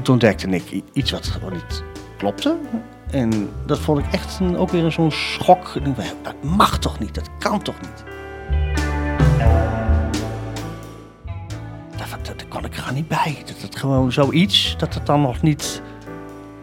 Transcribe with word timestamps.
En 0.00 0.06
toen 0.06 0.14
ontdekte 0.14 0.48
ik 0.48 0.82
iets 0.92 1.10
wat 1.10 1.26
gewoon 1.26 1.52
niet 1.52 1.82
klopte. 2.18 2.56
En 3.10 3.50
dat 3.66 3.78
vond 3.78 3.98
ik 3.98 4.12
echt 4.12 4.40
een, 4.40 4.56
ook 4.56 4.70
weer 4.70 4.92
zo'n 4.92 5.10
schok. 5.10 5.72
Dat 5.84 6.42
mag 6.42 6.78
toch 6.78 6.98
niet, 6.98 7.14
dat 7.14 7.28
kan 7.38 7.62
toch 7.62 7.80
niet. 7.80 8.04
Daar, 11.96 12.18
daar, 12.22 12.46
kon 12.48 12.64
ik 12.64 12.76
er 12.76 12.92
niet 12.92 13.08
bij. 13.08 13.42
Dat 13.46 13.60
het 13.60 13.76
gewoon 13.76 14.12
zoiets, 14.12 14.74
dat 14.78 14.94
het 14.94 15.06
dan 15.06 15.20
nog 15.20 15.42
niet 15.42 15.82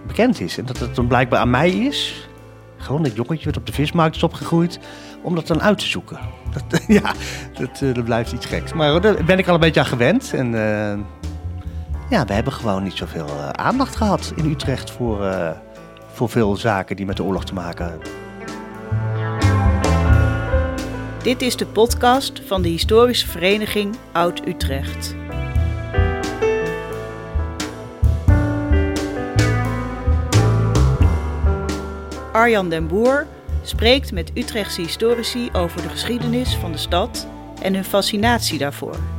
bekend 0.07 0.39
is. 0.39 0.57
En 0.57 0.65
dat 0.65 0.79
het 0.79 0.95
dan 0.95 1.07
blijkbaar 1.07 1.39
aan 1.39 1.49
mij 1.49 1.71
is. 1.71 2.29
Gewoon 2.77 3.03
dat 3.03 3.15
jongetje 3.15 3.45
wat 3.45 3.57
op 3.57 3.65
de 3.65 3.73
vismarkt 3.73 4.15
is 4.15 4.23
opgegroeid. 4.23 4.79
Om 5.21 5.35
dat 5.35 5.47
dan 5.47 5.61
uit 5.61 5.77
te 5.77 5.87
zoeken. 5.87 6.19
Dat, 6.53 6.81
ja, 7.01 7.13
dat, 7.53 7.81
eh, 7.81 7.93
dat 7.93 8.03
blijft 8.03 8.31
iets 8.31 8.45
geks. 8.45 8.73
Maar 8.73 9.01
daar 9.01 9.23
ben 9.23 9.39
ik 9.39 9.47
al 9.47 9.53
een 9.53 9.59
beetje 9.59 9.79
aan 9.79 9.85
gewend. 9.85 10.33
En 10.33 10.53
eh, 10.55 10.99
ja, 12.09 12.25
we 12.25 12.33
hebben 12.33 12.53
gewoon 12.53 12.83
niet 12.83 12.97
zoveel 12.97 13.27
eh, 13.27 13.49
aandacht 13.49 13.95
gehad 13.95 14.33
in 14.35 14.51
Utrecht 14.51 14.91
voor, 14.91 15.25
eh, 15.25 15.51
voor 16.13 16.29
veel 16.29 16.55
zaken 16.55 16.95
die 16.95 17.05
met 17.05 17.17
de 17.17 17.23
oorlog 17.23 17.45
te 17.45 17.53
maken 17.53 17.85
hebben. 17.85 18.07
Dit 21.23 21.41
is 21.41 21.55
de 21.55 21.65
podcast 21.65 22.41
van 22.45 22.61
de 22.61 22.69
historische 22.69 23.27
vereniging 23.27 23.95
Oud-Utrecht. 24.11 25.15
Arjan 32.31 32.69
den 32.69 32.87
Boer 32.87 33.27
spreekt 33.61 34.11
met 34.11 34.31
Utrechtse 34.33 34.81
historici 34.81 35.49
over 35.53 35.81
de 35.81 35.89
geschiedenis 35.89 36.55
van 36.55 36.71
de 36.71 36.77
stad 36.77 37.27
en 37.61 37.73
hun 37.73 37.85
fascinatie 37.85 38.57
daarvoor. 38.57 39.16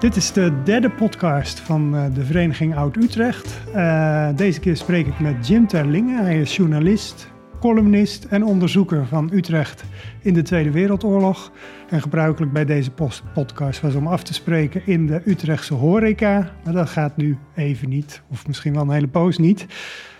Dit 0.00 0.16
is 0.16 0.32
de 0.32 0.62
derde 0.64 0.90
podcast 0.90 1.60
van 1.60 1.96
eh, 1.96 2.04
de 2.14 2.24
Vereniging 2.24 2.76
Oud-Utrecht. 2.76 3.60
Eh, 3.74 4.28
deze 4.36 4.60
keer 4.60 4.76
spreek 4.76 5.06
ik 5.06 5.20
met 5.20 5.46
Jim 5.46 5.66
Terlinge. 5.66 6.22
Hij 6.22 6.40
is 6.40 6.56
journalist, 6.56 7.30
columnist 7.58 8.24
en 8.24 8.44
onderzoeker 8.44 9.06
van 9.06 9.30
Utrecht 9.32 9.84
in 10.20 10.34
de 10.34 10.42
Tweede 10.42 10.70
Wereldoorlog. 10.70 11.52
En 11.88 12.02
gebruikelijk 12.02 12.52
bij 12.52 12.64
deze 12.64 12.90
podcast 13.34 13.80
was 13.80 13.94
om 13.94 14.06
af 14.06 14.22
te 14.22 14.34
spreken 14.34 14.82
in 14.84 15.06
de 15.06 15.22
Utrechtse 15.24 15.74
horeca. 15.74 16.52
Maar 16.64 16.74
dat 16.74 16.88
gaat 16.88 17.16
nu 17.16 17.38
even 17.54 17.88
niet, 17.88 18.22
of 18.30 18.46
misschien 18.46 18.72
wel 18.72 18.82
een 18.82 18.90
hele 18.90 19.08
poos 19.08 19.38
niet. 19.38 19.66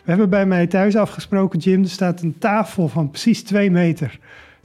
We 0.05 0.11
hebben 0.11 0.31
bij 0.31 0.47
mij 0.47 0.67
thuis 0.67 0.97
afgesproken, 0.97 1.59
Jim. 1.59 1.83
Er 1.83 1.89
staat 1.89 2.23
een 2.23 2.39
tafel 2.39 2.89
van 2.89 3.11
precies 3.11 3.43
twee 3.43 3.71
meter 3.71 4.19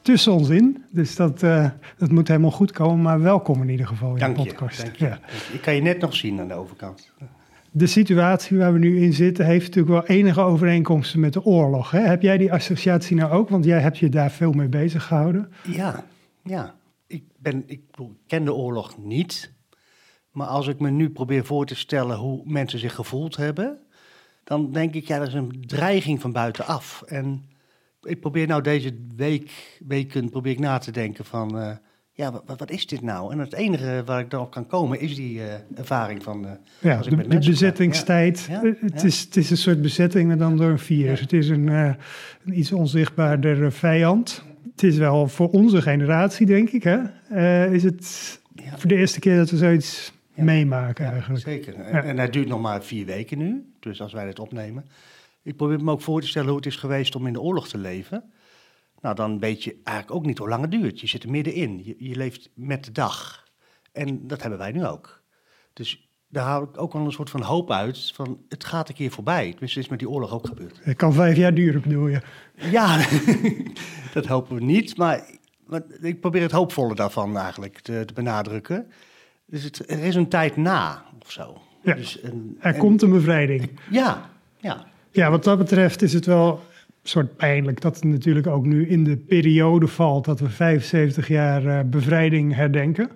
tussen 0.05 0.31
ons 0.33 0.49
in. 0.49 0.83
Dus 0.89 1.15
dat, 1.15 1.43
eh, 1.43 1.69
dat 1.97 2.11
moet 2.11 2.27
helemaal 2.27 2.51
goed 2.51 2.71
komen. 2.71 3.01
Maar 3.01 3.21
welkom 3.21 3.61
in 3.61 3.69
ieder 3.69 3.87
geval 3.87 4.11
in 4.13 4.19
Dank 4.19 4.35
de 4.35 4.41
je. 4.43 4.47
podcast. 4.47 4.81
Dank 4.81 4.95
je. 4.95 5.05
Ja. 5.05 5.19
Ik 5.53 5.61
kan 5.61 5.75
je 5.75 5.81
net 5.81 5.99
nog 5.99 6.15
zien 6.15 6.39
aan 6.39 6.47
de 6.47 6.53
overkant. 6.53 7.11
De 7.71 7.87
situatie 7.87 8.57
waar 8.57 8.73
we 8.73 8.79
nu 8.79 9.01
in 9.01 9.13
zitten 9.13 9.45
heeft 9.45 9.65
natuurlijk 9.75 10.07
wel 10.07 10.17
enige 10.17 10.41
overeenkomsten 10.41 11.19
met 11.19 11.33
de 11.33 11.43
oorlog. 11.43 11.91
Hè? 11.91 11.99
Heb 11.99 12.21
jij 12.21 12.37
die 12.37 12.53
associatie 12.53 13.15
nou 13.15 13.31
ook? 13.31 13.49
Want 13.49 13.65
jij 13.65 13.79
hebt 13.79 13.97
je 13.97 14.09
daar 14.09 14.31
veel 14.31 14.51
mee 14.51 14.67
bezig 14.67 15.03
gehouden. 15.03 15.51
Ja, 15.63 16.03
ja. 16.43 16.75
Ik, 17.07 17.23
ben, 17.37 17.63
ik 17.65 17.81
ken 18.27 18.45
de 18.45 18.53
oorlog 18.53 18.97
niet. 18.97 19.51
Maar 20.31 20.47
als 20.47 20.67
ik 20.67 20.79
me 20.79 20.89
nu 20.89 21.09
probeer 21.09 21.45
voor 21.45 21.65
te 21.65 21.75
stellen 21.75 22.17
hoe 22.17 22.41
mensen 22.45 22.79
zich 22.79 22.95
gevoeld 22.95 23.35
hebben, 23.35 23.79
dan 24.43 24.71
denk 24.71 24.93
ik, 24.93 25.07
ja, 25.07 25.17
dat 25.19 25.27
is 25.27 25.33
een 25.33 25.63
dreiging 25.67 26.21
van 26.21 26.31
buitenaf. 26.31 27.03
En 27.05 27.43
ik 28.05 28.19
probeer 28.19 28.47
nou 28.47 28.61
deze 28.61 28.91
week, 29.15 29.77
weken 29.87 30.29
probeer 30.29 30.51
ik 30.51 30.59
na 30.59 30.77
te 30.77 30.91
denken 30.91 31.25
van, 31.25 31.59
eh, 31.59 31.71
ja, 32.11 32.31
wat, 32.31 32.59
wat 32.59 32.71
is 32.71 32.87
dit 32.87 33.01
nou? 33.01 33.31
En 33.31 33.39
het 33.39 33.53
enige 33.53 34.01
waar 34.05 34.19
ik 34.19 34.29
dan 34.29 34.41
op 34.41 34.51
kan 34.51 34.67
komen 34.67 34.99
is 34.99 35.15
die 35.15 35.41
eh, 35.41 35.53
ervaring 35.75 36.23
van... 36.23 36.45
eh, 36.45 36.51
Ja, 36.79 36.97
als 36.97 37.07
ik 37.07 37.17
de, 37.17 37.27
de 37.27 37.49
bezettingstijd. 37.49 38.47
Ja, 38.49 38.61
het, 38.61 39.01
ja. 39.01 39.03
Is, 39.03 39.21
het 39.21 39.35
is 39.35 39.49
een 39.49 39.57
soort 39.57 39.81
bezetting, 39.81 40.27
maar 40.27 40.37
dan 40.37 40.57
door 40.57 40.69
een 40.69 40.79
virus. 40.79 41.19
Het 41.19 41.33
is 41.33 41.49
een, 41.49 41.67
een 41.67 41.97
iets 42.53 42.71
onzichtbaarder 42.71 43.71
vijand. 43.71 44.43
Het 44.71 44.83
is 44.83 44.97
wel 44.97 45.27
voor 45.27 45.49
onze 45.49 45.81
generatie, 45.81 46.45
denk 46.45 46.69
ik, 46.69 46.83
hè? 46.83 46.99
Is 47.71 47.83
het 47.83 48.39
voor 48.75 48.89
de 48.89 48.95
eerste 48.95 49.19
keer 49.19 49.37
dat 49.37 49.49
we 49.49 49.57
zoiets 49.57 50.13
meemaken 50.33 51.05
eigenlijk. 51.05 51.43
Zeker. 51.43 51.75
En, 51.75 52.03
en 52.03 52.17
het 52.19 52.33
duurt 52.33 52.47
nog 52.47 52.61
maar 52.61 52.83
vier 52.83 53.05
weken 53.05 53.37
nu, 53.37 53.65
dus 53.79 54.01
als 54.01 54.13
wij 54.13 54.25
dit 54.25 54.39
opnemen. 54.39 54.85
Ik 55.45 55.55
probeer 55.55 55.83
me 55.83 55.91
ook 55.91 56.01
voor 56.01 56.21
te 56.21 56.27
stellen 56.27 56.47
hoe 56.47 56.57
het 56.57 56.65
is 56.65 56.75
geweest 56.75 57.15
om 57.15 57.27
in 57.27 57.33
de 57.33 57.41
oorlog 57.41 57.67
te 57.67 57.77
leven. 57.77 58.31
Nou, 59.01 59.15
dan 59.15 59.39
weet 59.39 59.63
je 59.63 59.79
eigenlijk 59.83 60.17
ook 60.17 60.25
niet 60.25 60.37
hoe 60.37 60.49
lang 60.49 60.61
het 60.61 60.71
duurt. 60.71 60.99
Je 60.99 61.07
zit 61.07 61.23
er 61.23 61.29
middenin. 61.29 61.81
Je, 61.83 61.95
je 61.97 62.15
leeft 62.15 62.49
met 62.53 62.83
de 62.85 62.91
dag. 62.91 63.43
En 63.91 64.27
dat 64.27 64.41
hebben 64.41 64.59
wij 64.59 64.71
nu 64.71 64.85
ook. 64.85 65.21
Dus 65.73 66.09
daar 66.27 66.45
haal 66.45 66.63
ik 66.63 66.81
ook 66.81 66.93
wel 66.93 67.05
een 67.05 67.11
soort 67.11 67.29
van 67.29 67.41
hoop 67.41 67.71
uit 67.71 68.11
van 68.15 68.39
het 68.49 68.63
gaat 68.65 68.89
een 68.89 68.95
keer 68.95 69.11
voorbij. 69.11 69.49
Tenminste, 69.51 69.79
is 69.79 69.87
met 69.87 69.99
die 69.99 70.09
oorlog 70.09 70.31
ook 70.33 70.47
gebeurd. 70.47 70.79
Het 70.83 70.97
kan 70.97 71.13
vijf 71.13 71.37
jaar 71.37 71.53
duren, 71.53 71.81
bedoel 71.81 72.07
je? 72.07 72.21
Ja, 72.55 73.05
dat 74.13 74.25
hopen 74.25 74.55
we 74.55 74.63
niet, 74.63 74.97
maar, 74.97 75.29
maar 75.65 75.81
ik 76.01 76.19
probeer 76.19 76.41
het 76.41 76.51
hoopvolle 76.51 76.95
daarvan 76.95 77.37
eigenlijk 77.37 77.79
te, 77.79 78.03
te 78.05 78.13
benadrukken. 78.13 78.91
Dus 79.45 79.63
het, 79.63 79.89
er 79.89 80.03
is 80.03 80.15
een 80.15 80.29
tijd 80.29 80.55
na, 80.57 81.05
of 81.21 81.31
zo. 81.31 81.61
Ja. 81.83 81.93
Dus 81.93 82.23
een, 82.23 82.57
Er 82.59 82.73
en- 82.73 82.79
komt 82.79 83.01
een 83.01 83.11
bevrijding. 83.11 83.79
Ja, 83.89 84.29
ja. 84.57 84.85
Ja, 85.15 85.29
wat 85.29 85.43
dat 85.43 85.57
betreft 85.57 86.01
is 86.01 86.13
het 86.13 86.25
wel 86.25 86.51
een 86.51 87.09
soort 87.09 87.35
pijnlijk 87.35 87.81
dat 87.81 87.95
het 87.95 88.03
natuurlijk 88.03 88.47
ook 88.47 88.65
nu 88.65 88.87
in 88.87 89.03
de 89.03 89.17
periode 89.17 89.87
valt 89.87 90.25
dat 90.25 90.39
we 90.39 90.49
75 90.49 91.27
jaar 91.27 91.65
eh, 91.65 91.79
bevrijding 91.85 92.55
herdenken. 92.55 93.09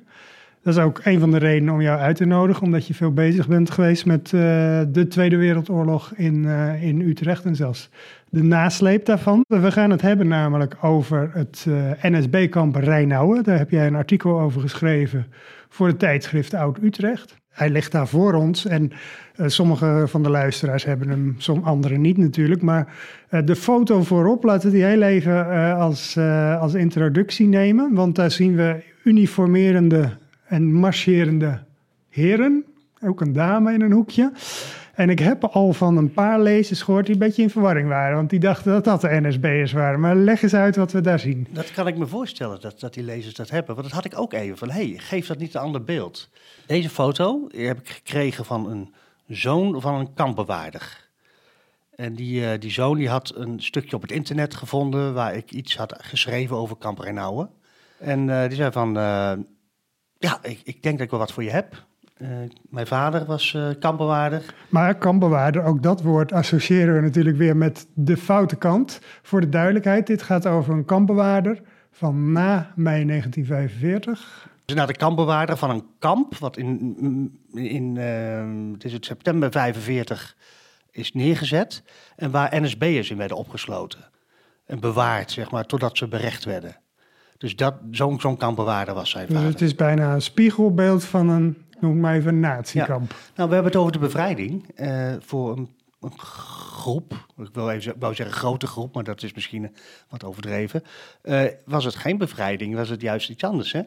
Dat 0.63 0.77
is 0.77 0.83
ook 0.83 1.01
een 1.03 1.19
van 1.19 1.31
de 1.31 1.37
redenen 1.37 1.73
om 1.73 1.81
jou 1.81 1.99
uit 1.99 2.15
te 2.15 2.25
nodigen, 2.25 2.63
omdat 2.63 2.87
je 2.87 2.93
veel 2.93 3.13
bezig 3.13 3.47
bent 3.47 3.71
geweest 3.71 4.05
met 4.05 4.25
eh, 4.25 4.39
de 4.87 5.05
Tweede 5.09 5.37
Wereldoorlog 5.37 6.13
in, 6.15 6.45
eh, 6.45 6.83
in 6.83 7.01
Utrecht 7.01 7.45
en 7.45 7.55
zelfs 7.55 7.89
de 8.29 8.43
nasleep 8.43 9.05
daarvan. 9.05 9.45
We 9.47 9.71
gaan 9.71 9.89
het 9.89 10.01
hebben 10.01 10.27
namelijk 10.27 10.77
over 10.81 11.29
het 11.33 11.65
NSB-kamp 12.01 12.75
Rijnauwen. 12.75 13.43
Daar 13.43 13.57
heb 13.57 13.69
jij 13.69 13.87
een 13.87 13.95
artikel 13.95 14.39
over 14.39 14.61
geschreven 14.61 15.25
voor 15.69 15.87
het 15.87 15.99
tijdschrift 15.99 16.53
Oud-Utrecht. 16.53 17.38
Hij 17.49 17.69
ligt 17.69 17.91
daar 17.91 18.07
voor 18.07 18.33
ons 18.33 18.65
en 18.65 18.91
eh, 19.35 19.47
sommige 19.47 20.03
van 20.07 20.23
de 20.23 20.29
luisteraars 20.29 20.83
hebben 20.83 21.09
hem, 21.09 21.35
sommige 21.37 21.69
anderen 21.69 22.01
niet 22.01 22.17
natuurlijk. 22.17 22.61
Maar 22.61 22.93
eh, 23.29 23.45
de 23.45 23.55
foto 23.55 24.03
voorop 24.03 24.43
laten 24.43 24.69
we 24.69 24.75
die 24.75 24.85
heel 24.85 25.01
even 25.01 25.51
eh, 25.51 25.79
als, 25.79 26.17
als 26.59 26.73
introductie 26.73 27.47
nemen. 27.47 27.93
Want 27.93 28.15
daar 28.15 28.31
zien 28.31 28.55
we 28.55 28.83
uniformerende 29.03 30.09
en 30.45 30.73
marcherende 30.73 31.59
heren. 32.09 32.63
Ook 33.01 33.21
een 33.21 33.33
dame 33.33 33.73
in 33.73 33.81
een 33.81 33.91
hoekje. 33.91 34.31
En 34.99 35.09
ik 35.09 35.19
heb 35.19 35.43
al 35.43 35.73
van 35.73 35.97
een 35.97 36.13
paar 36.13 36.41
lezers 36.41 36.81
gehoord 36.81 37.05
die 37.05 37.13
een 37.13 37.19
beetje 37.19 37.41
in 37.41 37.49
verwarring 37.49 37.87
waren. 37.87 38.15
Want 38.15 38.29
die 38.29 38.39
dachten 38.39 38.71
dat 38.71 38.83
dat 38.83 39.01
de 39.01 39.19
NSB'ers 39.21 39.71
waren. 39.71 39.99
Maar 39.99 40.15
leg 40.15 40.41
eens 40.41 40.53
uit 40.53 40.75
wat 40.75 40.91
we 40.91 41.01
daar 41.01 41.19
zien. 41.19 41.47
Dat 41.49 41.71
kan 41.71 41.87
ik 41.87 41.97
me 41.97 42.07
voorstellen, 42.07 42.61
dat, 42.61 42.79
dat 42.79 42.93
die 42.93 43.03
lezers 43.03 43.33
dat 43.33 43.49
hebben. 43.49 43.75
Want 43.75 43.87
dat 43.87 43.95
had 43.95 44.05
ik 44.05 44.19
ook 44.19 44.33
even 44.33 44.57
van, 44.57 44.69
hé, 44.69 44.89
hey, 44.89 44.97
geef 44.97 45.27
dat 45.27 45.37
niet 45.37 45.53
een 45.53 45.61
ander 45.61 45.83
beeld. 45.83 46.29
Deze 46.65 46.89
foto 46.89 47.47
heb 47.51 47.79
ik 47.79 47.89
gekregen 47.89 48.45
van 48.45 48.69
een 48.69 48.93
zoon 49.27 49.81
van 49.81 49.95
een 49.95 50.13
kampbewaarder. 50.13 51.09
En 51.95 52.13
die, 52.13 52.45
eh, 52.45 52.59
die 52.59 52.71
zoon 52.71 52.97
die 52.97 53.09
had 53.09 53.35
een 53.35 53.61
stukje 53.61 53.95
op 53.95 54.01
het 54.01 54.11
internet 54.11 54.55
gevonden 54.55 55.13
waar 55.13 55.35
ik 55.35 55.51
iets 55.51 55.77
had 55.77 55.95
geschreven 55.97 56.55
over 56.55 56.75
kamp 56.75 56.99
Reinouwen. 56.99 57.49
En 57.97 58.29
eh, 58.29 58.47
die 58.47 58.57
zei 58.57 58.71
van, 58.71 58.97
eh, 58.97 59.31
ja, 60.17 60.39
ik, 60.41 60.61
ik 60.63 60.83
denk 60.83 60.95
dat 60.95 61.05
ik 61.05 61.09
wel 61.09 61.19
wat 61.19 61.31
voor 61.31 61.43
je 61.43 61.51
heb. 61.51 61.87
Eh, 62.19 62.27
mijn 62.69 62.87
vader 62.87 63.25
was 63.25 63.53
eh 63.53 63.69
kampbewaarder. 63.79 64.53
Maar 64.69 64.95
kampbewaarder, 64.95 65.63
ook 65.63 65.83
dat 65.83 66.01
woord 66.01 66.31
associëren 66.31 66.95
we 66.95 67.01
natuurlijk 67.01 67.37
weer 67.37 67.57
met 67.57 67.87
de 67.93 68.17
foute 68.17 68.55
kant. 68.55 68.99
Voor 69.21 69.41
de 69.41 69.49
duidelijkheid, 69.49 70.07
dit 70.07 70.21
gaat 70.21 70.45
over 70.45 70.73
een 70.73 70.85
kampbewaarder 70.85 71.61
van 71.91 72.31
na 72.31 72.71
mei 72.75 73.05
1945. 73.05 74.49
Dus 74.65 74.75
naar 74.75 74.87
de 74.87 74.95
kampbewaarder 74.95 75.57
van 75.57 75.69
een 75.69 75.85
kamp, 75.99 76.37
wat 76.37 76.57
in, 76.57 77.39
in 77.53 77.97
eh, 77.97 78.73
het 78.73 78.83
is 78.83 78.93
het 78.93 79.05
september 79.05 79.51
45 79.51 80.35
is 80.91 81.13
neergezet. 81.13 81.83
En 82.15 82.31
waar 82.31 82.61
NSB'ers 82.61 83.09
in 83.09 83.17
werden 83.17 83.37
opgesloten. 83.37 84.09
En 84.65 84.79
bewaard, 84.79 85.31
zeg 85.31 85.51
maar, 85.51 85.65
totdat 85.65 85.97
ze 85.97 86.07
berecht 86.07 86.45
werden. 86.45 86.75
Dus 87.37 87.55
dat, 87.55 87.75
zo'n 87.91 88.19
zo'n 88.19 88.37
kampbewaarder 88.37 88.93
was 88.93 89.09
zijn 89.09 89.25
Dus 89.25 89.35
vader. 89.35 89.51
het 89.51 89.61
is 89.61 89.75
bijna 89.75 90.13
een 90.13 90.21
spiegelbeeld 90.21 91.03
van 91.03 91.29
een, 91.29 91.57
noem 91.81 91.99
maar 91.99 92.15
even, 92.15 92.39
natiekamp. 92.39 93.15
Nou, 93.35 93.49
we 93.49 93.55
hebben 93.55 93.71
het 93.71 93.75
over 93.75 93.91
de 93.91 93.99
bevrijding 93.99 94.69
eh, 94.75 95.13
voor 95.19 95.57
een, 95.57 95.69
een 95.99 96.19
groep. 96.19 97.13
Ik 97.37 97.53
wil 97.53 97.69
even 97.69 97.95
wou 97.99 98.15
zeggen 98.15 98.35
grote 98.35 98.67
groep, 98.67 98.93
maar 98.93 99.03
dat 99.03 99.23
is 99.23 99.33
misschien 99.33 99.63
eh, 99.63 99.71
wat 100.09 100.23
overdreven. 100.23 100.83
Eh, 101.21 101.43
was 101.65 101.85
het 101.85 101.95
geen 101.95 102.17
bevrijding, 102.17 102.75
was 102.75 102.89
het 102.89 103.01
juist 103.01 103.29
iets 103.29 103.43
anders. 103.43 103.71
Hè? 103.71 103.81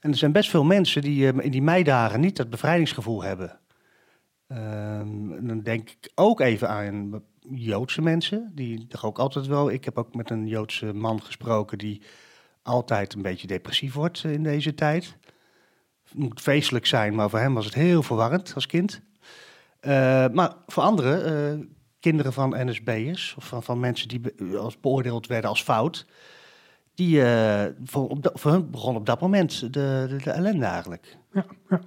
En 0.00 0.10
er 0.10 0.16
zijn 0.16 0.32
best 0.32 0.50
veel 0.50 0.64
mensen 0.64 1.02
die 1.02 1.42
in 1.42 1.50
die 1.50 1.62
meidagen 1.62 2.20
niet 2.20 2.36
dat 2.36 2.50
bevrijdingsgevoel 2.50 3.22
hebben. 3.22 3.58
Ehm, 4.46 5.46
dan 5.46 5.60
denk 5.60 5.90
ik 5.90 6.10
ook 6.14 6.40
even 6.40 6.68
aan 6.68 7.22
Joodse 7.40 8.02
mensen, 8.02 8.52
die 8.54 8.86
toch 8.86 9.04
ook 9.04 9.18
altijd 9.18 9.46
wel... 9.46 9.70
Ik 9.70 9.84
heb 9.84 9.98
ook 9.98 10.14
met 10.14 10.30
een 10.30 10.46
Joodse 10.46 10.92
man 10.92 11.22
gesproken 11.22 11.78
die 11.78 12.02
altijd 12.62 13.14
een 13.14 13.22
beetje 13.22 13.46
depressief 13.46 13.94
wordt 13.94 14.24
in 14.24 14.42
deze 14.42 14.74
tijd. 14.74 15.16
Moet 16.14 16.40
feestelijk 16.40 16.86
zijn, 16.86 17.14
maar 17.14 17.30
voor 17.30 17.38
hem 17.38 17.54
was 17.54 17.64
het 17.64 17.74
heel 17.74 18.02
verwarrend 18.02 18.52
als 18.54 18.66
kind. 18.66 19.00
Uh, 19.80 19.90
maar 20.32 20.54
voor 20.66 20.82
anderen, 20.82 21.58
uh, 21.58 21.66
kinderen 22.00 22.32
van 22.32 22.54
NSB'ers 22.56 23.34
of 23.36 23.44
van, 23.46 23.62
van 23.62 23.80
mensen 23.80 24.08
die 24.08 24.20
als 24.56 24.80
beoordeeld 24.80 25.26
werden 25.26 25.50
als 25.50 25.62
fout, 25.62 26.06
die 26.94 27.16
uh, 27.16 27.64
voor, 27.84 28.08
op 28.08 28.30
voor 28.34 28.50
hun 28.50 28.70
begon 28.70 28.96
op 28.96 29.06
dat 29.06 29.20
moment 29.20 29.60
de, 29.60 29.68
de, 30.08 30.16
de 30.24 30.30
ellende 30.30 30.66
eigenlijk. 30.66 31.16
Ja, 31.32 31.44
ja. 31.68 31.80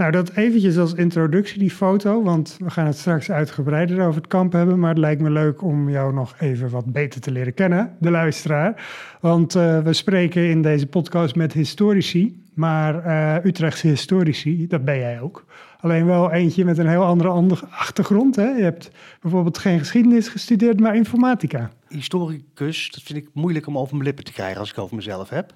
Nou, 0.00 0.12
dat 0.12 0.30
eventjes 0.30 0.78
als 0.78 0.94
introductie, 0.94 1.58
die 1.58 1.70
foto, 1.70 2.22
want 2.22 2.56
we 2.58 2.70
gaan 2.70 2.86
het 2.86 2.98
straks 2.98 3.30
uitgebreider 3.30 4.06
over 4.06 4.20
het 4.20 4.30
kamp 4.30 4.52
hebben, 4.52 4.78
maar 4.78 4.88
het 4.88 4.98
lijkt 4.98 5.20
me 5.20 5.30
leuk 5.30 5.62
om 5.62 5.90
jou 5.90 6.12
nog 6.12 6.34
even 6.38 6.70
wat 6.70 6.84
beter 6.84 7.20
te 7.20 7.30
leren 7.30 7.54
kennen, 7.54 7.96
de 7.98 8.10
luisteraar. 8.10 8.84
Want 9.20 9.54
uh, 9.54 9.78
we 9.78 9.92
spreken 9.92 10.50
in 10.50 10.62
deze 10.62 10.86
podcast 10.86 11.34
met 11.34 11.52
historici, 11.52 12.42
maar 12.54 13.06
uh, 13.06 13.44
Utrechtse 13.44 13.86
historici, 13.86 14.66
dat 14.66 14.84
ben 14.84 14.98
jij 14.98 15.20
ook. 15.20 15.44
Alleen 15.80 16.06
wel 16.06 16.32
eentje 16.32 16.64
met 16.64 16.78
een 16.78 16.88
heel 16.88 17.04
andere 17.04 17.56
achtergrond. 17.70 18.36
Hè? 18.36 18.48
Je 18.48 18.62
hebt 18.62 18.90
bijvoorbeeld 19.20 19.58
geen 19.58 19.78
geschiedenis 19.78 20.28
gestudeerd, 20.28 20.80
maar 20.80 20.96
informatica. 20.96 21.70
Historicus, 21.88 22.90
dat 22.90 23.02
vind 23.02 23.18
ik 23.18 23.28
moeilijk 23.32 23.66
om 23.66 23.78
over 23.78 23.92
mijn 23.92 24.06
lippen 24.06 24.24
te 24.24 24.32
krijgen 24.32 24.60
als 24.60 24.70
ik 24.70 24.78
over 24.78 24.96
mezelf 24.96 25.28
heb. 25.28 25.54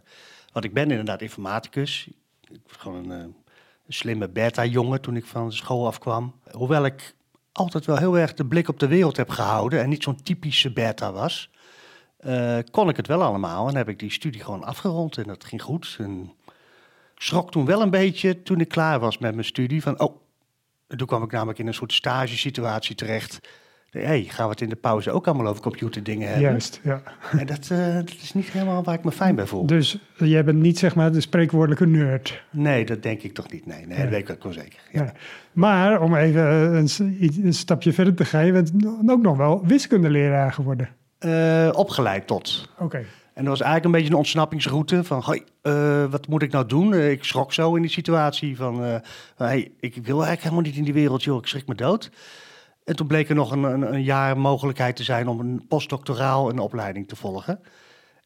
Want 0.52 0.64
ik 0.64 0.72
ben 0.72 0.90
inderdaad 0.90 1.22
informaticus. 1.22 2.08
Ik 2.50 2.60
was 2.66 2.76
gewoon 2.76 3.10
een, 3.10 3.10
een 3.10 3.34
slimme 3.88 4.28
beta-jongen 4.28 5.00
toen 5.00 5.16
ik 5.16 5.24
van 5.24 5.52
school 5.52 5.86
afkwam. 5.86 6.34
Hoewel 6.50 6.84
ik 6.84 7.14
altijd 7.52 7.84
wel 7.84 7.96
heel 7.96 8.18
erg 8.18 8.34
de 8.34 8.46
blik 8.46 8.68
op 8.68 8.78
de 8.78 8.86
wereld 8.86 9.16
heb 9.16 9.30
gehouden 9.30 9.80
en 9.80 9.88
niet 9.88 10.02
zo'n 10.02 10.22
typische 10.22 10.72
beta 10.72 11.12
was, 11.12 11.50
uh, 12.20 12.58
kon 12.70 12.88
ik 12.88 12.96
het 12.96 13.06
wel 13.06 13.22
allemaal. 13.22 13.68
En 13.68 13.76
heb 13.76 13.88
ik 13.88 13.98
die 13.98 14.10
studie 14.10 14.42
gewoon 14.42 14.64
afgerond 14.64 15.18
en 15.18 15.24
dat 15.24 15.44
ging 15.44 15.62
goed. 15.62 15.96
En 15.98 16.32
schrok 17.16 17.50
toen 17.50 17.64
wel 17.64 17.82
een 17.82 17.90
beetje 17.90 18.42
toen 18.42 18.60
ik 18.60 18.68
klaar 18.68 19.00
was 19.00 19.18
met 19.18 19.34
mijn 19.34 19.46
studie. 19.46 19.82
Van, 19.82 20.00
oh, 20.00 20.22
en 20.86 20.96
toen 20.96 21.06
kwam 21.06 21.22
ik 21.22 21.30
namelijk 21.30 21.58
in 21.58 21.66
een 21.66 21.74
soort 21.74 21.92
stagesituatie 21.92 22.94
terecht. 22.94 23.40
Hé, 24.00 24.06
hey, 24.06 24.22
gaan 24.22 24.44
we 24.44 24.50
het 24.50 24.60
in 24.60 24.68
de 24.68 24.76
pauze 24.76 25.10
ook 25.10 25.26
allemaal 25.26 25.46
over 25.46 25.62
computerdingen 25.62 26.28
hebben? 26.28 26.48
Juist, 26.48 26.80
ja. 26.82 27.02
En 27.38 27.46
dat, 27.46 27.68
uh, 27.72 27.94
dat 27.94 28.10
is 28.22 28.32
niet 28.34 28.50
helemaal 28.50 28.82
waar 28.82 28.94
ik 28.94 29.04
me 29.04 29.12
fijn 29.12 29.34
bij 29.34 29.46
voel. 29.46 29.66
Dus 29.66 29.98
jij 30.16 30.44
bent 30.44 30.58
niet 30.58 30.78
zeg 30.78 30.94
maar 30.94 31.12
de 31.12 31.20
spreekwoordelijke 31.20 31.86
nerd? 31.86 32.42
Nee, 32.50 32.84
dat 32.84 33.02
denk 33.02 33.22
ik 33.22 33.34
toch 33.34 33.50
niet. 33.50 33.66
Nee, 33.66 33.86
nee, 33.86 33.98
dat 33.98 34.08
weet 34.08 34.28
ik 34.28 34.30
ook 34.30 34.42
wel 34.42 34.52
zeker. 34.52 34.80
Ja. 34.92 35.12
Maar 35.52 36.00
om 36.00 36.14
even 36.14 36.42
een, 36.76 36.88
een, 37.44 37.54
stapje 37.54 37.92
verder 37.92 38.14
te 38.14 38.24
gaan, 38.24 38.46
je 38.46 38.52
bent 38.52 38.72
ook 39.06 39.22
nog 39.22 39.36
wel 39.36 39.66
wiskundeleraar 39.66 40.52
geworden. 40.52 40.88
Uh, 41.20 41.68
opgeleid 41.72 42.26
tot. 42.26 42.68
Oké. 42.74 42.84
Okay. 42.84 43.06
En 43.34 43.44
dat 43.44 43.58
was 43.58 43.60
eigenlijk 43.60 43.84
een 43.84 44.00
beetje 44.00 44.10
een 44.10 44.18
ontsnappingsroute 44.18 45.04
van, 45.04 45.20
hoi, 45.20 45.42
uh, 45.62 46.04
wat 46.04 46.28
moet 46.28 46.42
ik 46.42 46.52
nou 46.52 46.66
doen? 46.66 46.92
Uh, 46.92 47.10
ik 47.10 47.24
schrok 47.24 47.52
zo 47.52 47.74
in 47.74 47.82
die 47.82 47.90
situatie 47.90 48.56
van, 48.56 48.84
uh, 48.84 48.96
hey, 49.36 49.72
ik 49.80 49.94
wil 49.94 50.24
eigenlijk 50.24 50.42
helemaal 50.42 50.62
niet 50.62 50.76
in 50.76 50.84
die 50.84 50.92
wereld, 50.92 51.22
joh, 51.22 51.38
ik 51.38 51.46
schrik 51.46 51.66
me 51.66 51.74
dood. 51.74 52.10
En 52.84 52.96
toen 52.96 53.06
bleek 53.06 53.28
er 53.28 53.34
nog 53.34 53.50
een, 53.50 53.62
een, 53.62 53.94
een 53.94 54.02
jaar 54.02 54.38
mogelijkheid 54.38 54.96
te 54.96 55.02
zijn 55.04 55.28
om 55.28 55.40
een 55.40 55.66
postdoctoraal 55.68 56.50
een 56.50 56.58
opleiding 56.58 57.08
te 57.08 57.16
volgen. 57.16 57.60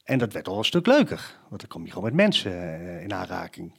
En 0.04 0.18
dat 0.18 0.32
werd 0.32 0.48
al 0.48 0.58
een 0.58 0.64
stuk 0.64 0.86
leuker, 0.86 1.38
want 1.48 1.60
dan 1.60 1.70
kom 1.70 1.84
je 1.84 1.88
gewoon 1.88 2.04
met 2.04 2.14
mensen 2.14 2.80
in 3.02 3.12
aanraking. 3.12 3.72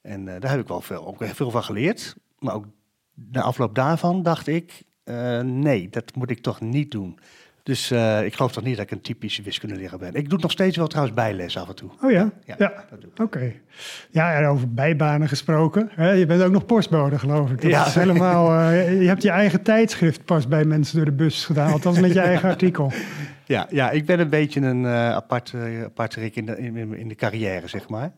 En 0.00 0.24
daar 0.24 0.50
heb 0.50 0.60
ik 0.60 0.68
wel 0.68 0.80
veel, 0.80 1.06
ook 1.06 1.24
veel 1.24 1.50
van 1.50 1.64
geleerd. 1.64 2.16
Maar 2.38 2.54
ook 2.54 2.66
na 3.14 3.42
afloop 3.42 3.74
daarvan 3.74 4.22
dacht 4.22 4.46
ik, 4.46 4.82
nee, 5.42 5.88
dat 5.88 6.14
moet 6.14 6.30
ik 6.30 6.42
toch 6.42 6.60
niet 6.60 6.90
doen. 6.90 7.18
Dus 7.64 7.92
uh, 7.92 8.24
ik 8.24 8.34
geloof 8.34 8.52
toch 8.52 8.64
niet 8.64 8.76
dat 8.76 8.84
ik 8.84 8.90
een 8.90 9.00
typische 9.00 9.42
wiskundeleraar 9.42 9.98
ben. 9.98 10.14
Ik 10.14 10.30
doe 10.30 10.38
nog 10.38 10.50
steeds 10.50 10.76
wel 10.76 10.86
trouwens 10.86 11.16
bijles 11.16 11.56
af 11.56 11.68
en 11.68 11.74
toe. 11.74 11.90
Oh 12.02 12.10
ja? 12.10 12.30
Ja, 12.44 12.54
ja. 12.58 12.84
oké. 13.10 13.22
Okay. 13.22 13.60
Ja, 14.10 14.34
en 14.34 14.46
over 14.46 14.74
bijbanen 14.74 15.28
gesproken. 15.28 15.90
Hè? 15.94 16.10
Je 16.10 16.26
bent 16.26 16.42
ook 16.42 16.52
nog 16.52 16.66
postbode, 16.66 17.18
geloof 17.18 17.50
ik. 17.50 17.62
Dat 17.62 17.70
ja. 17.70 17.86
is 17.86 17.94
helemaal, 17.94 18.60
uh, 18.60 19.00
je 19.00 19.08
hebt 19.08 19.22
je 19.22 19.30
eigen 19.30 19.62
tijdschrift 19.62 20.24
pas 20.24 20.48
bij 20.48 20.64
mensen 20.64 20.96
door 20.96 21.04
de 21.04 21.12
bus 21.12 21.44
gedaan. 21.44 21.72
Althans 21.72 22.00
met 22.00 22.12
je 22.12 22.20
eigen 22.30 22.48
artikel. 22.48 22.92
Ja, 23.44 23.66
ja, 23.70 23.90
ik 23.90 24.06
ben 24.06 24.20
een 24.20 24.30
beetje 24.30 24.60
een 24.60 24.82
uh, 24.82 25.10
apart, 25.10 25.54
apart 25.84 26.14
rik 26.14 26.36
in 26.36 26.46
de, 26.46 26.58
in, 26.58 26.94
in 26.94 27.08
de 27.08 27.14
carrière, 27.14 27.68
zeg 27.68 27.88
maar. 27.88 28.12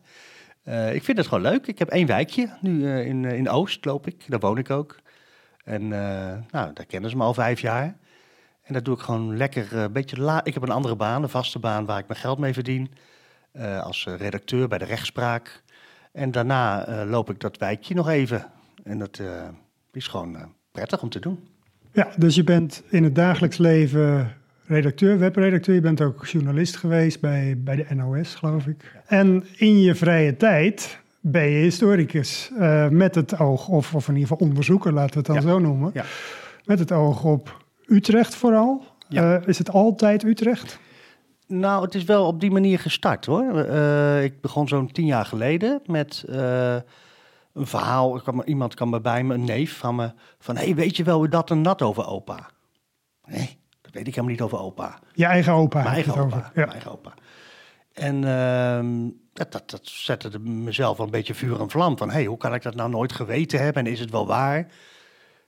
ik 0.93 1.03
vind 1.03 1.17
het 1.17 1.27
gewoon 1.27 1.43
leuk. 1.43 1.67
Ik 1.67 1.79
heb 1.79 1.89
één 1.89 2.07
wijkje. 2.07 2.49
Nu 2.61 2.99
in, 2.99 3.25
in 3.25 3.49
Oost 3.49 3.85
loop 3.85 4.07
ik. 4.07 4.23
Daar 4.27 4.39
woon 4.39 4.57
ik 4.57 4.69
ook. 4.69 4.95
En 5.63 5.87
nou, 5.87 6.73
daar 6.73 6.85
kennen 6.87 7.09
ze 7.09 7.17
me 7.17 7.23
al 7.23 7.33
vijf 7.33 7.59
jaar. 7.59 7.95
En 8.67 8.73
dat 8.73 8.85
doe 8.85 8.95
ik 8.95 9.01
gewoon 9.01 9.37
lekker 9.37 9.73
een 9.73 9.87
uh, 9.87 9.93
beetje 9.93 10.21
laat. 10.21 10.47
Ik 10.47 10.53
heb 10.53 10.63
een 10.63 10.69
andere 10.69 10.95
baan, 10.95 11.23
een 11.23 11.29
vaste 11.29 11.59
baan 11.59 11.85
waar 11.85 11.99
ik 11.99 12.07
mijn 12.07 12.19
geld 12.19 12.37
mee 12.37 12.53
verdien. 12.53 12.91
Uh, 13.53 13.83
als 13.83 14.07
redacteur 14.17 14.67
bij 14.67 14.77
de 14.77 14.85
rechtspraak. 14.85 15.63
En 16.11 16.31
daarna 16.31 16.89
uh, 16.89 17.09
loop 17.09 17.29
ik 17.29 17.39
dat 17.39 17.57
wijkje 17.57 17.95
nog 17.95 18.09
even. 18.09 18.45
En 18.83 18.99
dat 18.99 19.21
is 19.91 20.07
gewoon 20.07 20.53
prettig 20.71 21.01
om 21.01 21.09
te 21.09 21.19
doen. 21.19 21.47
Ja, 21.91 22.07
dus 22.17 22.35
je 22.35 22.43
bent 22.43 22.83
in 22.89 23.03
het 23.03 23.15
dagelijks 23.15 23.57
leven 23.57 24.35
redacteur, 24.65 25.19
webredacteur. 25.19 25.75
Je 25.75 25.81
bent 25.81 26.01
ook 26.01 26.25
journalist 26.25 26.75
geweest 26.75 27.21
bij, 27.21 27.55
bij 27.57 27.75
de 27.75 27.95
NOS, 27.95 28.35
geloof 28.35 28.67
ik. 28.67 28.91
En 29.05 29.45
in 29.55 29.79
je 29.79 29.95
vrije 29.95 30.37
tijd 30.37 30.99
ben 31.19 31.49
je 31.49 31.61
historicus. 31.61 32.51
met 32.89 33.15
het 33.15 33.39
oog, 33.39 33.67
of, 33.67 33.95
of 33.95 34.07
in 34.07 34.13
ieder 34.15 34.29
geval 34.29 34.47
onderzoeker, 34.47 34.93
laten 34.93 35.11
we 35.11 35.17
het 35.17 35.25
dan 35.25 35.35
ja. 35.35 35.41
zo 35.41 35.59
noemen. 35.59 35.91
Ja. 35.93 36.05
Met 36.65 36.79
het 36.79 36.91
oog 36.91 37.23
op 37.23 37.65
Utrecht 37.87 38.35
vooral? 38.35 38.83
Ja. 39.07 39.39
Uh, 39.39 39.47
is 39.47 39.57
het 39.57 39.71
altijd 39.71 40.23
Utrecht? 40.23 40.79
Nou, 41.47 41.85
het 41.85 41.95
is 41.95 42.03
wel 42.03 42.27
op 42.27 42.39
die 42.39 42.51
manier 42.51 42.79
gestart 42.79 43.25
hoor. 43.25 43.65
Uh, 43.65 44.23
ik 44.23 44.41
begon 44.41 44.67
zo'n 44.67 44.91
tien 44.91 45.05
jaar 45.05 45.25
geleden 45.25 45.81
met 45.85 46.25
uh, 46.29 46.73
een 47.53 47.67
verhaal. 47.67 48.21
Kwam, 48.21 48.41
iemand 48.41 48.73
kwam 48.73 49.01
bij 49.01 49.23
me, 49.23 49.33
een 49.33 49.43
neef 49.43 49.77
van 49.77 49.95
me, 49.95 50.11
van 50.39 50.57
hey, 50.57 50.75
weet 50.75 50.97
je 50.97 51.03
wel 51.03 51.29
dat 51.29 51.49
en 51.49 51.63
dat 51.63 51.81
over 51.81 52.07
opa? 52.07 52.49
Nee, 53.25 53.59
dat 53.81 53.93
weet 53.93 54.07
ik 54.07 54.15
helemaal 54.15 54.31
niet 54.31 54.41
over 54.41 54.59
opa. 54.59 54.99
Je 55.13 55.25
eigen 55.25 55.53
opa? 55.53 55.81
Mijn 55.81 55.93
eigen 55.93 56.17
opa. 56.17 56.37
Ja. 56.37 56.51
Mijn 56.53 56.69
eigen 56.69 56.91
opa. 56.91 57.13
En 57.93 58.15
uh, 58.15 59.11
dat, 59.33 59.51
dat, 59.51 59.69
dat 59.69 59.81
zette 59.83 60.39
mezelf 60.39 60.97
wel 60.97 61.05
een 61.05 61.11
beetje 61.11 61.33
vuur 61.33 61.59
en 61.59 61.69
vlam. 61.69 61.97
Van 61.97 62.09
hey, 62.09 62.25
hoe 62.25 62.37
kan 62.37 62.53
ik 62.53 62.61
dat 62.61 62.75
nou 62.75 62.89
nooit 62.89 63.11
geweten 63.11 63.59
hebben 63.59 63.85
en 63.85 63.91
is 63.91 63.99
het 63.99 64.11
wel 64.11 64.27
waar? 64.27 64.67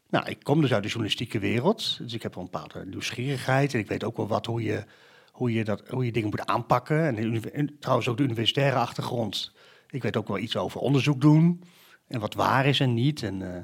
Nou, 0.10 0.30
ik 0.30 0.44
kom 0.44 0.62
dus 0.62 0.74
uit 0.74 0.84
de 0.84 0.90
journalistieke 0.90 1.40
wereld, 1.40 1.98
dus 2.02 2.14
ik 2.14 2.24
heb 2.24 2.36
een 2.36 2.44
bepaalde 2.44 2.86
nieuwsgierigheid 2.86 3.74
en 3.74 3.80
ik 3.80 3.88
weet 3.88 4.04
ook 4.04 4.18
wel 4.18 4.28
wat 4.28 4.46
hoe 4.46 4.64
je, 4.64 4.84
hoe 5.32 5.54
je, 5.54 5.64
dat, 5.64 5.88
hoe 5.90 6.06
je 6.06 6.12
dingen 6.12 6.30
moet 6.30 6.46
aanpakken. 6.46 7.18
En, 7.18 7.54
en 7.54 7.78
trouwens 7.80 8.08
ook 8.08 8.18
de 8.18 8.24
universitaire 8.24 8.76
achtergrond. 8.76 9.54
Ik 9.90 10.04
weet 10.04 10.18
ook 10.18 10.28
wel 10.28 10.38
iets 10.38 10.58
over 10.58 10.82
onderzoek 10.82 11.22
doen 11.22 11.64
en 12.08 12.20
wat 12.20 12.34
waar 12.34 12.66
is 12.66 12.80
en 12.80 12.94
niet. 12.94 13.24
En, 13.24 13.42
uh, 13.42 13.56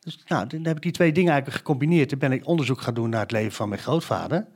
dus 0.00 0.22
nou, 0.26 0.46
dan 0.46 0.64
heb 0.64 0.76
ik 0.76 0.82
die 0.82 0.92
twee 0.92 1.12
dingen 1.12 1.32
eigenlijk 1.32 1.60
gecombineerd. 1.60 2.08
Toen 2.08 2.18
ben 2.18 2.32
ik 2.32 2.46
onderzoek 2.46 2.80
gaan 2.80 2.94
doen 2.94 3.10
naar 3.10 3.20
het 3.20 3.32
leven 3.32 3.52
van 3.52 3.68
mijn 3.68 3.80
grootvader 3.80 4.46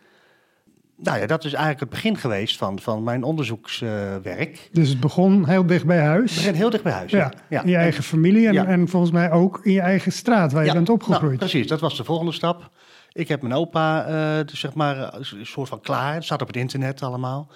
nou 1.01 1.19
ja, 1.19 1.27
dat 1.27 1.45
is 1.45 1.53
eigenlijk 1.53 1.81
het 1.81 1.91
begin 1.91 2.17
geweest 2.17 2.57
van, 2.57 2.79
van 2.81 3.03
mijn 3.03 3.23
onderzoekswerk. 3.23 4.51
Uh, 4.51 4.73
dus 4.73 4.89
het 4.89 5.01
begon 5.01 5.49
heel 5.49 5.67
dicht 5.67 5.87
bij 5.87 6.01
huis? 6.01 6.35
Het 6.35 6.41
begon 6.41 6.59
heel 6.59 6.71
dicht 6.71 6.83
bij 6.83 6.93
huis, 6.93 7.11
ja. 7.11 7.33
ja. 7.49 7.63
In 7.63 7.71
je 7.71 7.77
eigen 7.77 8.03
familie 8.03 8.47
en, 8.47 8.53
ja. 8.53 8.67
en, 8.67 8.89
volgens 8.89 9.13
mij 9.13 9.31
ook 9.31 9.61
in 9.63 9.73
je 9.73 9.81
eigen 9.81 10.13
straat 10.13 10.53
waar 10.53 10.65
je 10.65 10.73
bent 10.73 10.89
opgegroeid. 10.89 11.39
Nou, 11.39 11.51
precies, 11.51 11.67
dat 11.67 11.81
was 11.81 11.97
de 11.97 12.05
volgende 12.05 12.33
stap. 12.33 12.71
Ik 13.13 13.29
heb 13.29 13.43
mijn 13.43 13.55
opa, 13.55 14.09
uh, 14.09 14.47
dus 14.47 14.61
zeg 14.61 14.75
maar, 14.75 15.15
een 15.15 15.47
soort 15.47 15.69
van 15.69 15.81
klaar. 15.81 16.15
Het 16.15 16.25
staat 16.25 16.41
op 16.41 16.47
het 16.47 16.57
internet 16.57 17.03
allemaal. 17.03 17.51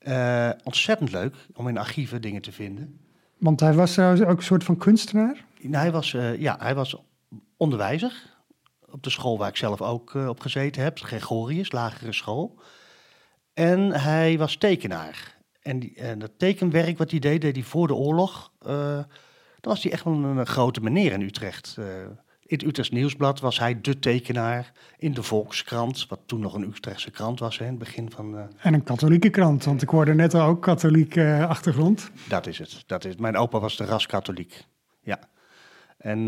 Uh, 0.00 0.50
ontzettend 0.62 1.12
leuk 1.12 1.34
om 1.54 1.68
in 1.68 1.78
archieven 1.78 2.22
dingen 2.22 2.42
te 2.42 2.52
vinden. 2.52 3.00
Want 3.38 3.60
hij 3.60 3.72
was 3.72 3.92
trouwens 3.92 4.22
ook 4.22 4.36
een 4.36 4.42
soort 4.42 4.64
van 4.64 4.76
kunstenaar? 4.76 5.44
Nou, 5.60 5.82
hij 5.82 5.92
was, 5.92 6.16
ja, 6.38 6.56
hij 6.58 6.74
was 6.74 6.96
onderwijzer 7.56 8.35
op 8.96 9.02
de 9.02 9.10
school 9.10 9.38
waar 9.38 9.48
ik 9.48 9.56
zelf 9.56 9.82
ook 9.82 10.14
uh, 10.14 10.28
op 10.28 10.40
gezeten 10.40 10.82
heb, 10.82 10.98
Gregorius, 10.98 11.72
lagere 11.72 12.12
school. 12.12 12.58
En 13.54 13.90
hij 13.90 14.38
was 14.38 14.56
tekenaar. 14.56 15.36
En, 15.62 15.78
die, 15.78 15.94
en 15.94 16.18
dat 16.18 16.30
tekenwerk 16.36 16.98
wat 16.98 17.10
hij 17.10 17.18
deed, 17.18 17.40
deed 17.40 17.54
hij 17.54 17.64
voor 17.64 17.86
de 17.86 17.94
oorlog. 17.94 18.52
Uh, 18.66 18.70
dan 19.60 19.72
was 19.72 19.82
hij 19.82 19.92
echt 19.92 20.04
wel 20.04 20.14
een, 20.14 20.46
grote 20.46 20.80
meneer 20.80 21.12
in 21.12 21.20
Utrecht. 21.20 21.76
Uh, 21.78 21.86
in 22.40 22.56
het 22.56 22.62
Utrechts 22.62 22.92
Nieuwsblad 22.92 23.40
was 23.40 23.58
hij 23.58 23.80
de 23.80 23.98
tekenaar. 23.98 24.72
In 24.98 25.14
de 25.14 25.22
Volkskrant, 25.22 26.06
wat 26.08 26.20
toen 26.26 26.40
nog 26.40 26.54
een 26.54 26.68
Utrechtse 26.68 27.10
krant 27.10 27.38
was, 27.38 27.58
hè, 27.58 27.64
in 27.64 27.70
het 27.70 27.78
begin 27.78 28.10
van... 28.10 28.48
En 28.58 28.74
een 28.74 28.82
katholieke 28.82 29.30
krant, 29.30 29.64
want 29.64 29.82
ik 29.82 29.88
hoorde 29.88 30.14
net 30.14 30.34
al 30.34 30.48
ook 30.48 30.62
katholieke 30.62 31.46
achtergrond. 31.48 32.10
Dat 32.28 32.46
is 32.46 32.58
het, 32.58 32.82
dat 32.86 33.04
is 33.04 33.16
Mijn 33.16 33.36
opa 33.36 33.60
was 33.60 33.76
de 33.76 33.84
ras 33.84 34.06
katholiek, 34.06 34.64
ja. 35.02 35.18
En 36.06 36.18
uh, 36.18 36.26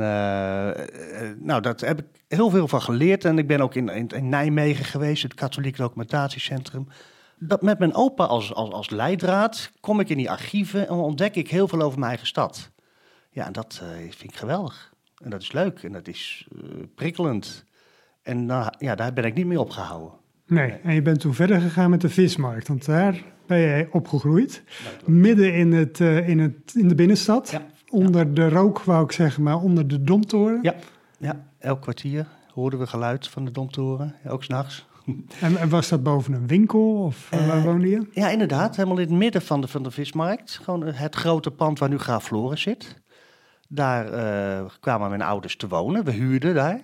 nou, 1.39 1.61
daar 1.61 1.75
heb 1.77 1.99
ik 1.99 2.07
heel 2.29 2.51
veel 2.51 2.69
van 2.69 2.83
geleerd. 2.83 3.25
En 3.25 3.39
ik 3.39 3.47
ben 3.47 3.61
ook 3.61 3.75
in, 3.75 3.89
in, 3.89 4.09
in, 4.09 4.29
Nijmegen 4.29 4.85
geweest, 4.85 5.23
het 5.23 5.35
katholiek 5.35 5.77
documentatiecentrum. 5.77 6.89
dat 7.39 7.63
met 7.63 7.79
mijn 7.79 7.95
opa 7.95 8.25
als, 8.25 8.55
als, 8.55 8.71
als 8.71 8.91
leidraad 8.91 9.71
kom 9.81 10.01
ik 10.01 10.09
in 10.09 10.17
die 10.17 10.31
archieven 10.31 10.89
en 10.89 10.95
ontdek 10.95 11.35
ik 11.35 11.51
heel 11.51 11.69
veel 11.69 11.81
over 11.81 11.99
mijn 11.99 12.11
eigen 12.11 12.27
stad. 12.27 12.71
Ja, 13.31 13.47
en 13.47 13.53
dat 13.53 13.81
eh, 13.83 13.89
vind 13.99 14.33
ik 14.33 14.37
geweldig. 14.37 14.93
En 15.23 15.31
dat 15.31 15.43
is 15.43 15.53
leuk 15.53 15.83
en 15.83 15.93
dat 15.93 16.09
is 16.09 16.49
eh, 16.53 16.61
prikkelend. 16.95 17.65
En 18.23 18.47
nou, 18.47 18.73
ja, 18.79 18.95
daar 18.95 19.13
ben 19.13 19.25
ik 19.25 19.35
niet 19.35 19.47
meer 19.47 19.61
opgehouden. 19.61 20.13
Nee, 20.47 20.71
en 20.71 20.95
je 20.95 21.03
bent 21.03 21.21
toen 21.21 21.35
verder 21.35 21.61
gegaan 21.61 21.91
met 21.91 22.01
de 22.01 22.09
vismarkt, 22.09 22.69
want 22.69 22.85
daar 22.85 23.23
ben 23.47 23.61
jij 23.61 23.89
opgegroeid. 23.91 24.63
Midden 25.05 25.55
in, 25.55 25.73
het, 25.73 26.01
eh, 26.01 26.29
in, 26.29 26.39
het, 26.39 26.75
in 26.75 26.89
de 26.89 26.95
binnenstad, 26.95 27.51
Ja. 27.51 27.67
Onder 27.91 28.35
de 28.35 28.49
rook 28.49 28.83
wou 28.83 29.05
ik 29.05 29.13
zeggen, 29.13 29.43
maar 29.43 29.57
onder 29.57 29.89
de 29.89 30.03
Domtoren. 30.03 30.59
Ja, 30.63 30.75
ja 31.19 31.47
elk 31.59 31.81
kwartier 31.81 32.27
hoorden 32.55 32.79
we 32.79 32.87
geluid 32.87 33.29
van 33.29 33.45
de 33.45 33.51
domtoren, 33.51 34.15
ook 34.29 34.45
s'nachts. 34.45 34.87
En, 35.41 35.57
en 35.57 35.69
was 35.69 35.89
dat 35.89 36.03
boven 36.03 36.33
een 36.33 36.47
winkel 36.47 37.03
of 37.03 37.31
eh, 37.31 37.47
waar 37.47 37.57
Eh, 37.57 37.65
woonde 37.65 37.89
je? 37.89 38.07
Ja, 38.13 38.29
inderdaad. 38.29 38.77
Helemaal 38.77 38.99
in 38.99 39.09
het 39.09 39.19
midden 39.19 39.43
van 39.43 39.61
de, 39.61 39.69
van 39.69 39.83
de 39.83 39.91
vismarkt. 39.91 40.61
Gewoon 40.63 40.85
het 40.85 41.15
grote 41.15 41.51
pand 41.51 41.79
waar 41.79 41.89
nu 41.89 41.99
Graaf 41.99 42.25
Floris 42.25 42.63
zit. 42.63 43.01
Daar 43.69 44.13
eh, 44.13 44.71
kwamen 44.81 45.09
mijn 45.09 45.23
ouders 45.23 45.57
te 45.57 45.69
wonen. 45.69 46.05
We 46.05 46.11
huurden 46.11 46.55
daar. 46.55 46.81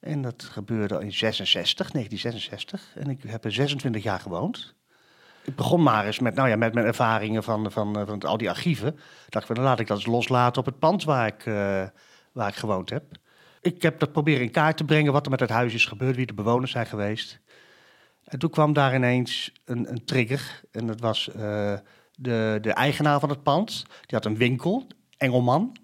En 0.00 0.22
dat 0.22 0.42
gebeurde 0.42 0.94
in 0.94 1.12
66, 1.12 1.90
1966. 1.90 2.92
En 2.94 3.10
ik 3.10 3.22
heb 3.26 3.44
er 3.44 3.52
26 3.52 4.02
jaar 4.02 4.20
gewoond. 4.20 4.74
Ik 5.44 5.56
begon 5.56 5.82
maar 5.82 6.06
eens 6.06 6.18
met, 6.18 6.34
nou 6.34 6.48
ja, 6.48 6.56
met 6.56 6.74
mijn 6.74 6.86
ervaringen 6.86 7.42
van, 7.42 7.72
van, 7.72 7.98
eh, 7.98 8.06
van 8.06 8.20
al 8.20 8.36
die 8.36 8.48
archieven. 8.48 8.88
Ik 9.26 9.30
dacht 9.30 9.46
van, 9.46 9.54
dan 9.54 9.64
laat 9.64 9.80
ik 9.80 9.86
dat 9.86 9.96
eens 9.96 10.06
loslaten 10.06 10.60
op 10.60 10.66
het 10.66 10.78
pand 10.78 11.04
waar 11.04 11.26
ik, 11.26 11.46
eh, 11.46 11.82
waar 12.32 12.48
ik 12.48 12.54
gewoond 12.54 12.90
heb. 12.90 13.04
Ik 13.60 13.82
heb 13.82 13.98
dat 13.98 14.12
proberen 14.12 14.42
in 14.42 14.50
kaart 14.50 14.76
te 14.76 14.84
brengen 14.84 15.12
wat 15.12 15.24
er 15.24 15.30
met 15.30 15.40
het 15.40 15.50
huis 15.50 15.74
is 15.74 15.84
gebeurd, 15.84 16.16
wie 16.16 16.26
de 16.26 16.34
bewoners 16.34 16.70
zijn 16.70 16.86
geweest. 16.86 17.40
En 18.24 18.38
toen 18.38 18.50
kwam 18.50 18.72
daar 18.72 18.94
ineens 18.94 19.52
een, 19.64 19.90
een 19.90 20.04
trigger. 20.04 20.60
En 20.70 20.86
dat 20.86 21.00
was 21.00 21.30
eh, 21.30 21.74
de, 22.14 22.58
de 22.60 22.72
eigenaar 22.72 23.20
van 23.20 23.28
het 23.28 23.42
pand. 23.42 23.84
Die 23.86 24.18
had 24.18 24.24
een 24.24 24.36
winkel, 24.36 24.86
Engelman, 25.16 25.76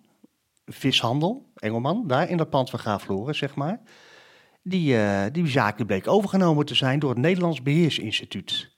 vishandel, 0.66 1.50
Engelman, 1.54 2.06
daar 2.06 2.28
in 2.28 2.36
dat 2.36 2.50
pand 2.50 2.70
van 2.70 2.78
Graaf 2.78 3.02
Floris, 3.02 3.38
zeg 3.38 3.54
maar. 3.54 3.80
Die, 4.62 4.98
eh, 4.98 5.24
die 5.32 5.46
zaak 5.46 5.86
bleek 5.86 6.08
overgenomen 6.08 6.66
te 6.66 6.74
zijn 6.74 6.98
door 6.98 7.10
het 7.10 7.18
Nederlands 7.18 7.62
Beheersinstituut. 7.62 8.74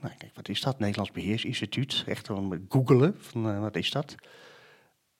Nou, 0.00 0.14
denk, 0.18 0.34
wat 0.34 0.48
is 0.48 0.60
dat? 0.60 0.78
Nederlands 0.78 1.10
Beheersinstituut. 1.12 2.04
Echt 2.06 2.26
gewoon 2.26 2.64
googelen, 2.68 3.14
van 3.18 3.50
eh, 3.50 3.60
wat 3.60 3.76
is 3.76 3.90
dat? 3.90 4.14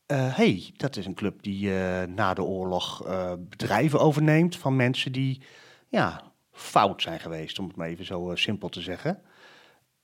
Hé, 0.07 0.17
hey, 0.17 0.71
dat 0.77 0.97
is 0.97 1.07
een 1.07 1.15
club 1.15 1.43
die 1.43 1.75
eh, 1.79 2.07
na 2.09 2.35
de 2.35 2.43
oorlog 2.43 3.03
bedrijven 3.39 4.01
overneemt 4.01 4.57
van 4.57 4.77
mensen 4.77 5.13
die 5.13 5.43
ja, 5.89 6.23
fout 6.53 7.03
zijn 7.03 7.21
geweest, 7.21 7.59
om 7.59 7.67
het 7.67 7.77
maar 7.77 7.89
even 7.89 8.05
zo 8.05 8.31
simpel 8.35 8.69
te 8.69 8.81
zeggen. 8.81 9.19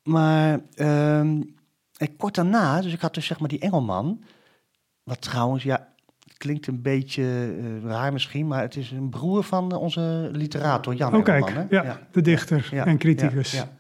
Maar 0.03 0.61
ehm, 0.75 1.43
en 1.97 2.17
kort 2.17 2.35
daarna, 2.35 2.81
dus 2.81 2.93
ik 2.93 3.01
had 3.01 3.15
dus 3.15 3.27
zeg 3.27 3.41
maar 3.41 3.49
die 3.49 3.59
Engelman, 3.59 4.23
wat 5.03 5.21
trouwens, 5.21 5.63
ja, 5.63 5.89
klinkt 6.37 6.67
een 6.67 6.83
beetje 6.83 7.55
raar 7.85 8.13
misschien, 8.13 8.47
maar 8.47 8.61
het 8.61 8.77
is 8.77 8.91
een 8.91 9.09
broer 9.11 9.43
van 9.43 9.73
onze 9.75 10.29
literator 10.33 10.95
Jan 10.95 11.15
Oh 11.15 11.25
kijk, 11.25 11.45
Engelman. 11.47 11.67
hè? 11.71 11.77
ja, 11.83 12.01
de 12.13 12.21
dichter 12.21 12.69
Ja, 12.71 12.87
en 12.87 12.99
criticus. 12.99 13.53
ja. 13.53 13.77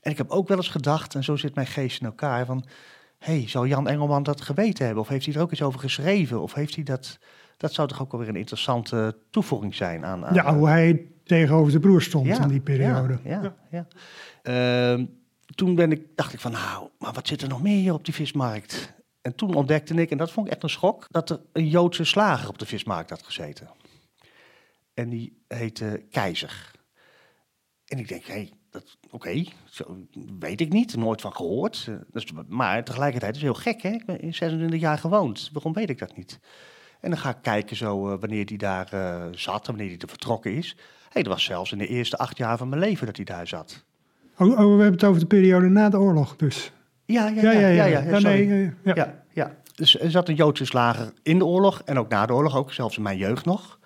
En 0.00 0.10
ik 0.10 0.16
heb 0.16 0.30
ook 0.30 0.48
wel 0.48 0.56
eens 0.56 0.68
gedacht, 0.68 1.14
en 1.14 1.24
zo 1.24 1.36
zit 1.36 1.54
mijn 1.54 1.66
geest 1.66 2.00
in 2.00 2.06
elkaar, 2.06 2.46
van... 2.46 2.64
hey, 3.18 3.48
zou 3.48 3.68
Jan 3.68 3.88
Engelman 3.88 4.22
dat 4.22 4.40
geweten 4.40 4.84
hebben? 4.84 5.02
Of 5.02 5.08
heeft 5.08 5.26
hij 5.26 5.34
er 5.34 5.40
ook 5.40 5.52
iets 5.52 5.62
over 5.62 5.80
geschreven? 5.80 6.40
Of 6.40 6.54
heeft 6.54 6.74
hij 6.74 6.84
dat... 6.84 7.18
Dat 7.56 7.72
zou 7.72 7.88
toch 7.88 8.00
ook 8.02 8.10
wel 8.10 8.20
weer 8.20 8.28
een 8.28 8.36
interessante 8.36 9.16
toevoeging 9.30 9.74
zijn 9.74 10.04
aan... 10.04 10.26
aan 10.26 10.34
Ja, 10.34 10.54
hoe 10.54 10.68
hij 10.68 11.06
tegenover 11.24 11.70
zijn 11.70 11.82
broer 11.82 12.02
stond 12.02 12.26
Ja, 12.26 12.42
in 12.42 12.48
die 12.48 12.60
periode. 12.60 13.18
Ja, 13.24 13.42
ja, 13.42 13.56
ja. 13.70 13.86
Ehm, 14.42 15.04
toen 15.54 15.74
ben 15.74 15.92
ik, 15.92 16.02
dacht 16.14 16.32
ik 16.32 16.40
van, 16.40 16.52
nou, 16.52 16.88
maar 16.98 17.12
wat 17.12 17.28
zit 17.28 17.42
er 17.42 17.48
nog 17.48 17.62
meer 17.62 17.80
hier 17.80 17.92
op 17.92 18.04
die 18.04 18.14
vismarkt? 18.14 18.96
En 19.20 19.34
toen 19.34 19.54
ontdekte 19.54 19.94
ik, 19.94 20.10
en 20.10 20.18
dat 20.18 20.30
vond 20.30 20.46
ik 20.46 20.52
echt 20.52 20.62
een 20.62 20.68
schok, 20.68 21.06
dat 21.10 21.30
er 21.30 21.40
een 21.52 21.68
Joodse 21.68 22.04
slager 22.04 22.48
op 22.48 22.58
de 22.58 22.66
vismarkt 22.66 23.10
had 23.10 23.22
gezeten. 23.22 23.68
En 24.94 25.08
die 25.08 25.42
heette 25.48 26.04
Keizer. 26.10 26.70
En 27.84 27.98
ik 27.98 28.08
denk, 28.08 28.24
hé, 28.24 28.32
hey, 28.32 28.52
oké, 29.10 29.44
zo 29.64 30.06
weet 30.38 30.60
ik 30.60 30.72
niet, 30.72 30.96
nooit 30.96 31.20
van 31.20 31.32
gehoord. 31.32 31.86
Eh, 31.88 31.94
dus, 32.12 32.26
maar 32.48 32.84
tegelijkertijd 32.84 33.36
is 33.36 33.42
het 33.42 33.50
heel 33.52 33.62
gek, 33.62 33.82
hè? 33.82 33.90
Ik 33.90 34.06
ben 34.06 34.20
in 34.20 34.34
26 34.34 34.80
jaar 34.80 34.98
gewoond. 34.98 35.50
Waarom 35.52 35.72
weet 35.72 35.90
ik 35.90 35.98
dat 35.98 36.16
niet? 36.16 36.40
En 37.00 37.10
dan 37.10 37.18
ga 37.18 37.30
ik 37.30 37.36
kijken 37.42 37.76
zo 37.76 38.12
eh, 38.12 38.20
wanneer 38.20 38.46
die 38.46 38.58
daar 38.58 38.92
eh, 38.92 39.26
zat, 39.32 39.66
wanneer 39.66 39.86
hij 39.86 39.98
er 39.98 40.08
vertrokken 40.08 40.54
is. 40.54 40.76
Hey, 41.08 41.22
dat 41.22 41.32
was 41.32 41.44
zelfs 41.44 41.72
in 41.72 41.78
de 41.78 41.86
eerste 41.86 42.18
acht 42.18 42.36
jaar 42.36 42.58
van 42.58 42.68
mijn 42.68 42.80
leven 42.80 43.06
dat 43.06 43.16
hij 43.16 43.24
daar 43.24 43.46
zat. 43.46 43.84
Oh, 44.38 44.48
oh, 44.48 44.56
we 44.56 44.62
hebben 44.62 44.92
het 44.92 45.04
over 45.04 45.20
de 45.20 45.26
periode 45.26 45.68
na 45.68 45.88
de 45.88 45.98
oorlog 45.98 46.36
dus. 46.36 46.72
Ja, 47.04 47.28
ja, 47.28 47.42
Ja, 47.42 47.50
ja, 47.50 47.84
ja. 47.84 48.00
ja, 48.00 48.18
nee, 48.18 48.72
ja. 49.32 49.56
Dus 49.74 50.00
er 50.00 50.10
zat 50.10 50.28
een 50.28 50.34
Joodse 50.34 50.64
slager 50.64 51.12
in 51.22 51.38
de 51.38 51.44
oorlog 51.44 51.82
en 51.84 51.98
ook 51.98 52.08
na 52.08 52.26
de 52.26 52.32
oorlog, 52.32 52.56
ook 52.56 52.72
zelfs 52.72 52.96
in 52.96 53.02
mijn 53.02 53.18
jeugd 53.18 53.44
nog. 53.44 53.78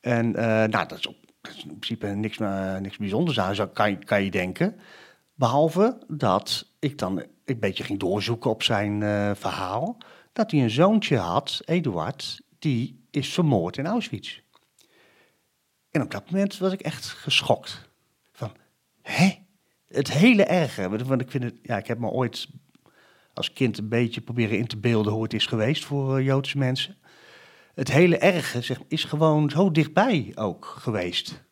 En 0.00 0.30
nou, 0.30 0.70
dat 0.70 0.98
is, 0.98 1.06
op, 1.06 1.16
dat 1.40 1.54
is 1.56 1.62
in 1.62 1.68
principe 1.78 2.06
niks, 2.06 2.38
niks 2.80 2.96
bijzonders 2.96 3.40
aan, 3.40 3.72
kan, 3.72 3.90
je- 3.90 4.04
kan 4.04 4.22
je 4.22 4.30
denken. 4.30 4.80
Behalve 5.34 5.98
dat 6.08 6.66
ik 6.78 6.98
dan 6.98 7.22
een 7.44 7.58
beetje 7.58 7.84
ging 7.84 7.98
doorzoeken 7.98 8.50
op 8.50 8.62
zijn 8.62 9.02
eh, 9.02 9.30
verhaal. 9.34 9.96
Dat 10.32 10.50
hij 10.50 10.62
een 10.62 10.70
zoontje 10.70 11.16
had, 11.16 11.60
Eduard, 11.64 12.40
die 12.58 13.04
is 13.10 13.32
vermoord 13.32 13.76
in 13.76 13.86
Auschwitz. 13.86 14.40
En 15.90 16.02
op 16.02 16.10
dat 16.10 16.30
moment 16.30 16.58
was 16.58 16.72
ik 16.72 16.80
echt 16.80 17.06
geschokt. 17.06 17.88
Van, 18.32 18.52
hè? 19.02 19.38
Het 19.88 20.12
hele 20.12 20.44
erge. 20.44 20.88
Want 21.04 21.20
ik 21.20 21.30
vind 21.30 21.44
het, 21.44 21.58
ja, 21.62 21.76
ik 21.76 21.86
heb 21.86 21.98
me 21.98 22.08
ooit 22.08 22.48
als 23.34 23.52
kind 23.52 23.78
een 23.78 23.88
beetje 23.88 24.20
proberen 24.20 24.58
in 24.58 24.66
te 24.66 24.76
beelden 24.76 25.12
hoe 25.12 25.22
het 25.22 25.34
is 25.34 25.46
geweest 25.46 25.84
voor 25.84 26.18
eh, 26.18 26.24
Joodse 26.24 26.58
mensen. 26.58 26.96
Het 27.80 27.90
hele 27.90 28.18
erge 28.18 28.76
is 28.88 29.04
gewoon 29.04 29.50
zo 29.50 29.70
dichtbij 29.70 30.32
ook 30.34 30.64
geweest. 30.64 31.44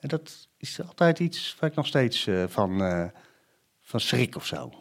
En 0.00 0.08
dat 0.08 0.48
is 0.56 0.80
altijd 0.86 1.18
iets 1.18 1.56
waar 1.60 1.70
ik 1.70 1.76
nog 1.76 1.86
steeds 1.86 2.26
eh, 2.26 2.44
van, 2.48 2.82
eh, 2.82 3.04
van 3.80 4.00
schrik 4.00 4.36
of 4.36 4.46
zo. 4.46 4.72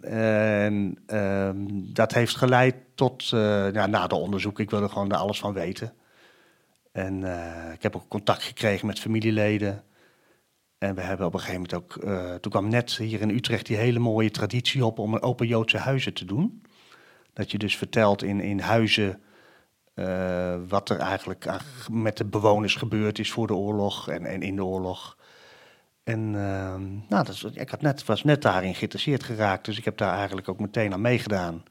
En, 0.00 0.98
ehm, 1.06 1.56
dat 1.70 2.12
heeft 2.12 2.36
geleid 2.36 2.74
tot, 2.94 3.30
eh, 3.32 3.72
ja, 3.72 3.86
na 3.86 4.06
de 4.06 4.14
onderzoek, 4.14 4.60
ik 4.60 4.70
wilde 4.70 4.88
gewoon 4.88 5.10
er 5.10 5.16
alles 5.16 5.38
van 5.38 5.52
weten. 5.52 5.94
En 6.92 7.24
ik 7.72 7.82
heb 7.82 7.96
ook 7.96 8.08
contact 8.08 8.42
gekregen 8.42 8.86
met 8.86 9.00
familieleden. 9.00 9.84
En 10.78 10.94
we 10.94 11.00
hebben 11.00 11.26
op 11.26 11.34
een 11.34 11.40
gegeven 11.40 11.62
moment 11.62 11.74
ook, 11.74 11.92
toen 12.40 12.52
kwam 12.52 12.68
net 12.68 12.96
hier 12.96 13.20
in 13.20 13.30
Utrecht 13.30 13.66
die 13.66 13.76
hele 13.76 13.98
mooie 13.98 14.30
traditie 14.30 14.84
op 14.84 14.98
om 14.98 15.14
een 15.14 15.22
open 15.22 15.46
Joodse 15.46 15.78
huizen 15.78 16.14
te 16.14 16.24
doen. 16.24 16.62
Dat 17.32 17.50
je 17.50 17.58
dus 17.58 17.76
vertelt 17.76 18.22
in, 18.22 18.40
in 18.40 18.60
huizen 18.60 19.22
eh, 19.94 20.54
wat 20.68 20.90
er 20.90 20.98
eigenlijk 20.98 21.46
met 21.90 22.16
de 22.16 22.24
bewoners 22.24 22.74
gebeurd 22.74 23.18
is 23.18 23.32
voor 23.32 23.46
de 23.46 23.54
oorlog 23.54 24.08
en, 24.08 24.24
en 24.24 24.42
in 24.42 24.56
de 24.56 24.64
oorlog. 24.64 25.16
En 26.04 26.18
ehm, 26.18 26.82
nou, 27.08 27.24
dat 27.24 27.50
ik 27.54 27.70
had 27.70 27.80
net, 27.80 28.04
was 28.04 28.24
net 28.24 28.42
daarin 28.42 28.74
geïnteresseerd 28.74 29.22
geraakt, 29.22 29.64
dus 29.64 29.78
ik 29.78 29.84
heb 29.84 29.96
daar 29.96 30.16
eigenlijk 30.16 30.48
ook 30.48 30.60
meteen 30.60 30.92
aan 30.92 31.00
meegedaan. 31.00 31.62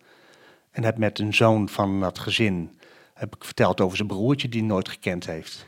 En 0.72 0.84
heb 0.84 0.98
met 0.98 1.20
een 1.20 1.34
zoon 1.34 1.70
van 1.70 2.00
dat 2.00 2.20
gezin 2.20 2.80
heb 3.13 3.36
ik 3.36 3.44
verteld 3.44 3.82
over 3.82 3.96
zijn 3.96 4.08
broertje 4.08 4.50
die 4.50 4.63
nooit 4.63 4.90
gekend 4.90 5.25
heeft. 5.25 5.66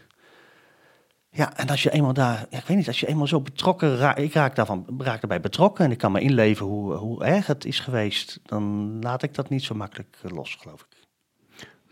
Ja, 1.29 1.57
en 1.57 1.69
als 1.69 1.83
je 1.83 1.91
eenmaal 1.91 2.13
daar, 2.13 2.45
ik 2.49 2.65
weet 2.65 2.77
niet, 2.77 2.87
als 2.87 2.99
je 2.99 3.07
eenmaal 3.07 3.27
zo 3.27 3.41
betrokken 3.41 3.97
raakt, 3.97 4.19
ik 4.19 4.33
raak, 4.33 4.55
daarvan, 4.55 4.85
raak 4.97 5.21
erbij 5.21 5.39
betrokken 5.39 5.85
en 5.85 5.91
ik 5.91 5.97
kan 5.97 6.11
me 6.11 6.19
inleven 6.19 6.65
hoe, 6.65 6.93
hoe 6.93 7.23
erg 7.23 7.47
het 7.47 7.65
is 7.65 7.79
geweest, 7.79 8.39
dan 8.43 8.97
laat 9.01 9.23
ik 9.23 9.33
dat 9.33 9.49
niet 9.49 9.63
zo 9.63 9.75
makkelijk 9.75 10.17
eh, 10.21 10.31
los, 10.31 10.55
geloof 10.55 10.81
ik. 10.81 10.92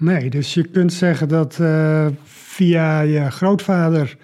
Nee, 0.02 0.30
dus 0.30 0.54
je 0.54 0.64
kunt 0.64 0.94
zeggen 0.94 1.28
dat 1.28 1.60
eh, 1.60 2.08
via 2.24 3.00
je 3.02 3.32
grootvader 3.32 4.18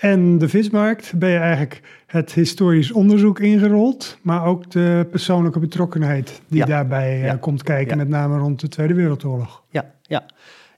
en 0.00 0.38
de 0.38 0.48
vismarkt 0.48 1.12
ben 1.18 1.30
je 1.30 1.36
eigenlijk 1.38 1.80
het 2.06 2.32
historisch 2.32 2.92
onderzoek 2.92 3.40
ingerold, 3.40 4.18
maar 4.22 4.44
ook 4.44 4.70
de 4.70 5.06
persoonlijke 5.10 5.58
betrokkenheid 5.58 6.40
die 6.48 6.58
Ja. 6.58 6.66
daarbij 6.66 7.10
eh, 7.12 7.24
Ja. 7.24 7.36
komt 7.36 7.62
kijken, 7.62 7.90
Ja. 7.90 7.96
met 7.96 8.08
name 8.08 8.38
rond 8.38 8.60
de 8.60 8.68
Tweede 8.68 8.94
Wereldoorlog. 8.94 9.62
Ja, 9.70 9.90
ja, 10.02 10.24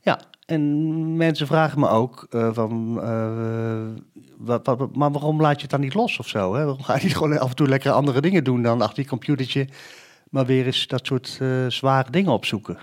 ja. 0.03 0.21
En 0.47 1.17
mensen 1.17 1.47
vragen 1.47 1.81
me 1.81 1.89
ook 1.89 2.27
eh, 2.31 2.49
van, 2.53 2.95
wat, 4.39 4.67
wat, 4.67 4.97
maar 4.97 5.11
waarom 5.13 5.41
laat 5.41 5.55
je 5.57 5.63
het 5.63 5.71
dan 5.71 5.81
niet 5.81 5.95
los 5.95 6.19
of 6.19 6.29
zo? 6.29 6.55
Hè? 6.55 6.65
Waarom 6.65 6.83
ga 6.83 6.95
je 6.97 7.03
niet 7.03 7.17
gewoon 7.19 7.39
af 7.39 7.51
en 7.51 7.57
toe 7.57 7.69
lekker 7.69 7.91
andere 7.93 8.21
dingen 8.21 8.45
doen 8.45 8.63
dan 8.63 8.81
achter 8.83 9.03
je 9.03 9.09
computertje, 9.09 9.69
maar 10.31 10.47
weer 10.47 10.67
eens 10.67 10.87
dat 10.87 11.07
soort 11.07 11.41
zware 11.69 12.11
dingen 12.11 12.33
opzoeken? 12.33 12.79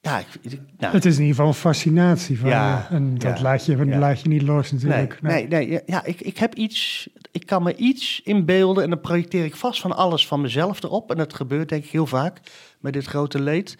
Ja, 0.00 0.18
ik, 0.18 0.26
ik- 0.40 0.60
nou, 0.78 0.92
Het 0.94 1.04
is 1.04 1.14
in 1.14 1.20
ieder 1.20 1.34
geval 1.34 1.46
een 1.50 1.54
fascinatie 1.58 2.38
van, 2.38 2.48
Ja, 2.48 2.86
en 2.90 3.18
dat 3.18 3.36
ja, 3.36 3.42
laat, 3.42 3.64
je, 3.66 3.76
ja. 3.86 3.98
laat 3.98 4.20
je 4.20 4.28
niet 4.28 4.42
los 4.42 4.72
nee, 4.72 4.80
natuurlijk. 4.82 5.22
nee, 5.22 5.46
nee, 5.48 5.70
ja, 5.70 5.80
ja, 5.86 6.04
ik, 6.04 6.20
ik 6.20 6.38
heb 6.38 6.54
iets, 6.54 7.08
ik 7.32 7.46
kan 7.46 7.62
me 7.62 7.74
iets 7.76 8.20
inbeelden 8.24 8.84
en 8.84 8.90
dan 8.90 9.00
projecteer 9.00 9.44
ik 9.44 9.56
vast 9.56 9.80
van 9.80 9.96
alles 9.96 10.26
van 10.26 10.40
mezelf 10.40 10.82
erop. 10.82 11.10
En 11.10 11.16
dat 11.16 11.34
gebeurt 11.34 11.68
denk 11.68 11.84
ik 11.84 11.90
heel 11.90 12.06
vaak 12.06 12.40
met 12.80 12.92
dit 12.92 13.04
grote 13.06 13.40
leed. 13.42 13.78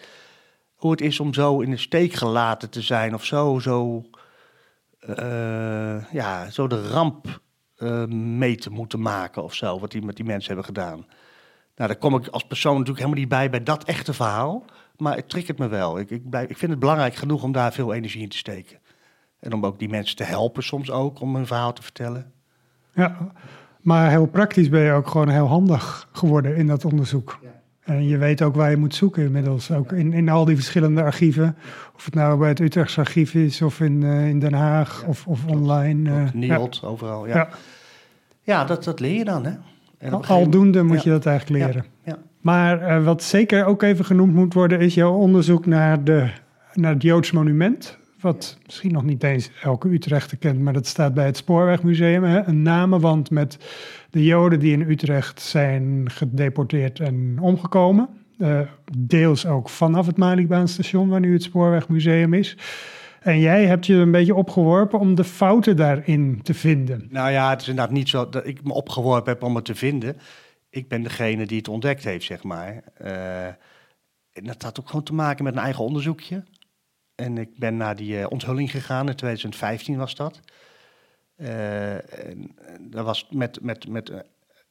Hoe 0.75 0.91
het 0.91 1.01
is 1.01 1.19
om 1.19 1.33
zo 1.33 1.59
in 1.59 1.69
de 1.69 1.77
steek 1.77 2.13
gelaten 2.13 2.69
te 2.69 2.81
zijn 2.81 3.13
of 3.13 3.25
zo, 3.25 3.59
zo, 3.59 4.03
eh, 4.99 6.11
ja, 6.11 6.49
zo 6.49 6.67
de 6.67 6.87
ramp 6.89 7.41
eh, 7.75 8.05
mee 8.05 8.55
te 8.55 8.69
moeten 8.69 9.01
maken 9.01 9.43
of 9.43 9.53
zo, 9.53 9.79
wat 9.79 9.91
die 9.91 10.01
met 10.01 10.15
die 10.15 10.25
mensen 10.25 10.47
hebben 10.47 10.65
gedaan. 10.65 11.05
Nou, 11.75 11.89
daar 11.91 11.95
kom 11.99 12.15
ik 12.15 12.27
als 12.27 12.43
persoon 12.47 12.71
natuurlijk 12.71 12.99
helemaal 12.99 13.19
niet 13.19 13.29
bij 13.29 13.49
bij 13.49 13.63
dat 13.63 13.83
echte 13.83 14.13
verhaal. 14.13 14.65
Maar 14.99 15.15
het 15.15 15.29
triggert 15.29 15.57
me 15.57 15.67
wel. 15.67 15.99
Ik, 15.99 16.09
ik, 16.09 16.29
blijf, 16.29 16.49
ik 16.49 16.57
vind 16.57 16.71
het 16.71 16.79
belangrijk 16.79 17.15
genoeg 17.15 17.43
om 17.43 17.51
daar 17.51 17.73
veel 17.73 17.93
energie 17.93 18.21
in 18.21 18.29
te 18.29 18.37
steken. 18.37 18.77
En 19.39 19.53
om 19.53 19.65
ook 19.65 19.79
die 19.79 19.89
mensen 19.89 20.15
te 20.15 20.23
helpen 20.23 20.63
soms 20.63 20.91
ook 20.91 21.21
om 21.21 21.35
hun 21.35 21.47
verhaal 21.47 21.73
te 21.73 21.81
vertellen. 21.83 22.31
Ja, 22.93 23.17
maar 23.81 24.09
heel 24.09 24.25
praktisch 24.25 24.69
ben 24.69 24.81
je 24.81 24.91
ook 24.91 25.07
gewoon 25.07 25.29
heel 25.29 25.47
handig 25.47 26.07
geworden 26.11 26.55
in 26.55 26.67
dat 26.67 26.85
onderzoek. 26.85 27.39
Ja. 27.41 27.47
En 27.93 28.07
je 28.07 28.17
weet 28.17 28.41
ook 28.41 28.55
waar 28.55 28.69
je 28.69 28.77
moet 28.77 28.95
zoeken 28.95 29.23
inmiddels. 29.23 29.71
Ook 29.71 29.91
in, 29.91 30.13
in 30.13 30.29
al 30.29 30.45
die 30.45 30.55
verschillende 30.55 31.03
archieven. 31.03 31.55
Of 31.95 32.05
het 32.05 32.13
nou 32.13 32.39
bij 32.39 32.49
het 32.49 32.59
Utrechts 32.59 32.97
archief 32.97 33.33
is, 33.33 33.61
of 33.61 33.79
in, 33.79 34.03
eh, 34.03 34.27
in 34.29 34.39
Den 34.39 34.53
Haag, 34.53 35.01
Ja, 35.01 35.07
of, 35.07 35.27
of 35.27 35.45
online. 35.45 36.09
eh, 36.09 36.21
Ook 36.25 36.33
Nielt, 36.33 36.81
overal. 36.83 37.27
Ja, 37.27 37.35
Ja. 37.35 37.49
ja. 38.41 38.65
dat, 38.65 38.83
dat 38.83 38.99
leer 38.99 39.13
je 39.17 39.23
dan, 39.25 39.45
hè? 39.45 39.51
En 39.97 40.11
gegeven 40.11 40.35
Aldoende 40.35 40.83
moet 40.83 41.03
je 41.03 41.09
dat 41.09 41.25
eigenlijk 41.25 41.65
leren. 41.65 41.85
Ja. 42.03 42.17
Maar 42.41 42.81
eh, 42.81 43.03
wat 43.03 43.23
zeker 43.23 43.65
ook 43.65 43.81
even 43.81 44.05
genoemd 44.05 44.33
moet 44.33 44.53
worden, 44.53 44.79
is 44.79 44.93
jouw 44.93 45.13
onderzoek 45.13 45.65
naar, 45.65 46.03
de, 46.03 46.29
naar 46.73 46.93
het 46.93 47.01
Joods 47.01 47.31
monument. 47.31 47.97
Wat 48.21 48.57
misschien 48.65 48.91
nog 48.91 49.03
niet 49.03 49.23
eens 49.23 49.51
elke 49.63 49.89
Utrechter 49.89 50.37
kent, 50.37 50.59
maar 50.59 50.73
dat 50.73 50.87
staat 50.87 51.13
bij 51.13 51.25
het 51.25 51.37
Spoorwegmuseum. 51.37 52.23
Hè? 52.23 52.47
Een 52.47 52.61
namenwand 52.61 53.31
met 53.31 53.57
de 54.09 54.23
Joden 54.23 54.59
die 54.59 54.71
in 54.71 54.89
Utrecht 54.89 55.41
zijn 55.41 56.09
gedeporteerd 56.11 56.99
en 56.99 57.37
omgekomen. 57.41 58.09
Eh, 58.37 58.59
deels 58.97 59.45
ook 59.45 59.69
vanaf 59.69 60.05
het 60.05 60.17
Malibaanstation, 60.17 61.09
waar 61.09 61.19
nu 61.19 61.33
het 61.33 61.43
Spoorwegmuseum 61.43 62.33
is. 62.33 62.57
En 63.19 63.39
jij 63.39 63.65
hebt 63.65 63.85
je 63.85 63.93
een 63.93 64.11
beetje 64.11 64.35
opgeworpen 64.35 64.99
om 64.99 65.15
de 65.15 65.23
fouten 65.23 65.75
daarin 65.75 66.39
te 66.43 66.53
vinden. 66.53 67.07
Nou 67.09 67.31
ja, 67.31 67.49
het 67.49 67.61
is 67.61 67.67
inderdaad 67.67 67.93
niet 67.93 68.09
zo 68.09 68.29
dat 68.29 68.47
ik 68.47 68.63
me 68.63 68.73
opgeworpen 68.73 69.33
heb 69.33 69.43
om 69.43 69.55
het 69.55 69.65
te 69.65 69.75
vinden. 69.75 70.15
Ik 70.69 70.87
ben 70.87 71.03
degene 71.03 71.45
die 71.45 71.57
het 71.57 71.67
ontdekt 71.67 72.03
heeft, 72.03 72.25
zeg 72.25 72.43
maar. 72.43 72.83
Eh, 72.93 73.47
en 74.31 74.43
dat 74.43 74.61
had 74.61 74.79
ook 74.79 74.87
gewoon 74.87 75.03
te 75.03 75.13
maken 75.13 75.43
met 75.43 75.53
een 75.53 75.59
eigen 75.61 75.83
onderzoekje. 75.83 76.43
En 77.15 77.37
ik 77.37 77.57
ben 77.59 77.77
naar 77.77 77.95
die 77.95 78.19
eh, 78.19 78.31
onthulling 78.31 78.71
gegaan, 78.71 79.07
in 79.09 79.15
2015 79.15 79.97
was 79.97 80.15
dat. 80.15 80.39
Eh, 81.35 82.25
en, 82.29 82.55
dat 82.81 83.05
was 83.05 83.27
met, 83.29 83.61
met, 83.61 83.87
met 83.87 84.11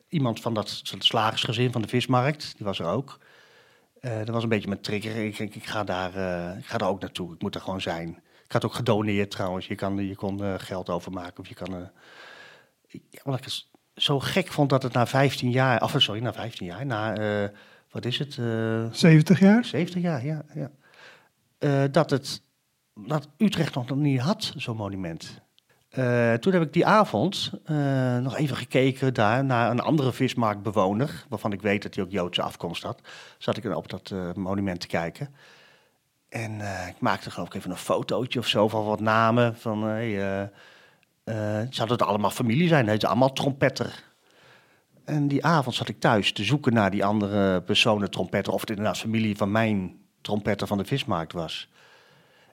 iemand 0.09 0.41
van 0.41 0.55
dat 0.55 0.83
slagersgezin 0.99 1.73
van 1.73 1.83
de 1.83 1.89
vismarkt, 1.89 2.57
die 2.57 2.67
was 2.67 2.79
er 2.79 2.87
ook. 2.87 3.19
Dat 4.01 4.29
was 4.29 4.43
een 4.43 4.49
beetje 4.49 4.69
mijn 4.69 4.81
trigger. 4.81 5.17
Ik 5.25 5.37
denk, 5.37 5.55
ik 5.55 5.65
ga, 5.67 5.85
daar, 5.85 6.09
ik 6.59 6.67
ga 6.67 6.79
daar 6.79 6.89
ook 6.89 7.01
naartoe. 7.01 7.35
Ik 7.35 7.43
moet 7.43 7.55
er 7.55 7.61
gewoon 7.61 7.81
zijn. 7.81 8.23
Ik 8.45 8.53
had 8.53 8.65
ook 8.65 8.75
gedoneerd 8.75 9.31
trouwens. 9.31 9.67
Je, 9.67 9.75
kan, 9.75 10.07
je 10.07 10.15
kon 10.15 10.61
geld 10.61 10.89
overmaken 10.89 11.39
of 11.41 11.49
je 11.49 11.55
kan... 11.55 11.91
ik- 12.87 13.03
ik 13.11 13.21
zo 13.99 14.21
gek 14.21 14.49
vond 14.49 14.71
dat 14.71 14.83
het 14.83 14.93
na 14.93 15.07
15 15.07 15.51
jaar... 15.51 15.83
Of 15.83 15.95
sorry, 15.97 16.23
na 16.23 16.33
15 16.33 16.67
jaar, 16.67 16.87
na... 16.87 17.17
eh, 17.17 17.49
wat 17.91 18.05
is 18.05 18.19
het? 18.19 18.39
eh 18.39 18.85
70 18.93 19.41
jaar? 19.41 19.65
70 19.65 20.03
jaar, 20.03 20.25
ja. 20.25 20.45
ja. 20.55 20.71
Eh, 21.59 21.85
dat, 21.91 22.11
het, 22.11 22.43
dat 22.95 23.29
Utrecht 23.37 23.75
nog 23.75 23.91
niet 23.91 24.21
had, 24.21 24.53
zo'n 24.57 24.77
monument. 24.77 25.41
Toen 26.41 26.53
heb 26.53 26.63
ik 26.63 26.73
die 26.73 26.87
avond 26.87 27.53
nog 28.23 28.37
even 28.37 28.57
gekeken 28.57 29.15
daar 29.15 29.45
naar 29.45 29.71
een 29.71 29.81
andere 29.81 30.13
vismarktbewoner, 30.13 31.25
waarvan 31.29 31.53
ik 31.53 31.63
weet 31.63 31.83
dat 31.83 31.95
hij 31.95 32.05
ook 32.05 32.11
Joodse 32.11 32.43
afkomst 32.43 32.83
had. 32.83 33.01
Zat 33.39 33.57
ik 33.57 33.75
op 33.75 33.89
dat 33.89 34.15
monument 34.35 34.81
te 34.81 34.87
kijken. 34.87 35.35
En 36.29 36.61
ik 36.89 37.01
maakte 37.01 37.31
geloof 37.31 37.49
ik 37.49 37.55
even 37.55 37.71
een 37.71 37.77
fotootje 37.77 38.39
of 38.39 38.47
zo 38.47 38.69
van 38.69 38.85
wat 38.85 39.01
namen. 39.01 39.57
Van, 39.57 39.83
hey, 39.83 40.51
eh, 41.29 41.67
zou 41.71 41.91
het 41.91 42.03
allemaal 42.03 42.31
familie 42.31 42.69
zijn? 42.69 42.89
Het 42.89 43.03
is 43.03 43.09
allemaal 43.09 43.33
trompetter. 43.33 44.05
En 45.05 45.29
die 45.29 45.45
avond 45.45 45.75
zat 45.75 45.89
ik 45.89 46.01
thuis 46.01 46.33
te 46.33 46.45
zoeken 46.45 46.73
naar 46.73 46.91
die 46.91 47.05
andere 47.05 47.63
personen 47.63 48.11
trompetter. 48.11 48.53
Of 48.53 48.61
het 48.61 48.71
inderdaad 48.71 48.99
familie 48.99 49.37
van 49.37 49.51
mijn 49.51 49.97
trompetter 50.21 50.67
van 50.67 50.79
de 50.79 50.85
vismarkt 50.85 51.33
was. 51.33 51.69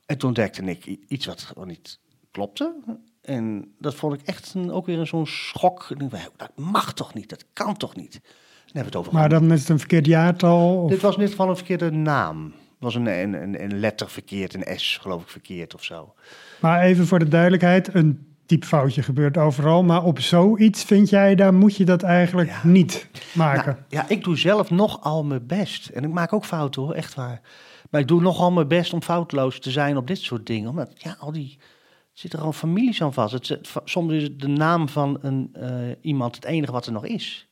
En 0.05 0.17
toen 0.17 0.27
ontdekte 0.27 0.63
ik 0.63 0.85
iets 1.07 1.25
wat 1.25 1.41
gewoon 1.41 1.67
niet 1.67 1.99
klopte. 2.31 2.75
En 3.21 3.73
dat 3.79 3.95
vond 3.95 4.13
ik 4.13 4.21
echt 4.21 4.53
een, 4.53 4.71
ook 4.71 4.85
weer 4.85 4.99
een 4.99 5.07
zo'n 5.07 5.27
schok. 5.27 5.89
Ik 5.89 6.09
dacht, 6.09 6.29
Dat 6.37 6.51
mag 6.55 6.93
toch 6.93 7.13
niet, 7.13 7.29
dat 7.29 7.45
kan 7.53 7.77
toch 7.77 7.95
niet. 7.95 8.11
Dan 8.11 8.21
hebben 8.65 8.81
we 8.81 8.85
het 8.85 8.95
over 8.95 9.13
Maar 9.13 9.29
dan 9.29 9.51
is 9.51 9.59
het 9.59 9.69
een 9.69 9.79
verkeerd 9.79 10.05
jaartal? 10.05 10.83
Of... 10.83 10.89
dit 10.89 11.01
was 11.01 11.13
in 11.13 11.19
dit 11.19 11.29
geval 11.29 11.49
een 11.49 11.55
verkeerde 11.55 11.91
naam. 11.91 12.43
Het 12.45 12.53
was 12.79 12.95
een, 12.95 13.05
een, 13.05 13.33
een, 13.33 13.63
een 13.63 13.79
letter 13.79 14.09
verkeerd, 14.09 14.53
een 14.53 14.79
S 14.79 14.97
geloof 14.97 15.21
ik 15.21 15.29
verkeerd 15.29 15.73
of 15.73 15.83
zo. 15.83 16.13
Maar 16.61 16.81
even 16.81 17.07
voor 17.07 17.19
de 17.19 17.27
duidelijkheid, 17.27 17.93
een 17.93 18.34
typfoutje 18.45 19.03
gebeurt 19.03 19.37
overal. 19.37 19.83
Maar 19.83 20.03
op 20.03 20.19
zoiets 20.19 20.83
vind 20.83 21.09
jij, 21.09 21.35
daar 21.35 21.53
moet 21.53 21.75
je 21.75 21.85
dat 21.85 22.03
eigenlijk 22.03 22.49
Ja. 22.49 22.59
niet 22.63 23.07
maken. 23.33 23.65
Nou, 23.73 23.85
ja, 23.89 24.05
ik 24.09 24.23
doe 24.23 24.37
zelf 24.37 24.69
nogal 24.69 25.23
mijn 25.23 25.47
best. 25.47 25.87
En 25.89 26.03
ik 26.03 26.09
maak 26.11 26.33
ook 26.33 26.45
fouten 26.45 26.81
hoor, 26.81 26.93
echt 26.93 27.13
waar. 27.15 27.41
Maar 27.89 28.01
ik 28.01 28.07
doe 28.07 28.21
nogal 28.21 28.51
mijn 28.51 28.67
best 28.67 28.93
om 28.93 29.01
foutloos 29.01 29.59
te 29.59 29.71
zijn 29.71 29.97
op 29.97 30.07
dit 30.07 30.17
soort 30.19 30.45
dingen. 30.45 30.69
Omdat, 30.69 30.91
ja, 30.95 31.15
al 31.19 31.31
die... 31.31 31.57
Er 31.59 32.21
zitten 32.21 32.39
gewoon 32.39 32.53
families 32.53 33.01
aan 33.01 33.13
vast. 33.13 33.33
Het, 33.33 33.45
zit- 33.45 33.73
soms 33.83 34.13
is 34.13 34.29
de 34.37 34.47
naam 34.47 34.89
van 34.89 35.17
een, 35.21 35.49
eh, 35.53 35.69
iemand 36.01 36.35
het 36.35 36.45
enige 36.45 36.71
wat 36.71 36.85
er 36.85 36.91
nog 36.91 37.05
is. 37.05 37.47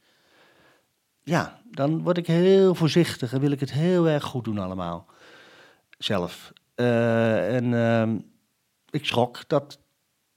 Ja, 1.24 1.60
dan 1.72 2.02
word 2.04 2.18
ik 2.18 2.28
heel 2.28 2.76
voorzichtig 2.76 3.34
en 3.34 3.40
wil 3.40 3.52
ik 3.52 3.60
het 3.60 3.72
heel 3.72 4.08
erg 4.08 4.24
goed 4.24 4.44
doen 4.44 4.58
allemaal. 4.58 5.06
Zelf. 5.98 6.52
Eh, 6.76 7.56
en 7.56 7.74
ehm, 7.74 8.18
ik 8.90 9.06
schrok 9.06 9.48
dat, 9.48 9.80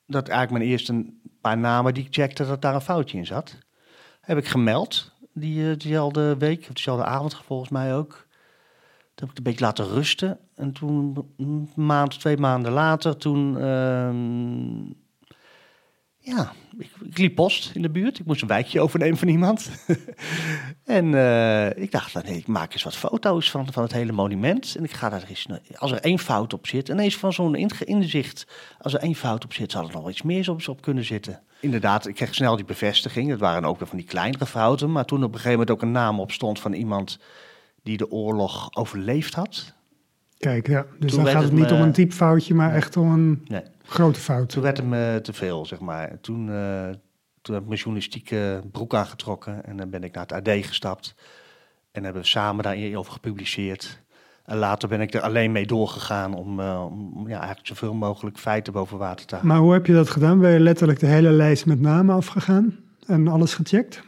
dat 0.06 0.28
eigenlijk 0.28 0.58
mijn 0.58 0.70
eerste 0.70 1.12
paar 1.40 1.58
namen 1.58 1.94
die 1.94 2.04
ik 2.04 2.14
checkte, 2.14 2.46
dat 2.46 2.62
daar 2.62 2.74
een 2.74 2.80
foutje 2.80 3.18
in 3.18 3.26
zat. 3.26 3.58
Heb 4.20 4.38
ik 4.38 4.46
gemeld, 4.46 5.12
die, 5.32 5.70
eh, 5.70 5.76
diezelfde 5.76 6.36
week, 6.36 6.60
of 6.60 6.74
diezelfde 6.74 7.04
avond 7.04 7.34
volgens 7.34 7.70
mij 7.70 7.94
ook. 7.94 8.26
Toen 9.14 9.28
heb 9.28 9.30
ik 9.30 9.36
een 9.36 9.42
beetje 9.42 9.64
laten 9.64 9.88
rusten. 9.88 10.38
En 10.54 10.72
toen, 10.72 11.28
een 11.36 11.70
maand, 11.74 12.20
twee 12.20 12.36
maanden 12.36 12.72
later, 12.72 13.16
toen... 13.16 13.56
ja, 16.26 16.52
ik, 16.78 16.90
ik 17.04 17.18
liep 17.18 17.34
post 17.34 17.70
in 17.74 17.82
de 17.82 17.90
buurt. 17.90 18.18
Ik 18.18 18.26
moest 18.26 18.42
een 18.42 18.48
wijkje 18.48 18.80
overnemen 18.80 19.18
van 19.18 19.28
iemand. 19.28 19.70
en 20.84 21.14
eh, 21.14 21.82
ik 21.82 21.90
dacht, 21.90 22.24
nee, 22.24 22.36
ik 22.36 22.46
maak 22.46 22.72
eens 22.72 22.82
wat 22.82 22.96
foto's 22.96 23.50
van, 23.50 23.72
van 23.72 23.82
het 23.82 23.92
hele 23.92 24.12
monument. 24.12 24.74
En 24.78 24.84
ik 24.84 24.92
ga 24.92 25.08
daar 25.08 25.24
eens... 25.28 25.46
Als 25.74 25.92
er 25.92 26.00
één 26.00 26.18
fout 26.18 26.52
op 26.52 26.66
zit, 26.66 26.88
ineens 26.88 27.16
van 27.16 27.32
zo'n 27.32 27.54
inzicht... 27.84 28.46
Als 28.78 28.94
er 28.94 29.00
één 29.00 29.14
fout 29.14 29.44
op 29.44 29.52
zit, 29.52 29.72
zal 29.72 29.86
er 29.86 29.92
nog 29.92 30.02
wel 30.02 30.10
iets 30.10 30.22
meer 30.22 30.50
op, 30.50 30.68
op 30.68 30.82
kunnen 30.82 31.04
zitten. 31.04 31.42
Inderdaad, 31.60 32.06
ik 32.06 32.14
kreeg 32.14 32.34
snel 32.34 32.56
die 32.56 32.64
bevestiging. 32.64 33.30
Het 33.30 33.40
waren 33.40 33.68
ook 33.68 33.78
weer 33.78 33.88
van 33.88 33.98
die 33.98 34.06
kleinere 34.06 34.46
fouten. 34.46 34.92
Maar 34.92 35.04
toen 35.04 35.18
op 35.18 35.28
een 35.28 35.40
gegeven 35.40 35.50
moment 35.50 35.70
ook 35.70 35.82
een 35.82 35.92
naam 35.92 36.20
op 36.20 36.32
stond 36.32 36.60
van 36.60 36.72
iemand... 36.72 37.18
die 37.82 37.96
de 37.96 38.10
oorlog 38.10 38.76
overleefd 38.76 39.34
had. 39.34 39.74
Kijk, 40.38 40.66
ja. 40.66 40.86
Dus 40.98 41.12
Toen 41.12 41.24
dan 41.24 41.32
gaat 41.32 41.42
het 41.42 41.50
het 41.50 41.60
niet 41.60 41.70
me- 41.70 41.76
om 41.76 41.82
een 41.82 41.92
typfoutje, 41.92 42.54
maar 42.54 42.74
echt 42.74 42.96
om 42.96 43.12
een 43.12 43.44
Nee. 43.48 43.62
Grote 43.86 44.20
fout. 44.20 44.48
Toen 44.48 44.62
werd 44.62 44.76
het 44.76 44.86
me 44.86 45.18
te 45.22 45.32
veel, 45.32 45.66
zeg 45.66 45.80
maar. 45.80 46.08
En 46.08 46.20
Toen, 46.20 46.50
eh, 46.50 46.88
toen 47.42 47.54
heb 47.54 47.62
ik 47.62 47.68
mijn 47.68 47.80
journalistieke 47.80 48.62
broek 48.72 48.94
aangetrokken 48.94 49.64
en 49.64 49.76
dan 49.76 49.90
ben 49.90 50.04
ik 50.04 50.14
naar 50.14 50.26
het 50.26 50.48
AD 50.48 50.66
gestapt. 50.66 51.14
En 51.92 52.04
hebben 52.04 52.22
we 52.22 52.28
samen 52.28 52.64
daarover 52.64 53.12
gepubliceerd. 53.12 54.04
En 54.44 54.56
later 54.56 54.88
ben 54.88 55.00
ik 55.00 55.14
er 55.14 55.20
alleen 55.20 55.52
mee 55.52 55.66
doorgegaan 55.66 56.34
om, 56.34 56.60
eh, 56.60 56.84
om 56.84 57.28
ja, 57.28 57.36
eigenlijk 57.38 57.66
zoveel 57.66 57.94
mogelijk 57.94 58.38
feiten 58.38 58.72
boven 58.72 58.98
water 58.98 59.26
te 59.26 59.34
houden. 59.34 59.54
Maar 59.54 59.62
hoe 59.64 59.72
heb 59.72 59.86
je 59.86 59.92
dat 59.92 60.10
gedaan? 60.10 60.38
Ben 60.40 60.50
je 60.52 60.60
letterlijk 60.60 60.98
de 61.00 61.06
hele 61.06 61.30
lijst 61.30 61.66
met 61.66 61.80
namen 61.80 62.14
afgegaan 62.14 62.76
en 63.06 63.28
alles 63.28 63.54
gecheckt? 63.54 64.02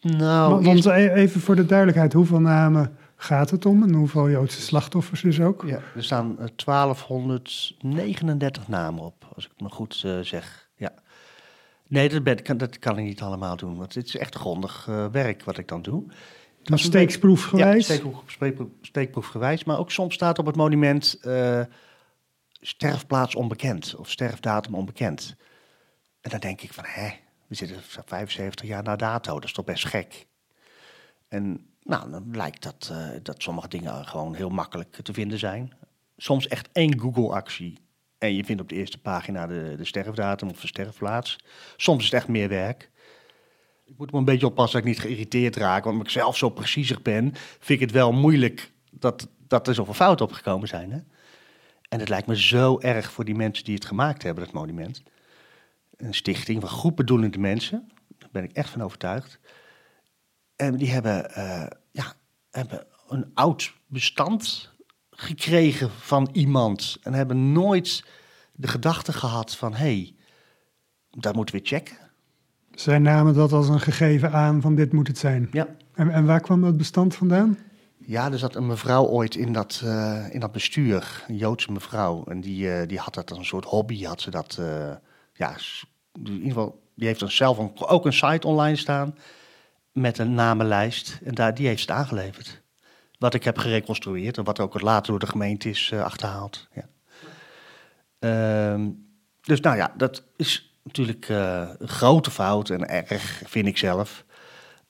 Nou, 0.00 0.50
Want 0.50 0.66
eerst- 0.66 0.86
e- 0.86 1.12
even 1.12 1.40
voor 1.40 1.56
de 1.56 1.66
duidelijkheid, 1.66 2.12
hoeveel 2.12 2.40
namen 2.40 2.96
gaat 3.16 3.50
het 3.50 3.66
om 3.66 3.82
en 3.82 3.94
hoeveel 3.94 4.30
Joodse 4.30 4.60
slachtoffers 4.60 5.20
dus 5.20 5.40
ook? 5.40 5.62
ja, 5.66 5.80
er 5.94 6.04
staan 6.04 6.38
eh, 6.38 6.46
1239 6.64 8.68
namen 8.68 9.04
op, 9.04 9.28
als 9.34 9.44
ik 9.44 9.50
het 9.50 9.60
me 9.60 9.68
goed 9.68 10.02
eh, 10.04 10.20
zeg. 10.20 10.68
Ja. 10.76 10.92
Nee, 11.88 12.08
dat, 12.08 12.22
ben, 12.22 12.42
kan, 12.42 12.56
dat 12.56 12.78
kan 12.78 12.98
ik 12.98 13.04
niet 13.04 13.20
allemaal 13.20 13.56
doen, 13.56 13.76
want 13.76 13.94
het 13.94 14.06
is 14.06 14.16
echt 14.16 14.34
grondig 14.34 14.86
eh, 14.88 15.06
werk 15.06 15.44
wat 15.44 15.58
ik 15.58 15.68
dan 15.68 15.82
doe. 15.82 16.04
Steeksproef 16.74 17.44
gewijs? 17.44 17.86
Ja, 17.86 17.94
steekproef, 17.94 18.22
steekproef, 18.26 18.68
steekproefgewijs. 18.80 19.64
Maar 19.64 19.78
ook 19.78 19.90
soms 19.90 20.14
staat 20.14 20.38
op 20.38 20.46
het 20.46 20.56
monument 20.56 21.18
eh, 21.22 21.60
sterfplaats 22.60 23.34
onbekend 23.34 23.94
of 23.94 24.10
sterfdatum 24.10 24.74
onbekend. 24.74 25.36
En 26.20 26.30
dan 26.30 26.40
denk 26.40 26.60
ik 26.60 26.72
van, 26.72 26.84
hè, 26.86 27.10
we 27.46 27.54
zitten 27.54 27.82
75 27.82 28.66
jaar 28.66 28.82
na 28.82 28.96
dato, 28.96 29.34
dat 29.34 29.44
is 29.44 29.52
toch 29.52 29.64
best 29.64 29.86
gek. 29.86 30.26
En 31.28 31.66
nou, 31.86 32.10
dan 32.10 32.30
blijkt 32.30 32.62
dat, 32.62 32.88
eh, 32.92 33.08
dat 33.22 33.42
sommige 33.42 33.68
dingen 33.68 34.06
gewoon 34.06 34.34
heel 34.34 34.50
makkelijk 34.50 34.98
te 35.02 35.12
vinden 35.12 35.38
zijn. 35.38 35.72
Soms 36.16 36.48
echt 36.48 36.68
één 36.72 37.00
Google-actie 37.00 37.78
en 38.18 38.34
je 38.34 38.44
vindt 38.44 38.62
op 38.62 38.68
de 38.68 38.74
eerste 38.74 38.98
pagina 38.98 39.46
de, 39.46 39.74
de 39.76 39.84
sterfdatum 39.84 40.48
of 40.48 40.60
de 40.60 40.66
sterfplaats. 40.66 41.38
Soms 41.76 41.98
is 41.98 42.04
het 42.04 42.14
echt 42.14 42.28
meer 42.28 42.48
werk. 42.48 42.90
Ik 43.84 43.98
moet 43.98 44.12
me 44.12 44.18
een 44.18 44.24
beetje 44.24 44.46
oppassen 44.46 44.78
dat 44.80 44.88
ik 44.88 44.94
niet 44.94 45.04
geïrriteerd 45.04 45.56
raak. 45.56 45.84
Want 45.84 45.96
omdat 45.96 46.06
ik 46.06 46.20
zelf 46.20 46.36
zo 46.36 46.50
preciezer 46.50 47.02
ben, 47.02 47.32
vind 47.34 47.68
ik 47.68 47.80
het 47.80 47.90
wel 47.90 48.12
moeilijk 48.12 48.72
dat, 48.90 49.28
dat 49.48 49.68
er 49.68 49.74
zoveel 49.74 49.94
fouten 49.94 50.26
opgekomen 50.26 50.68
zijn. 50.68 50.92
Hè? 50.92 50.98
En 51.88 52.00
het 52.00 52.08
lijkt 52.08 52.26
me 52.26 52.40
zo 52.40 52.78
erg 52.80 53.12
voor 53.12 53.24
die 53.24 53.34
mensen 53.34 53.64
die 53.64 53.74
het 53.74 53.84
gemaakt 53.84 54.22
hebben, 54.22 54.44
dat 54.44 54.52
monument. 54.52 55.02
Een 55.96 56.14
stichting 56.14 56.60
van 56.60 56.70
goed 56.70 56.94
bedoelende 56.94 57.38
mensen. 57.38 57.88
Daar 58.18 58.28
ben 58.32 58.44
ik 58.44 58.52
echt 58.52 58.70
van 58.70 58.82
overtuigd. 58.82 59.38
En 60.56 60.76
die 60.76 60.90
hebben, 60.90 61.34
eh, 61.34 61.66
ja, 61.90 62.12
hebben 62.50 62.86
een 63.08 63.30
oud 63.34 63.72
bestand 63.86 64.70
gekregen 65.10 65.90
van 65.90 66.28
iemand. 66.32 66.98
En 67.02 67.12
hebben 67.12 67.52
nooit 67.52 68.04
de 68.52 68.68
gedachte 68.68 69.12
gehad 69.12 69.56
van... 69.56 69.72
hé, 69.72 69.78
hey, 69.78 70.14
dat 71.10 71.34
moeten 71.34 71.54
we 71.54 71.60
checken. 71.64 71.96
Zij 72.70 72.98
namen 72.98 73.34
dat 73.34 73.52
als 73.52 73.68
een 73.68 73.80
gegeven 73.80 74.32
aan 74.32 74.60
van 74.60 74.74
dit 74.74 74.92
moet 74.92 75.06
het 75.06 75.18
zijn. 75.18 75.48
Ja. 75.52 75.68
En, 75.94 76.10
en 76.10 76.24
waar 76.24 76.40
kwam 76.40 76.60
dat 76.60 76.76
bestand 76.76 77.14
vandaan? 77.14 77.58
Ja, 77.98 78.32
er 78.32 78.38
zat 78.38 78.54
een 78.54 78.66
mevrouw 78.66 79.04
ooit 79.04 79.34
in 79.34 79.52
dat, 79.52 79.80
uh, 79.84 80.34
in 80.34 80.40
dat 80.40 80.52
bestuur, 80.52 81.24
een 81.28 81.36
Joodse 81.36 81.72
mevrouw. 81.72 82.24
En 82.24 82.40
die, 82.40 82.66
uh, 82.66 82.86
die 82.86 82.98
had 82.98 83.14
dat 83.14 83.30
als 83.30 83.38
een 83.38 83.44
soort 83.44 83.64
hobby, 83.64 84.04
had 84.04 84.20
ze 84.20 84.30
dat... 84.30 84.60
Ja, 85.32 85.56
in 86.12 86.32
ieder 86.32 86.48
geval, 86.48 86.82
die 86.94 87.06
heeft 87.06 87.20
dan 87.20 87.30
zelf 87.30 87.58
een, 87.58 87.72
ook 87.76 88.06
een 88.06 88.12
site 88.12 88.46
online 88.46 88.76
staan 88.76 89.14
met 89.96 90.18
een 90.18 90.34
namenlijst. 90.34 91.20
En 91.24 91.34
daar, 91.34 91.54
die 91.54 91.66
heeft 91.66 91.80
het 91.80 91.90
aangeleverd. 91.90 92.62
Wat 93.18 93.34
ik 93.34 93.44
heb 93.44 93.58
gereconstrueerd 93.58 94.38
en 94.38 94.44
wat 94.44 94.60
ook 94.60 94.80
later 94.80 95.10
door 95.10 95.20
de 95.20 95.26
gemeente 95.26 95.68
is 95.68 95.92
achterhaald. 95.92 96.68
Ja. 96.72 96.88
Ehm, 98.18 98.88
dus 99.40 99.60
nou 99.60 99.76
ja, 99.76 99.92
dat 99.96 100.22
is 100.36 100.78
natuurlijk 100.82 101.28
een 101.28 101.88
grote 101.88 102.30
fout 102.30 102.70
en 102.70 102.88
erg, 102.88 103.42
vind 103.44 103.66
ik 103.66 103.78
zelf. 103.78 104.24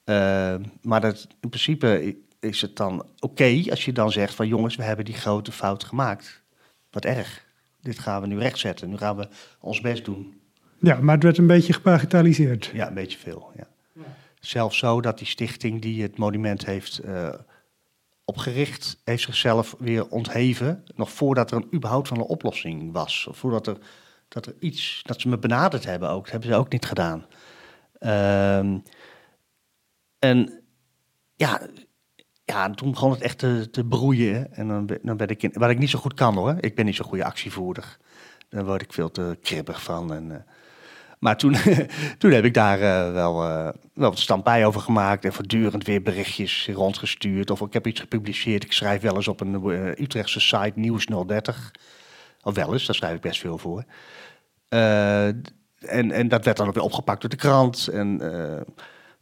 Ehm, 0.05 0.63
maar 0.83 1.01
dat, 1.01 1.27
in 1.41 1.49
principe 1.49 2.17
is 2.41 2.61
het 2.61 2.77
dan 2.77 3.07
oké 3.19 3.63
als 3.71 3.85
je 3.85 3.93
dan 3.93 4.13
zegt 4.13 4.35
van 4.35 4.49
jongens, 4.49 4.77
we 4.77 4.83
hebben 4.83 5.05
die 5.05 5.15
grote 5.15 5.53
fout 5.53 5.85
gemaakt. 5.85 6.43
Wat 6.91 7.05
erg. 7.05 7.45
Dit 7.81 7.99
gaan 7.99 8.21
we 8.21 8.27
nu 8.27 8.39
rechtzetten. 8.39 8.89
Nu 8.89 8.97
gaan 8.97 9.17
we 9.17 9.29
ons 9.61 9.81
best 9.81 10.05
doen. 10.05 10.41
Ja, 10.81 11.01
maar 11.01 11.15
het 11.15 11.25
werd 11.25 11.39
een 11.39 11.47
beetje 11.47 11.73
gebagitaliseerd. 11.73 12.71
Ja, 12.75 12.89
een 12.89 12.95
beetje 12.95 13.19
veel. 13.19 13.53
Ja. 13.57 13.67
Zelfs 14.47 14.79
zo 14.79 15.01
dat 15.01 15.19
die 15.19 15.27
stichting 15.27 15.83
die 15.83 16.03
het 16.03 16.19
monument 16.19 16.67
heeft 16.67 17.05
uh, 17.05 17.35
opgericht, 18.25 19.01
heeft 19.05 19.23
zichzelf 19.23 19.75
weer 19.79 20.09
ontheven. 20.09 20.85
Nog 20.95 21.11
voordat 21.11 21.51
er 21.51 21.57
een, 21.57 21.75
überhaupt 21.75 22.09
van 22.09 22.17
een 22.17 22.23
oplossing 22.23 22.93
was. 22.93 23.27
Of 23.27 23.37
voordat 23.37 23.67
er, 23.67 23.79
dat 24.29 24.47
er 24.47 24.55
iets, 24.59 25.01
dat 25.03 25.21
ze 25.21 25.29
me 25.29 25.39
benaderd 25.39 25.85
hebben 25.85 26.11
ook. 26.11 26.23
Dat 26.23 26.33
hebben 26.33 26.51
ze 26.51 26.57
ook 26.57 26.73
niet 26.73 26.85
gedaan. 26.85 27.27
Uh, 28.01 28.59
en 30.19 30.63
ja, 31.35 31.69
ja, 32.45 32.71
toen 32.71 32.91
begon 32.91 33.11
het 33.11 33.21
echt 33.21 33.39
te, 33.39 33.69
te 33.71 33.85
broeien. 33.85 34.53
En 34.53 34.69
dan, 34.69 34.99
dan 35.03 35.17
werd 35.17 35.31
ik 35.31 35.43
in, 35.43 35.53
wat 35.53 35.71
ik 35.71 35.79
niet 35.79 35.91
zo 35.91 35.99
goed 35.99 36.15
kan 36.15 36.35
hoor. 36.35 36.57
Ik 36.61 36.75
ben 36.75 36.85
niet 36.85 36.97
zo'n 36.97 37.07
goede 37.07 37.25
actievoerder. 37.25 37.97
Daar 38.49 38.65
word 38.65 38.83
ik 38.83 38.93
veel 38.93 39.11
te 39.11 39.39
kribbig 39.41 39.83
van. 39.83 40.13
En, 40.13 40.31
uh, 40.31 40.37
maar 41.19 41.37
toen, 41.37 41.57
toen 42.19 42.31
heb 42.31 42.45
ik 42.45 42.55
daar 42.55 42.81
uh, 42.81 43.13
wel, 43.13 43.45
uh, 43.45 43.69
wel 43.95 44.11
wat 44.11 44.19
stampij 44.19 44.67
over 44.67 44.81
gemaakt. 44.81 45.25
En 45.25 45.33
voortdurend 45.33 45.87
weer 45.87 46.03
berichtjes 46.03 46.69
rondgestuurd. 46.73 47.51
Of 47.51 47.61
ik 47.61 47.73
heb 47.73 47.87
iets 47.87 48.01
gepubliceerd. 48.01 48.65
Ik 48.65 48.73
schrijf 48.73 49.03
wel 49.03 49.17
eens 49.17 49.29
op 49.29 49.41
een 49.41 49.65
Utrechtse 50.03 50.41
site 50.41 50.73
Nieuws 50.75 51.07
030. 51.27 51.75
Of 52.43 52.55
wel 52.55 52.73
eens, 52.73 52.87
daar 52.87 52.95
schrijf 52.95 53.15
ik 53.15 53.21
best 53.21 53.41
veel 53.41 53.59
voor. 53.59 53.85
en, 54.69 56.13
en 56.13 56.29
dat 56.29 56.45
werd 56.45 56.57
dan 56.57 56.67
ook 56.67 56.75
weer 56.75 56.83
opgepakt 56.83 57.21
door 57.21 57.31
de 57.31 57.37
krant. 57.37 57.89
En 57.89 58.21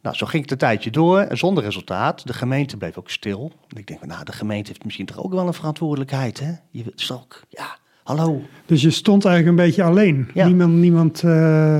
nou, 0.05 0.17
zo 0.17 0.25
ging 0.25 0.41
het 0.41 0.51
een 0.51 0.57
tijdje 0.57 0.91
door, 0.91 1.27
zonder 1.31 1.63
resultaat. 1.63 2.27
De 2.27 2.33
gemeente 2.33 2.77
bleef 2.77 2.97
ook 2.97 3.09
stil. 3.09 3.51
Ik 3.75 3.87
denk, 3.87 4.05
nou, 4.05 4.23
de 4.23 4.31
gemeente 4.31 4.67
heeft 4.67 4.83
misschien 4.83 5.05
toch 5.05 5.23
ook 5.23 5.33
wel 5.33 5.47
een 5.47 5.53
verantwoordelijkheid, 5.53 6.39
hè? 6.39 6.53
Je 6.71 6.93
ook, 7.11 7.41
ja, 7.49 7.77
hallo. 8.05 8.41
Dus 8.65 8.81
je 8.81 8.91
stond 8.91 9.25
eigenlijk 9.25 9.57
een 9.57 9.65
beetje 9.65 9.83
alleen. 9.83 10.29
Ja. 10.33 10.45
Niemand, 10.45 10.73
niemand 10.73 11.23
uh, 11.23 11.31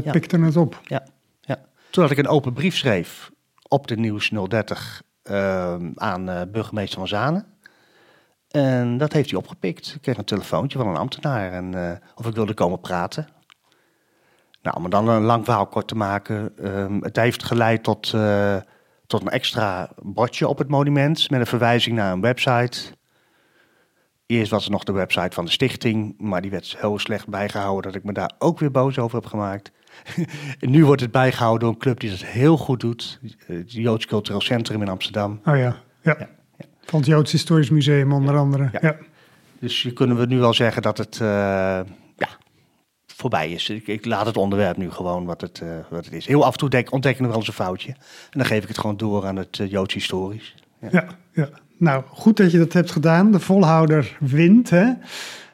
ja. 0.04 0.12
pikte 0.12 0.40
het 0.40 0.58
op. 0.58 0.82
Ja, 0.84 1.04
ja. 1.42 1.66
Toen 1.90 2.04
had 2.04 2.12
ik 2.12 2.18
een 2.18 2.28
open 2.28 2.54
brief 2.54 2.76
schreef 2.76 3.32
op 3.68 3.88
de 3.88 3.96
Nieuws 3.96 4.32
030 4.48 5.04
uh, 5.24 5.76
aan 5.96 6.30
uh, 6.30 6.42
burgemeester 6.52 7.00
van 7.00 7.08
Zanen. 7.08 7.46
En 8.50 8.98
dat 8.98 9.14
heeft 9.14 9.30
hij 9.30 9.40
opgepikt. 9.40 9.94
Ik 9.96 10.02
kreeg 10.02 10.18
een 10.18 10.26
telefoontje 10.26 10.78
van 10.78 10.88
een 10.88 10.96
ambtenaar 10.96 11.52
en 11.52 11.72
uh, 11.76 11.92
of 12.16 12.28
ik 12.28 12.36
wilde 12.36 12.54
komen 12.54 12.80
praten. 12.80 13.28
Nou, 14.62 14.78
om 14.78 14.90
dan 14.90 15.08
een 15.08 15.24
lang 15.24 15.46
verhaal 15.46 15.68
kort 15.68 15.88
te 15.88 15.96
maken. 15.96 16.54
Um, 16.62 17.04
het 17.04 17.16
heeft 17.16 17.44
geleid 17.44 17.84
tot, 17.84 18.12
uh, 18.16 18.56
tot 19.08 19.22
een 19.22 19.30
extra 19.30 19.90
bordje 20.02 20.48
op 20.48 20.58
het 20.58 20.68
monument 20.68 21.30
met 21.30 21.40
een 21.40 21.46
verwijzing 21.46 21.96
naar 21.96 22.12
een 22.12 22.22
website. 22.22 22.80
Eerst 24.26 24.52
was 24.52 24.66
er 24.66 24.72
nog 24.72 24.84
de 24.84 24.92
website 24.92 25.32
van 25.32 25.46
de 25.46 25.52
stichting, 25.52 26.16
maar 26.18 26.42
die 26.42 26.52
werd 26.52 26.76
heel 26.80 27.00
slecht 27.00 27.28
bijgehouden 27.28 27.92
dat 27.92 27.96
ik 27.96 28.04
me 28.04 28.14
daar 28.14 28.32
ook 28.40 28.60
weer 28.60 28.72
boos 28.72 29.00
over 29.00 29.20
heb 29.20 29.26
gemaakt. 29.26 29.72
en 30.60 30.70
nu 30.76 30.86
wordt 30.86 31.02
het 31.02 31.12
bijgehouden 31.12 31.60
door 31.60 31.70
een 31.70 31.78
club 31.78 32.00
die 32.00 32.10
dat 32.10 32.24
heel 32.24 32.58
goed 32.58 32.80
doet. 32.80 33.20
Het 33.46 33.72
Joods 33.72 34.06
Cultureel 34.06 34.42
Centrum 34.42 34.82
in 34.82 34.90
Amsterdam. 34.90 35.40
Oh 35.46 35.56
ja, 35.56 35.58
ja. 35.58 35.78
ja, 36.02 36.16
ja. 36.58 36.66
Van 36.86 37.00
het 37.00 37.08
Joods 37.08 37.32
Historisch 37.32 37.70
Museum 37.70 38.14
onder 38.14 38.34
ja. 38.34 38.40
andere. 38.40 38.70
Ja. 38.82 38.96
Dus 39.60 39.94
kunnen 39.94 40.18
we 40.18 40.26
nu 40.26 40.40
wel 40.40 40.54
zeggen 40.54 40.82
dat 40.82 40.98
het... 40.98 41.20
Uh, 41.22 41.80
voorbij 43.16 43.52
is. 43.52 43.70
Ik, 43.70 43.88
ik, 43.88 44.06
laat 44.06 44.26
het 44.26 44.38
onderwerp 44.38 44.78
nu 44.78 44.92
gewoon 44.92 45.26
wat 45.26 45.42
het, 45.42 45.60
uh, 45.64 45.70
wat 45.90 46.06
het 46.06 46.14
is. 46.14 46.26
Heel 46.26 46.46
af 46.46 46.52
en 46.52 46.58
toe 46.58 46.70
denk, 46.70 46.92
ontdekken 46.92 47.24
we 47.24 47.30
wel 47.30 47.38
eens 47.38 47.48
een 47.48 47.54
foutje. 47.54 47.90
En 47.90 48.40
dan 48.40 48.46
geef 48.46 48.62
ik 48.62 48.68
het 48.68 48.78
gewoon 48.78 48.98
door 48.98 49.26
aan 49.26 49.36
het 49.36 49.58
uh, 49.58 49.72
Joods 49.72 49.94
historisch. 49.94 50.56
Ja. 50.92 51.08
ja. 51.32 51.50
Nou 51.78 52.04
goed 52.08 52.38
dat 52.38 52.52
je 52.52 52.58
dat 52.58 52.74
hebt 52.74 52.92
gedaan. 52.92 53.32
De 53.32 53.40
volhouder 53.40 54.18
wint. 54.20 54.70
Hè? 54.70 54.86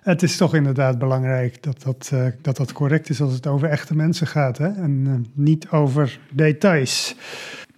Het 0.02 0.24
is 0.24 0.38
toch 0.38 0.56
inderdaad 0.56 1.00
belangrijk 1.00 1.64
dat 1.64 1.82
dat, 1.84 2.12
uh, 2.14 2.26
dat 2.42 2.58
dat 2.58 2.72
correct 2.72 3.10
is 3.10 3.22
als 3.22 3.34
het 3.34 3.48
over 3.48 3.70
echte 3.70 3.96
mensen 3.96 4.28
gaat. 4.28 4.58
Hè? 4.58 4.68
En 4.68 5.26
niet 5.34 5.70
over 5.70 6.20
details. 6.32 7.16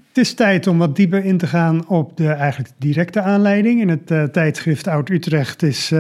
Het 0.07 0.25
is 0.25 0.33
tijd 0.33 0.67
om 0.67 0.77
wat 0.77 0.95
dieper 0.95 1.25
in 1.25 1.37
te 1.37 1.47
gaan 1.47 1.87
op 1.87 2.17
de 2.17 2.27
eigenlijk 2.27 2.73
directe 2.77 3.21
aanleiding. 3.21 3.81
In 3.81 3.89
het 3.89 4.11
uh, 4.11 4.23
tijdschrift 4.23 4.87
Oud 4.87 5.09
Utrecht 5.09 5.63
is 5.63 5.91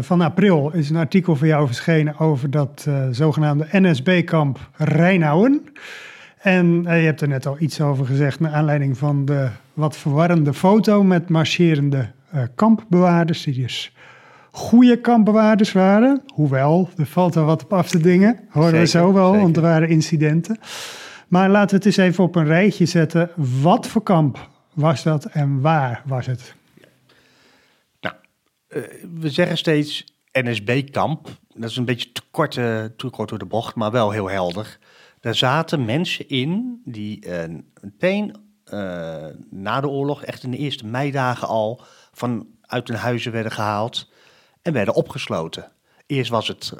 van 0.00 0.20
april 0.20 0.70
is 0.72 0.90
een 0.90 0.96
artikel 0.96 1.36
van 1.36 1.48
jou 1.48 1.66
verschenen 1.66 2.18
over 2.18 2.50
dat 2.50 2.86
zogenaamde 3.10 3.66
NSB-kamp 3.70 4.70
Rijnauwen. 4.76 5.62
En 6.40 6.82
je 6.82 6.88
hebt 6.88 7.20
er 7.20 7.28
net 7.28 7.46
al 7.46 7.56
iets 7.58 7.80
over 7.80 8.06
gezegd 8.06 8.40
naar 8.40 8.52
aanleiding 8.52 8.98
van 8.98 9.24
de 9.24 9.48
wat 9.74 9.96
verwarrende 9.96 10.54
foto 10.54 11.02
met 11.02 11.28
marcherende 11.28 12.10
kampbewaarders. 12.54 13.42
Die 13.42 13.62
dus 13.62 13.92
goede 14.50 15.00
kampbewaarders 15.00 15.72
waren. 15.72 16.22
Hoewel, 16.34 16.88
er 16.96 17.06
valt 17.06 17.34
er 17.34 17.44
wat 17.44 17.62
op 17.62 17.72
af 17.72 17.88
te 17.88 17.98
dingen. 17.98 18.40
Horen 18.48 18.72
we 18.72 18.86
zo 18.86 19.12
wel, 19.12 19.26
zeker. 19.26 19.42
want 19.42 19.56
er 19.56 19.62
waren 19.62 19.88
incidenten. 19.88 20.58
Maar 21.28 21.48
laten 21.48 21.70
we 21.70 21.76
het 21.76 21.86
eens 21.86 21.96
even 21.96 22.24
op 22.24 22.36
een 22.36 22.46
rijtje 22.46 22.86
zetten. 22.86 23.30
Wat 23.62 23.86
voor 23.86 24.02
kamp 24.02 24.48
was 24.74 25.02
dat 25.02 25.24
en 25.24 25.60
waar 25.60 26.02
was 26.06 26.26
het? 26.26 26.54
Nou, 28.00 28.14
uh, 28.68 28.82
we 29.20 29.30
zeggen 29.30 29.58
steeds 29.58 30.04
NSB-kamp. 30.32 31.28
Dat 31.54 31.70
is 31.70 31.76
een 31.76 31.84
beetje 31.84 32.12
te 32.12 32.22
kort, 32.30 32.56
uh, 32.56 32.84
te 32.96 33.08
kort 33.10 33.28
door 33.28 33.38
de 33.38 33.44
bocht, 33.44 33.74
maar 33.74 33.90
wel 33.90 34.10
heel 34.10 34.30
helder. 34.30 34.78
Daar 35.20 35.34
zaten 35.34 35.84
mensen 35.84 36.28
in 36.28 36.82
die 36.84 37.26
uh, 37.26 37.44
meteen 37.80 38.48
na 39.50 39.80
de 39.80 39.88
oorlog, 39.88 40.22
echt 40.22 40.42
in 40.42 40.50
de 40.50 40.56
eerste 40.56 40.86
meidagen 40.86 41.48
al, 41.48 41.82
vanuit 42.12 42.88
hun 42.88 42.96
huizen 42.96 43.32
werden 43.32 43.52
gehaald 43.52 44.10
en 44.62 44.72
werden 44.72 44.94
opgesloten. 44.94 45.72
Eerst 46.06 46.30
was 46.30 46.48
het 46.48 46.72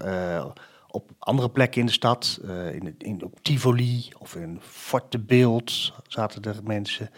op 0.89 1.11
andere 1.19 1.51
plekken 1.51 1.81
in 1.81 1.87
de 1.87 1.93
stad, 1.93 2.41
in, 2.73 2.95
in, 2.99 3.25
op 3.25 3.43
Tivoli 3.43 4.09
of 4.19 4.35
in 4.35 4.59
Forte 4.61 5.19
Beeld 5.19 5.93
zaten 6.07 6.43
er 6.43 6.61
mensen. 6.65 7.11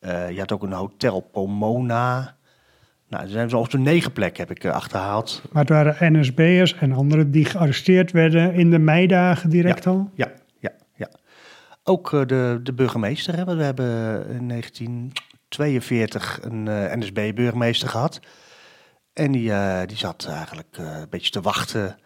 Je 0.00 0.36
had 0.38 0.52
ook 0.52 0.62
een 0.62 0.72
hotel 0.72 1.20
Pomona. 1.20 2.35
Nou, 3.08 3.22
er 3.22 3.28
zijn 3.30 3.50
zo'n 3.50 3.82
negen 3.82 4.12
plekken 4.12 4.46
heb 4.46 4.56
ik 4.56 4.64
uh, 4.64 4.72
achterhaald. 4.72 5.42
Maar 5.52 5.62
het 5.62 5.70
waren 5.70 6.18
NSB'ers 6.18 6.74
en 6.74 6.92
anderen 6.92 7.30
die 7.30 7.44
gearresteerd 7.44 8.12
werden 8.12 8.54
in 8.54 8.70
de 8.70 8.78
meidagen 8.78 9.50
direct 9.50 9.84
ja, 9.84 9.90
al? 9.90 10.10
Ja, 10.14 10.32
ja, 10.58 10.72
ja. 10.94 11.08
Ook 11.82 12.10
de, 12.10 12.60
de 12.62 12.72
burgemeester 12.74 13.36
hebben 13.36 13.56
we 13.56 13.62
hebben 13.62 13.86
in 14.28 14.48
1942 14.48 16.38
een 16.42 16.64
NSB-burgemeester 16.98 17.88
gehad. 17.88 18.20
En 19.12 19.32
die, 19.32 19.52
die 19.86 19.96
zat 19.96 20.26
eigenlijk 20.30 20.76
een 20.76 21.08
beetje 21.10 21.30
te 21.30 21.40
wachten 21.40 21.98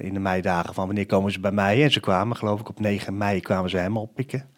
in 0.00 0.14
de 0.14 0.20
meidagen 0.20 0.74
van 0.74 0.86
wanneer 0.86 1.06
komen 1.06 1.32
ze 1.32 1.40
bij 1.40 1.52
mij. 1.52 1.82
En 1.82 1.90
ze 1.90 2.00
kwamen, 2.00 2.36
geloof 2.36 2.60
ik, 2.60 2.68
op 2.68 2.80
9 2.80 3.16
mei 3.16 3.40
kwamen 3.40 3.70
ze 3.70 3.76
helemaal 3.76 4.02
oppikken. 4.02 4.48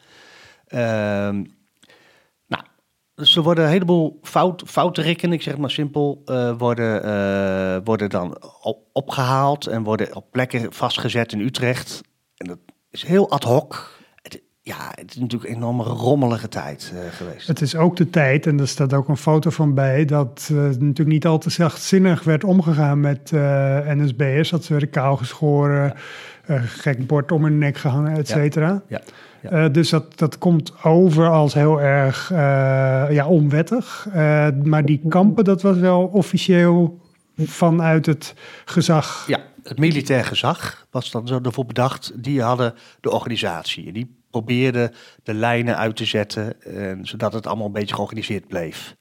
Er 3.18 3.42
worden 3.42 3.64
een 3.64 3.70
heleboel 3.70 4.18
fout, 4.22 4.62
fouterikken, 4.66 5.32
ik 5.32 5.42
zeg 5.42 5.52
het 5.52 5.62
maar 5.62 5.70
simpel, 5.70 6.22
uh, 6.26 6.58
worden, 6.58 7.04
uh, 7.04 7.76
worden 7.84 8.10
dan 8.10 8.38
op, 8.62 8.78
opgehaald 8.92 9.66
en 9.66 9.82
worden 9.82 10.16
op 10.16 10.24
plekken 10.30 10.72
vastgezet 10.72 11.32
in 11.32 11.40
Utrecht. 11.40 12.00
En 12.36 12.46
dat 12.46 12.58
is 12.90 13.04
heel 13.04 13.30
ad 13.30 13.44
hoc. 13.44 13.96
Het, 14.22 14.42
ja, 14.60 14.92
het 14.94 15.10
is 15.10 15.16
natuurlijk 15.16 15.50
een 15.50 15.56
enorme 15.56 15.82
rommelige 15.82 16.48
tijd 16.48 16.92
uh, 16.94 17.00
geweest. 17.10 17.46
Het 17.46 17.60
is 17.60 17.76
ook 17.76 17.96
de 17.96 18.10
tijd, 18.10 18.46
en 18.46 18.60
er 18.60 18.68
staat 18.68 18.94
ook 18.94 19.08
een 19.08 19.16
foto 19.16 19.50
van 19.50 19.74
bij, 19.74 20.04
dat 20.04 20.48
natuurlijk 20.52 21.08
niet 21.08 21.26
al 21.26 21.38
te 21.38 21.50
zachtzinnig 21.50 22.24
werd 22.24 22.44
omgegaan 22.44 23.00
met 23.00 23.30
NSB'ers. 23.84 24.50
Dat 24.50 24.64
ze 24.64 24.72
werden 24.72 24.90
kaal 24.90 25.16
geschoren, 25.16 25.94
gek 26.64 27.06
bord 27.06 27.32
om 27.32 27.42
hun 27.44 27.58
nek 27.58 27.76
gehangen, 27.76 28.16
et 28.16 28.28
cetera. 28.28 28.68
Ja. 28.68 28.82
Ja. 28.88 29.00
Uh, 29.42 29.66
dus 29.72 29.90
dat, 29.90 30.18
dat 30.18 30.38
komt 30.38 30.72
over 30.84 31.28
als 31.28 31.54
heel 31.54 31.80
erg 31.80 32.30
uh, 32.32 32.38
ja, 33.10 33.26
onwettig. 33.26 34.06
Uh, 34.08 34.48
maar 34.62 34.84
die 34.84 35.00
kampen, 35.08 35.44
dat 35.44 35.62
was 35.62 35.76
wel 35.76 36.02
officieel 36.06 37.00
vanuit 37.36 38.06
het 38.06 38.34
gezag. 38.64 39.24
Ja, 39.26 39.40
het 39.62 39.78
militair 39.78 40.24
gezag 40.24 40.86
was 40.90 41.10
dan 41.10 41.26
zo 41.26 41.40
ervoor 41.42 41.66
bedacht. 41.66 42.12
Die 42.22 42.42
hadden 42.42 42.74
de 43.00 43.10
organisatie. 43.10 43.92
Die 43.92 44.16
probeerden 44.30 44.92
de 45.22 45.34
lijnen 45.34 45.76
uit 45.76 45.96
te 45.96 46.04
zetten, 46.04 46.62
en, 46.62 47.06
zodat 47.06 47.32
het 47.32 47.46
allemaal 47.46 47.66
een 47.66 47.72
beetje 47.72 47.94
georganiseerd 47.94 48.46
bleef. 48.46 48.96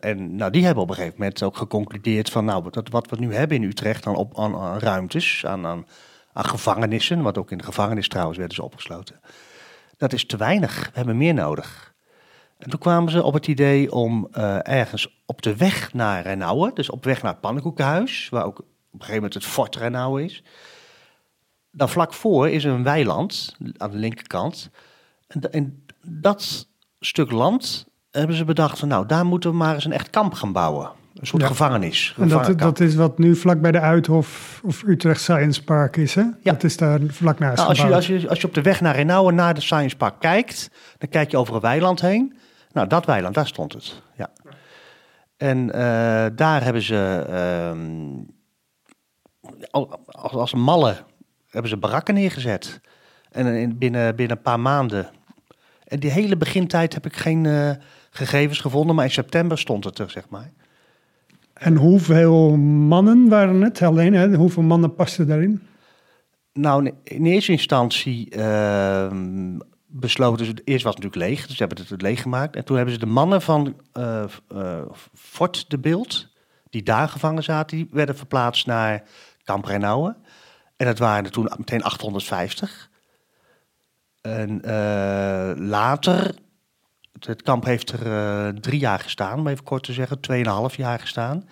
en 0.00 0.36
nou, 0.36 0.50
die 0.50 0.64
hebben 0.64 0.82
op 0.82 0.88
een 0.88 0.94
gegeven 0.94 1.18
moment 1.18 1.42
ook 1.42 1.56
geconcludeerd 1.56 2.30
van, 2.30 2.44
nou, 2.44 2.70
dat, 2.70 2.88
wat 2.88 3.10
we 3.10 3.16
nu 3.18 3.34
hebben 3.34 3.56
in 3.56 3.62
Utrecht 3.62 4.06
aan, 4.06 4.16
op, 4.16 4.38
aan, 4.38 4.56
aan 4.56 4.78
ruimtes, 4.78 5.46
aan, 5.46 5.66
aan 5.66 5.86
aan 6.36 6.44
gevangenissen, 6.44 7.22
wat 7.22 7.38
ook 7.38 7.50
in 7.50 7.58
de 7.58 7.64
gevangenis 7.64 8.08
trouwens 8.08 8.38
werden 8.38 8.56
ze 8.56 8.62
opgesloten. 8.62 9.20
Dat 9.96 10.12
is 10.12 10.26
te 10.26 10.36
weinig. 10.36 10.84
We 10.84 10.90
hebben 10.92 11.16
meer 11.16 11.34
nodig. 11.34 11.94
En 12.58 12.70
toen 12.70 12.80
kwamen 12.80 13.12
ze 13.12 13.22
op 13.22 13.34
het 13.34 13.46
idee 13.46 13.92
om 13.92 14.28
uh, 14.32 14.68
ergens 14.68 15.22
op 15.26 15.42
de 15.42 15.56
weg 15.56 15.92
naar 15.92 16.22
Renauwen, 16.22 16.74
dus 16.74 16.90
op 16.90 17.04
weg 17.04 17.22
naar 17.22 17.32
het 17.32 17.40
Pannenkoekenhuis, 17.40 18.28
waar 18.28 18.44
ook 18.44 18.58
op 18.58 18.64
een 18.92 19.00
gegeven 19.00 19.14
moment 19.14 19.34
het 19.34 19.44
Fort 19.44 19.76
Renauwen 19.76 20.24
is. 20.24 20.42
Dan 21.70 21.88
vlak 21.88 22.14
voor 22.14 22.48
is 22.48 22.64
een 22.64 22.82
weiland 22.82 23.56
aan 23.76 23.90
de 23.90 23.96
linkerkant. 23.96 24.70
En, 25.26 25.52
en 25.52 25.84
dat 26.02 26.68
stuk 27.00 27.30
land 27.30 27.86
hebben 28.10 28.36
ze 28.36 28.44
bedacht 28.44 28.78
van 28.78 28.88
nou, 28.88 29.06
daar 29.06 29.26
moeten 29.26 29.50
we 29.50 29.56
maar 29.56 29.74
eens 29.74 29.84
een 29.84 29.92
echt 29.92 30.10
kamp 30.10 30.34
gaan 30.34 30.52
bouwen. 30.52 30.90
Een 31.20 31.26
soort 31.26 31.42
gevangenis. 31.42 32.14
En 32.18 32.28
dat, 32.28 32.58
dat 32.58 32.80
is 32.80 32.94
wat 32.94 33.18
nu 33.18 33.36
vlak 33.36 33.60
bij 33.60 33.72
de 33.72 33.80
Uithof 33.80 34.60
of 34.64 34.82
Utrecht 34.82 35.20
Science 35.20 35.64
Park 35.64 35.96
is, 35.96 36.14
hè? 36.14 36.20
Ja. 36.20 36.34
Dat 36.42 36.64
is 36.64 36.76
daar 36.76 37.00
vlak 37.06 37.38
naast 37.38 37.56
nou, 37.56 37.68
als, 37.68 37.78
je, 37.78 37.94
als, 37.94 38.06
je, 38.06 38.28
als 38.28 38.40
je 38.40 38.46
op 38.46 38.54
de 38.54 38.62
weg 38.62 38.80
naar 38.80 38.94
Renauwen 38.94 39.34
naar 39.34 39.54
de 39.54 39.60
Science 39.60 39.96
Park 39.96 40.20
kijkt, 40.20 40.70
dan 40.98 41.08
kijk 41.08 41.30
je 41.30 41.36
over 41.36 41.54
een 41.54 41.60
weiland 41.60 42.00
heen. 42.00 42.36
Nou, 42.72 42.88
dat 42.88 43.06
weiland, 43.06 43.34
daar 43.34 43.46
stond 43.46 43.72
het. 43.72 44.02
Ja. 44.16 44.30
En 45.36 45.66
uh, 45.66 45.72
daar 46.34 46.64
hebben 46.64 46.82
ze, 46.82 47.26
uh, 47.30 47.70
als, 49.70 50.32
als 50.32 50.54
malle, 50.54 50.96
hebben 51.48 51.70
ze 51.70 51.76
barakken 51.76 52.14
neergezet. 52.14 52.80
En 53.30 53.46
in, 53.46 53.78
binnen, 53.78 54.16
binnen 54.16 54.36
een 54.36 54.42
paar 54.42 54.60
maanden. 54.60 55.10
En 55.84 56.00
die 56.00 56.10
hele 56.10 56.36
begintijd 56.36 56.94
heb 56.94 57.06
ik 57.06 57.16
geen 57.16 57.44
uh, 57.44 57.70
gegevens 58.10 58.60
gevonden, 58.60 58.96
maar 58.96 59.04
in 59.04 59.10
september 59.10 59.58
stond 59.58 59.84
het 59.84 59.98
er, 59.98 60.10
zeg 60.10 60.28
maar. 60.28 60.50
En 61.58 61.76
hoeveel 61.76 62.56
mannen 62.56 63.28
waren 63.28 63.62
het 63.62 63.82
alleen? 63.82 64.14
Hè? 64.14 64.34
Hoeveel 64.34 64.62
mannen 64.62 64.94
pasten 64.94 65.26
daarin? 65.26 65.62
Nou, 66.52 66.92
in 67.02 67.26
eerste 67.26 67.52
instantie 67.52 68.36
uh, 68.36 69.12
besloten 69.86 70.46
ze... 70.46 70.52
Eerst 70.64 70.84
was 70.84 70.94
het 70.94 71.02
natuurlijk 71.02 71.30
leeg, 71.30 71.46
dus 71.46 71.56
ze 71.56 71.64
hebben 71.64 71.86
het 71.88 72.02
leeg 72.02 72.22
gemaakt. 72.22 72.56
En 72.56 72.64
toen 72.64 72.76
hebben 72.76 72.94
ze 72.94 73.00
de 73.00 73.06
mannen 73.06 73.42
van 73.42 73.76
uh, 73.98 74.24
uh, 74.54 74.80
Fort 75.14 75.70
de 75.70 75.78
Beeld... 75.78 76.28
die 76.70 76.82
daar 76.82 77.08
gevangen 77.08 77.42
zaten, 77.42 77.76
die 77.76 77.88
werden 77.90 78.16
verplaatst 78.16 78.66
naar 78.66 79.02
Kamp 79.44 79.64
Renauwen. 79.64 80.16
En 80.76 80.86
dat 80.86 80.98
waren 80.98 81.24
er 81.24 81.30
toen 81.30 81.50
meteen 81.56 81.82
850. 81.82 82.90
En 84.20 84.60
uh, 84.64 85.66
later 85.68 86.34
het 87.26 87.42
kamp 87.42 87.64
heeft 87.64 87.92
er 87.92 88.06
uh, 88.06 88.48
drie 88.60 88.78
jaar 88.78 88.98
gestaan, 88.98 89.38
om 89.38 89.46
even 89.46 89.64
kort 89.64 89.82
te 89.82 89.92
zeggen, 89.92 90.20
tweeënhalf 90.20 90.76
jaar 90.76 90.98
gestaan. 90.98 91.44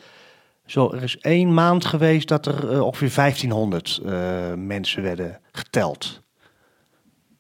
Zo, 0.66 0.92
er 0.92 1.02
is 1.02 1.18
één 1.18 1.54
maand 1.54 1.84
geweest 1.84 2.28
dat 2.28 2.46
er 2.46 2.72
uh, 2.72 2.80
ongeveer 2.80 3.14
1500 3.14 4.00
uh, 4.04 4.12
mensen 4.56 5.02
werden 5.02 5.40
geteld. 5.52 6.22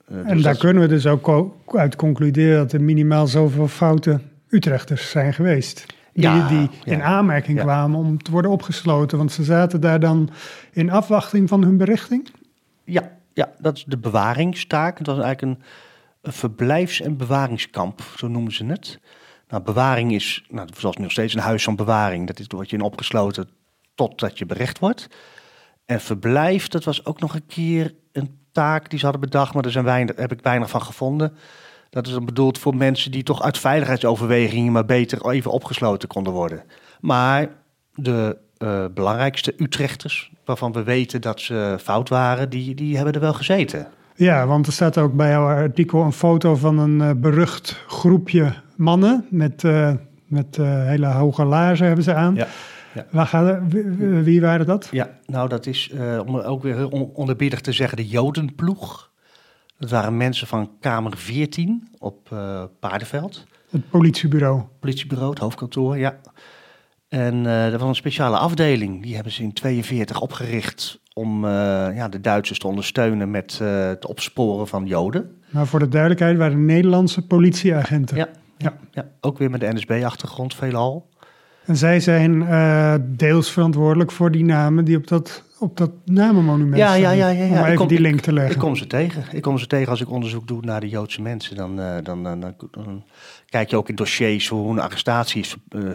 Dus 0.08 0.24
en 0.24 0.42
daar 0.42 0.56
kunnen 0.56 0.82
we 0.82 0.88
dus 0.88 1.06
ook 1.06 1.52
uit 1.66 1.96
concluderen 1.96 2.58
dat 2.58 2.72
er 2.72 2.82
minimaal 2.82 3.26
zoveel 3.26 3.68
foute 3.68 4.20
Utrechters 4.48 5.10
zijn 5.10 5.34
geweest. 5.34 5.86
Die, 6.12 6.24
ja, 6.24 6.48
die 6.48 6.70
in 6.84 6.98
ja, 6.98 7.04
aanmerking 7.04 7.58
ja. 7.58 7.62
kwamen 7.62 7.98
om 7.98 8.22
te 8.22 8.30
worden 8.30 8.50
opgesloten. 8.50 9.18
Want 9.18 9.32
ze 9.32 9.44
zaten 9.44 9.80
daar 9.80 10.00
dan 10.00 10.30
in 10.72 10.90
afwachting 10.90 11.48
van 11.48 11.62
hun 11.62 11.76
berichting? 11.76 12.28
Ja, 12.84 13.10
ja 13.32 13.50
dat 13.58 13.76
is 13.76 13.84
de 13.84 13.98
bewaringstaak. 13.98 14.98
Het 14.98 15.06
was 15.06 15.18
eigenlijk 15.18 15.58
een 15.58 15.64
een 16.24 16.32
verblijfs- 16.32 17.00
en 17.00 17.16
bewaringskamp, 17.16 18.02
zo 18.16 18.28
noemen 18.28 18.52
ze 18.52 18.64
het. 18.66 19.00
Nou, 19.48 19.62
bewaring 19.62 20.12
is, 20.12 20.44
nou, 20.48 20.68
zoals 20.76 20.96
nog 20.96 21.10
steeds 21.10 21.34
een 21.34 21.40
huis 21.40 21.64
van 21.64 21.76
bewaring. 21.76 22.26
Dat 22.26 22.38
is, 22.38 22.46
word 22.48 22.70
je 22.70 22.76
in 22.76 22.82
opgesloten 22.82 23.48
totdat 23.94 24.38
je 24.38 24.46
berecht 24.46 24.78
wordt. 24.78 25.08
En 25.86 26.00
verblijf, 26.00 26.68
dat 26.68 26.84
was 26.84 27.04
ook 27.04 27.20
nog 27.20 27.34
een 27.34 27.46
keer 27.46 27.94
een 28.12 28.38
taak 28.52 28.90
die 28.90 28.98
ze 28.98 29.04
hadden 29.04 29.24
bedacht, 29.24 29.54
maar 29.54 29.62
daar 29.62 29.72
zijn 29.72 29.84
weinig, 29.84 30.16
heb 30.16 30.32
ik 30.32 30.42
weinig 30.42 30.70
van 30.70 30.82
gevonden. 30.82 31.36
Dat 31.90 32.06
is 32.06 32.18
bedoeld 32.24 32.58
voor 32.58 32.76
mensen 32.76 33.10
die 33.10 33.22
toch 33.22 33.42
uit 33.42 33.58
veiligheidsoverwegingen 33.58 34.72
maar 34.72 34.84
beter 34.84 35.30
even 35.30 35.50
opgesloten 35.50 36.08
konden 36.08 36.32
worden. 36.32 36.62
Maar 37.00 37.48
de 37.94 38.38
uh, 38.58 38.84
belangrijkste 38.94 39.54
Utrechters, 39.56 40.32
waarvan 40.44 40.72
we 40.72 40.82
weten 40.82 41.20
dat 41.20 41.40
ze 41.40 41.78
fout 41.80 42.08
waren, 42.08 42.50
die, 42.50 42.74
die 42.74 42.96
hebben 42.96 43.14
er 43.14 43.20
wel 43.20 43.34
gezeten. 43.34 43.88
Ja, 44.14 44.46
want 44.46 44.66
er 44.66 44.72
staat 44.72 44.98
ook 44.98 45.14
bij 45.14 45.30
jouw 45.30 45.46
artikel 45.46 46.02
een 46.02 46.12
foto 46.12 46.54
van 46.54 46.78
een 46.78 47.00
uh, 47.00 47.10
berucht 47.16 47.84
groepje 47.86 48.54
mannen 48.76 49.26
met, 49.30 49.62
uh, 49.62 49.92
met 50.26 50.56
uh, 50.56 50.86
hele 50.86 51.06
hoge 51.06 51.44
laarzen 51.44 51.86
hebben 51.86 52.04
ze 52.04 52.14
aan. 52.14 52.34
Ja. 52.34 52.46
Ja. 52.94 53.06
Waar 53.10 53.26
gaat 53.26 53.60
wie, 53.68 53.82
wie, 54.22 54.40
waren 54.40 54.66
dat? 54.66 54.88
Ja, 54.90 55.10
nou 55.26 55.48
dat 55.48 55.66
is 55.66 55.92
om 56.26 56.38
ook 56.38 56.62
weer 56.62 56.88
onderbiedig 56.90 57.60
te 57.60 57.72
zeggen 57.72 57.96
de 57.96 58.06
Jodenploeg. 58.06 59.10
Dat 59.78 59.90
waren 59.90 60.16
mensen 60.16 60.46
van 60.46 60.70
Kamer 60.80 61.16
14 61.16 61.88
op 61.98 62.28
Paardenveld. 62.80 63.46
Het 63.70 63.90
politiebureau. 63.90 64.62
Politiebureau, 64.80 65.30
het 65.30 65.38
hoofdkantoor, 65.38 65.98
ja. 65.98 66.18
En 67.08 67.34
uh, 67.34 67.70
dat 67.70 67.80
was 67.80 67.88
een 67.88 67.94
speciale 67.94 68.38
afdeling. 68.38 69.02
Die 69.02 69.14
hebben 69.14 69.32
ze 69.32 69.42
in 69.42 69.52
42 69.52 70.20
opgericht 70.20 71.00
om 71.14 71.44
uh, 71.44 71.50
ja, 71.94 72.08
de 72.08 72.20
Duitsers 72.20 72.58
te 72.58 72.66
ondersteunen 72.66 73.30
met 73.30 73.58
uh, 73.62 73.86
het 73.86 74.06
opsporen 74.06 74.68
van 74.68 74.86
Joden. 74.86 75.42
Maar 75.50 75.66
voor 75.66 75.78
de 75.78 75.88
duidelijkheid 75.88 76.36
waren 76.36 76.64
Nederlandse 76.64 77.26
politieagenten. 77.26 78.16
Ja, 78.16 78.28
ja. 78.58 78.74
ja 78.90 79.06
ook 79.20 79.38
weer 79.38 79.50
met 79.50 79.60
de 79.60 79.72
NSB-achtergrond 79.72 80.54
veelal. 80.54 81.08
En 81.64 81.76
zij 81.76 82.00
zijn 82.00 82.34
uh, 82.34 82.94
deels 83.00 83.50
verantwoordelijk 83.50 84.12
voor 84.12 84.30
die 84.30 84.44
namen 84.44 84.84
die 84.84 84.96
op 84.96 85.06
dat, 85.06 85.42
op 85.58 85.76
dat 85.76 85.90
namenmonument 86.04 86.76
ja, 86.76 86.94
ja, 86.94 87.10
ja, 87.10 87.28
ja, 87.28 87.44
ja. 87.44 87.58
Om 87.58 87.64
even 87.64 87.76
kom, 87.76 87.88
die 87.88 88.00
link 88.00 88.20
te 88.20 88.32
leggen. 88.32 88.50
Ik, 88.50 88.56
ik, 88.56 88.62
kom 88.62 88.76
ze 88.76 88.86
tegen. 88.86 89.24
Ik 89.32 89.42
kom 89.42 89.58
ze 89.58 89.66
tegen 89.66 89.88
als 89.88 90.00
ik 90.00 90.10
onderzoek 90.10 90.48
doe 90.48 90.60
naar 90.60 90.80
de 90.80 90.88
Joodse 90.88 91.22
mensen. 91.22 91.56
Dan, 91.56 91.80
uh, 91.80 91.94
dan, 92.02 92.22
dan, 92.22 92.40
dan, 92.40 92.54
dan, 92.70 93.04
kijk 93.46 93.70
je 93.70 93.76
ook 93.76 93.88
in 93.88 93.94
dossiers 93.94 94.48
hoe 94.48 94.70
een 94.70 94.80
arrestatie 94.80 95.40
is 95.40 95.56
uh, 95.76 95.90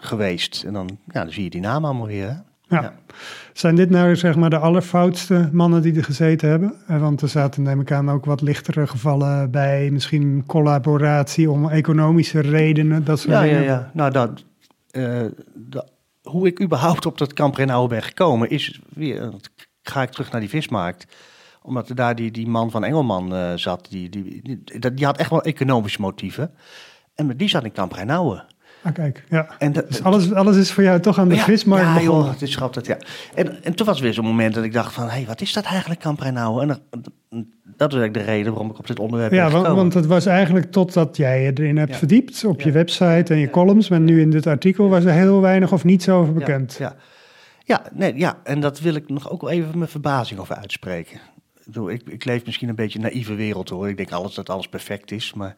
geweest. 0.00 0.62
En 0.66 0.72
dan, 0.72 0.98
ja, 1.06 1.22
dan 1.22 1.32
zie 1.32 1.44
je 1.44 1.50
die 1.50 1.60
namen 1.60 1.88
allemaal 1.88 2.06
weer. 2.06 2.28
Hè? 2.28 2.34
Ja. 2.80 2.94
Zijn 3.52 3.74
dit 3.74 3.90
nou 3.90 4.16
zeg 4.16 4.36
maar 4.36 4.50
de 4.50 4.58
allerfoutste 4.58 5.48
mannen 5.52 5.82
die 5.82 5.96
er 5.96 6.04
gezeten 6.04 6.48
hebben? 6.48 6.74
Want 6.86 7.22
er 7.22 7.28
zaten 7.28 7.62
neem 7.62 7.80
ik 7.80 7.92
aan 7.92 8.10
ook 8.10 8.24
wat 8.24 8.40
lichtere 8.40 8.86
gevallen 8.86 9.50
bij. 9.50 9.90
Misschien 9.90 10.44
collaboratie 10.46 11.50
om 11.50 11.68
economische 11.68 12.40
redenen, 12.40 13.04
dat 13.04 13.18
soort 13.18 13.32
ja, 13.32 13.42
dingen. 13.42 13.62
Ja, 13.62 13.72
ja, 13.72 13.90
nou 13.92 14.10
dat... 14.10 14.44
Uh, 14.92 15.20
dat 15.54 15.90
hoe 16.22 16.46
ik 16.46 16.62
überhaupt 16.62 17.06
op 17.06 17.18
dat 17.18 17.32
kamp 17.32 17.54
Renauw 17.54 17.86
ben 17.86 18.02
gekomen 18.02 18.50
is 18.50 18.80
weer... 18.94 19.32
Ga 19.82 20.02
ik 20.02 20.10
terug 20.10 20.30
naar 20.30 20.40
die 20.40 20.48
vismarkt 20.48 21.06
omdat 21.62 21.88
er 21.88 21.94
daar 21.94 22.14
die, 22.14 22.30
die 22.30 22.48
man 22.48 22.70
van 22.70 22.84
Engelman 22.84 23.34
uh, 23.34 23.52
zat. 23.54 23.86
Die, 23.90 24.08
die, 24.08 24.42
die, 24.42 24.94
die, 24.94 25.04
had 25.04 25.16
echt 25.16 25.30
wel 25.30 25.42
economische 25.42 26.00
motieven. 26.00 26.54
En 27.14 27.36
die 27.36 27.48
zat 27.48 27.64
in 27.64 27.72
Kamp. 27.72 27.96
Ah, 28.82 28.92
kijk, 28.92 29.24
ja. 29.28 29.48
En 29.58 29.72
dus 29.72 30.02
alles, 30.02 30.32
alles 30.32 30.56
is 30.56 30.72
voor 30.72 30.82
jou 30.82 31.00
toch 31.00 31.18
aan 31.18 31.28
de 31.28 31.34
ja, 31.34 31.44
vismarkt 31.44 31.86
Ja, 31.86 31.94
begonnen. 31.94 32.24
joh, 32.24 32.32
het 32.32 32.42
is 32.42 32.56
grappig, 32.56 32.86
ja. 32.86 32.96
En, 33.34 33.64
en 33.64 33.74
toen 33.74 33.86
was 33.86 34.00
weer 34.00 34.14
zo'n 34.14 34.24
moment 34.24 34.54
dat 34.54 34.64
ik 34.64 34.72
dacht 34.72 34.92
van... 34.92 35.04
hé, 35.04 35.10
hey, 35.10 35.26
wat 35.26 35.40
is 35.40 35.52
dat 35.52 35.64
eigenlijk, 35.64 36.00
Kamp 36.00 36.20
Rijnauwen? 36.20 36.62
En 36.62 36.68
dat, 36.68 36.80
dat 37.76 37.92
is 37.92 37.98
eigenlijk 37.98 38.14
de 38.14 38.32
reden 38.32 38.52
waarom 38.52 38.70
ik 38.70 38.78
op 38.78 38.86
dit 38.86 38.98
onderwerp 38.98 39.32
ja, 39.32 39.50
want, 39.50 39.66
want 39.66 39.94
het 39.94 40.06
was 40.06 40.26
eigenlijk 40.26 40.72
totdat 40.72 41.16
jij 41.16 41.42
je 41.42 41.52
erin 41.54 41.76
hebt 41.76 41.90
ja. 41.90 41.96
verdiept... 41.96 42.44
op 42.44 42.60
je 42.60 42.72
website 42.72 43.32
en 43.32 43.38
je 43.38 43.50
columns... 43.50 43.88
maar 43.88 44.00
nu 44.00 44.20
in 44.20 44.30
dit 44.30 44.46
artikel 44.46 44.88
was 44.88 45.04
er 45.04 45.12
heel 45.12 45.40
weinig 45.40 45.72
of 45.72 45.84
niets 45.84 46.08
over 46.08 46.32
bekend. 46.32 46.76
Ja, 46.78 46.96
ja. 47.64 47.82
nee, 47.92 48.16
ja, 48.16 48.38
en 48.44 48.60
dat 48.60 48.80
wil 48.80 48.94
ik 48.94 49.08
nog 49.08 49.30
ook 49.30 49.40
wel 49.40 49.50
even 49.50 49.78
mijn 49.78 49.90
verbazing 49.90 50.40
over 50.40 50.56
uitspreken. 50.56 51.20
Ik, 51.86 52.02
ik 52.08 52.24
leef 52.24 52.44
misschien 52.44 52.68
een 52.68 52.74
beetje 52.74 52.98
een 52.98 53.04
naïeve 53.04 53.34
wereld 53.34 53.68
hoor. 53.68 53.88
Ik 53.88 53.96
denk 53.96 54.10
alles 54.10 54.34
dat 54.34 54.50
alles 54.50 54.68
perfect 54.68 55.10
is. 55.10 55.32
Maar 55.32 55.56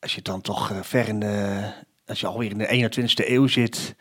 als 0.00 0.14
je 0.14 0.22
dan 0.22 0.40
toch 0.40 0.70
uh, 0.70 0.78
ver 0.80 1.08
in 1.08 1.20
de. 1.20 1.60
Als 2.06 2.20
je 2.20 2.26
alweer 2.26 2.50
in 2.50 2.58
de 2.58 2.90
21ste 2.90 3.28
eeuw 3.28 3.46
zit. 3.46 3.94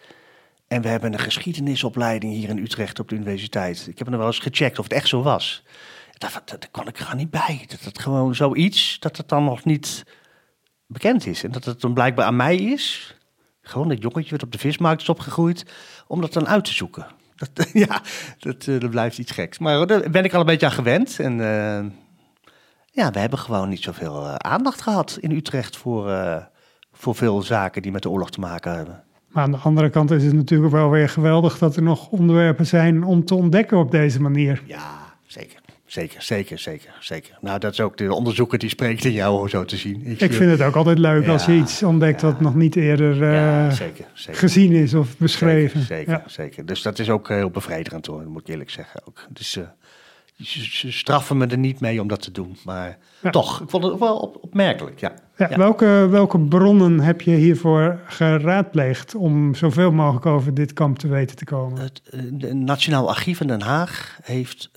En 0.68 0.82
we 0.82 0.88
hebben 0.88 1.14
een 1.14 1.20
geschiedenisopleiding 1.20 2.34
hier 2.34 2.50
in 2.50 2.58
Utrecht 2.58 3.00
op 3.00 3.10
de 3.10 3.16
universiteit. 3.16 3.88
Ik 3.88 3.98
heb 3.98 4.08
er 4.08 4.18
wel 4.18 4.28
eens 4.28 4.40
gecheckt 4.40 4.80
of 4.80 4.84
het 4.84 4.94
echt 4.94 5.08
zo 5.08 5.22
was. 5.22 5.64
daar, 6.18 6.42
daar, 6.46 6.70
kwam 6.72 6.88
ik 6.88 7.00
er 7.00 7.16
niet 7.16 7.30
bij. 7.30 7.66
Dat 7.68 7.80
het 7.80 8.00
gewoon 8.00 8.36
zoiets, 8.36 9.00
dat 9.00 9.18
het 9.18 9.30
dan 9.30 9.44
nog 9.44 9.66
niet 9.66 10.04
bekend 10.86 11.26
is. 11.26 11.44
En 11.44 11.52
dat 11.52 11.66
het 11.66 11.82
dan 11.82 11.94
blijkbaar 11.94 12.26
aan 12.26 12.36
mij 12.36 12.56
is. 12.56 13.16
Gewoon 13.62 13.90
dat 13.90 14.02
jongetje 14.02 14.32
wat 14.32 14.44
op 14.44 14.52
de 14.52 14.58
vismarkt 14.58 15.02
is 15.02 15.10
opgegroeid, 15.10 15.66
om 16.08 16.22
dat 16.22 16.34
dan 16.34 16.48
uit 16.48 16.66
te 16.66 16.74
zoeken. 16.74 17.08
Dat, 17.36 17.70
ja, 17.74 18.02
dat, 18.40 18.64
dat 18.64 18.90
blijft 18.90 19.18
iets 19.18 19.32
geks. 19.32 19.60
Maar 19.60 19.88
daar 19.88 20.10
ben 20.10 20.24
ik 20.24 20.34
al 20.34 20.40
een 20.40 20.46
beetje 20.46 20.66
aan 20.66 20.72
gewend. 20.72 21.20
En 21.20 21.38
uh, 21.38 21.86
ja, 22.92 23.12
we 23.12 23.20
hebben 23.20 23.40
gewoon 23.40 23.70
niet 23.70 23.84
zoveel 23.84 24.24
uh, 24.24 24.36
aandacht 24.36 24.82
gehad 24.82 25.18
in 25.20 25.32
Utrecht 25.32 25.78
voor, 25.78 26.10
voor 27.02 27.16
veel 27.16 27.42
zaken 27.42 27.82
die 27.82 27.92
met 27.92 28.02
de 28.02 28.10
oorlog 28.10 28.32
te 28.32 28.40
maken 28.40 28.76
hebben. 28.76 29.04
Maar 29.28 29.44
aan 29.44 29.52
de 29.52 29.58
andere 29.58 29.90
kant 29.90 30.12
is 30.12 30.24
het 30.24 30.34
natuurlijk 30.34 30.72
wel 30.72 30.90
weer 30.90 31.10
geweldig 31.10 31.58
dat 31.58 31.76
er 31.76 31.82
nog 31.82 32.10
onderwerpen 32.10 32.68
zijn 32.68 33.04
om 33.04 33.26
te 33.26 33.36
ontdekken 33.36 33.78
op 33.78 33.92
deze 33.92 34.22
manier. 34.22 34.64
Ja, 34.66 35.16
zeker. 35.26 35.60
Zeker, 35.86 36.22
zeker, 36.22 36.60
zeker, 36.60 36.98
zeker. 37.00 37.38
Nou, 37.42 37.60
dat 37.60 37.72
is 37.72 37.80
ook 37.80 37.98
de 37.98 38.14
onderzoeker 38.14 38.60
die 38.60 38.70
spreekt 38.70 39.06
in 39.06 39.12
jou, 39.12 39.50
zo 39.50 39.66
te 39.66 39.78
zien. 39.78 40.02
Ik, 40.06 40.22
ik 40.22 40.34
vind 40.34 40.52
het 40.52 40.62
ook 40.62 40.76
altijd 40.76 40.98
leuk 40.98 41.26
ja, 41.26 41.32
als 41.32 41.46
je 41.46 41.54
iets 41.54 41.84
ontdekt 41.84 42.22
ja, 42.22 42.28
wat 42.28 42.42
nog 42.42 42.56
niet 42.56 42.76
eerder 42.76 43.16
uh, 43.22 43.34
ja, 43.34 43.72
zeker, 43.72 44.06
zeker. 44.14 44.40
gezien 44.40 44.72
is 44.72 44.94
of 44.94 45.18
beschreven. 45.18 45.82
Zeker, 45.82 46.14
zeker, 46.14 46.30
zeker, 46.30 46.66
Dus 46.66 46.82
dat 46.82 47.00
is 47.00 47.10
ook 47.10 47.28
heel 47.28 47.50
bevredigend 47.50 48.06
hoor, 48.06 48.24
moet 48.28 48.42
ik 48.42 48.48
eerlijk 48.48 48.70
zeggen. 48.70 49.02
Ook. 49.08 49.26
Dus 49.30 49.56
uh, 49.56 49.64
ze 50.46 50.92
straffen 50.92 51.38
me 51.38 51.48
er 51.48 51.58
niet 51.58 51.80
mee 51.80 52.02
om 52.02 52.08
dat 52.08 52.22
te 52.22 52.32
doen. 52.32 52.58
Maar 52.64 52.98
toch, 53.32 53.62
ik 53.62 53.70
vond 53.70 53.84
het 53.84 54.00
wel 54.00 54.18
op, 54.18 54.38
opmerkelijk, 54.42 55.00
ja. 55.00 55.14
Welke, 55.50 56.08
welke 56.10 56.40
bronnen 56.40 57.00
heb 57.00 57.22
je 57.22 57.32
hiervoor 57.32 58.00
geraadpleegd 58.06 59.16
om 59.16 59.56
zoveel 59.56 59.92
mogelijk 59.92 60.26
over 60.26 60.54
dit 60.54 60.74
kamp 60.74 61.00
te 61.00 61.08
weten 61.08 61.36
te 61.36 61.46
komen? 61.46 61.80
Het 61.80 62.02
Nationaal 62.54 63.10
Archief 63.10 63.42
in 63.42 63.48
Den 63.48 63.62
Haag 63.62 64.20
heeft 64.24 64.72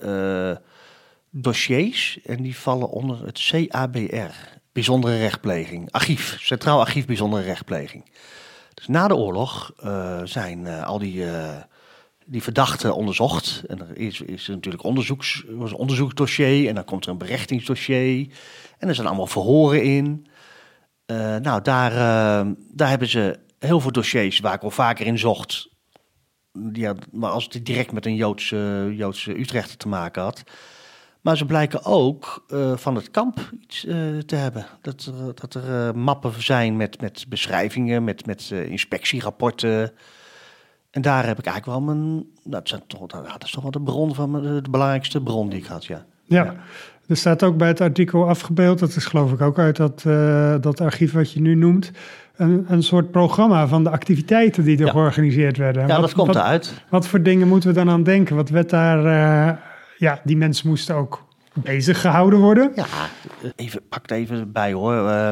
dossiers 1.29 2.19
en 2.23 2.43
die 2.43 2.57
vallen 2.57 2.89
onder 2.89 3.25
het 3.25 3.47
CABR, 3.49 4.33
Bijzondere 4.71 5.17
Rechtpleging. 5.17 5.91
Archief, 5.91 6.37
Centraal 6.39 6.79
Archief 6.79 7.05
Bijzondere 7.05 7.43
Rechtpleging. 7.43 8.05
Dus 8.73 8.87
na 8.87 9.07
de 9.07 9.15
oorlog 9.15 9.73
uh, 9.83 10.19
zijn 10.23 10.59
uh, 10.59 10.83
al 10.83 10.99
die, 10.99 11.25
die 12.25 12.43
verdachten 12.43 12.95
onderzocht. 12.95 13.63
En 13.67 13.79
er 13.79 13.97
is, 13.97 14.21
is 14.21 14.47
natuurlijk 14.47 14.83
onderzoeks, 14.83 15.43
was 15.49 15.71
een 15.71 15.77
onderzoeksdossier 15.77 16.67
en 16.67 16.75
dan 16.75 16.85
komt 16.85 17.05
er 17.05 17.11
een 17.11 17.17
berechtingsdossier. 17.17 18.27
En 18.77 18.87
er 18.87 18.95
zijn 18.95 19.07
allemaal 19.07 19.27
verhoren 19.27 19.83
in. 19.83 20.27
Nou, 21.41 21.61
daar, 21.61 21.91
daar 22.71 22.89
hebben 22.89 23.07
ze 23.07 23.39
heel 23.59 23.79
veel 23.79 23.91
dossiers 23.91 24.39
waar 24.39 24.53
ik 24.53 24.63
al 24.63 24.71
vaker 24.71 25.05
in 25.05 25.19
zocht. 25.19 25.69
Ja, 26.73 26.95
maar 27.11 27.29
als 27.29 27.47
het 27.51 27.65
direct 27.65 27.91
met 27.91 28.05
een 28.05 28.15
Joodse, 28.15 28.91
Joodse 28.95 29.39
Utrechter 29.39 29.77
te 29.77 29.87
maken 29.87 30.21
had 30.21 30.43
maar 31.25 31.37
ze 31.37 31.45
blijken 31.45 31.83
ook 31.83 32.45
uh, 32.47 32.77
van 32.77 32.95
het 32.95 33.11
kamp 33.11 33.49
iets 33.61 33.79
te 34.25 34.35
hebben. 34.35 34.65
Dat 34.81 35.05
er, 35.05 35.35
dat 35.35 35.53
er 35.53 35.97
mappen 35.97 36.43
zijn 36.43 36.75
met, 36.75 37.01
met 37.01 37.25
beschrijvingen, 37.29 38.03
met, 38.03 38.25
met 38.25 38.51
inspectierapporten. 38.51 39.91
En 40.91 41.01
daar 41.01 41.25
heb 41.25 41.39
ik 41.39 41.45
eigenlijk 41.45 41.77
wel 41.77 41.95
mijn. 41.95 42.25
Dat, 42.43 42.67
zijn 42.67 42.81
toch, 42.87 43.07
dat 43.07 43.43
is 43.43 43.51
toch 43.51 43.61
wel 43.61 43.71
de 43.71 43.81
bron 43.81 44.15
van 44.15 44.31
de 44.41 44.61
belangrijkste 44.69 45.21
bron 45.21 45.49
die 45.49 45.59
ik 45.59 45.65
had, 45.65 45.85
ja. 45.85 46.05
Ja, 46.23 46.55
er 47.07 47.17
staat 47.17 47.43
ook 47.43 47.57
bij 47.57 47.67
het 47.67 47.81
artikel 47.81 48.27
afgebeeld, 48.27 48.79
dat 48.79 48.95
is 48.95 49.05
geloof 49.05 49.31
ik 49.31 49.41
ook 49.41 49.59
uit 49.59 49.75
dat, 49.75 50.01
dat 50.63 50.81
archief 50.81 51.13
wat 51.13 51.31
je 51.31 51.41
nu 51.41 51.55
noemt. 51.55 51.91
Een, 52.35 52.65
een 52.67 52.83
soort 52.83 53.11
programma 53.11 53.67
van 53.67 53.83
de 53.83 53.89
activiteiten 53.89 54.63
die 54.63 54.83
er 54.83 54.89
georganiseerd 54.89 55.57
werden. 55.57 55.81
Ja, 55.81 55.87
wat, 55.87 56.01
dat 56.01 56.13
komt 56.13 56.27
wat, 56.27 56.35
eruit. 56.35 56.83
Wat 56.89 57.07
voor 57.07 57.21
dingen 57.21 57.47
moeten 57.47 57.69
we 57.69 57.75
dan 57.75 57.89
aan 57.89 58.03
denken? 58.03 58.35
Wat 58.35 58.49
werd 58.49 58.69
daar 58.69 59.03
ja, 59.97 60.21
die 60.23 60.37
mensen 60.37 60.67
moesten 60.67 60.95
ook 60.95 61.25
bezig 61.53 62.01
gehouden 62.01 62.39
worden. 62.39 62.71
Ja, 62.75 62.85
even, 63.55 63.87
pak 63.89 64.01
het 64.01 64.11
even 64.11 64.51
bij 64.51 64.73
hoor. 64.73 64.93
Uh, 64.93 65.27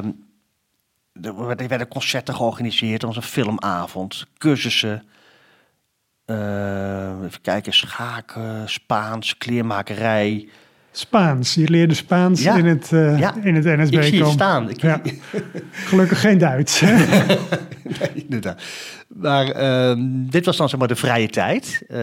er 1.22 1.68
werden 1.68 1.88
concerten 1.88 2.36
georganiseerd, 2.36 3.04
er 3.04 3.16
een 3.16 3.22
filmavond, 3.22 4.26
cursussen. 4.38 5.04
Uh, 6.26 7.24
even 7.26 7.42
kijken, 7.42 7.74
schaken, 7.74 8.70
Spaans, 8.70 9.38
kleermakerij. 9.38 10.50
Spaans, 10.96 11.54
je 11.54 11.70
leerde 11.70 11.94
Spaans 11.94 12.46
in 12.46 12.66
het, 12.66 12.92
uh, 12.92 13.20
ja. 13.20 13.36
in 13.44 13.56
het 13.56 13.64
NSB. 13.64 13.94
Ik 13.94 14.04
zie 14.04 14.24
het 14.24 14.32
staan. 14.32 14.70
Ik... 14.70 14.82
Ja. 14.82 15.02
Gelukkig 15.72 16.20
geen 16.20 16.38
Duits. 16.38 16.82
nee, 18.00 18.12
inderdaad. 18.14 18.62
Maar 19.08 19.62
uh, 19.62 20.04
dit 20.30 20.46
was 20.46 20.58
dan 20.58 20.70
zeg 20.70 20.80
maar 20.80 20.88
de 20.88 20.96
vrije 20.96 21.28
tijd. 21.28 21.84
Uh, 21.88 21.98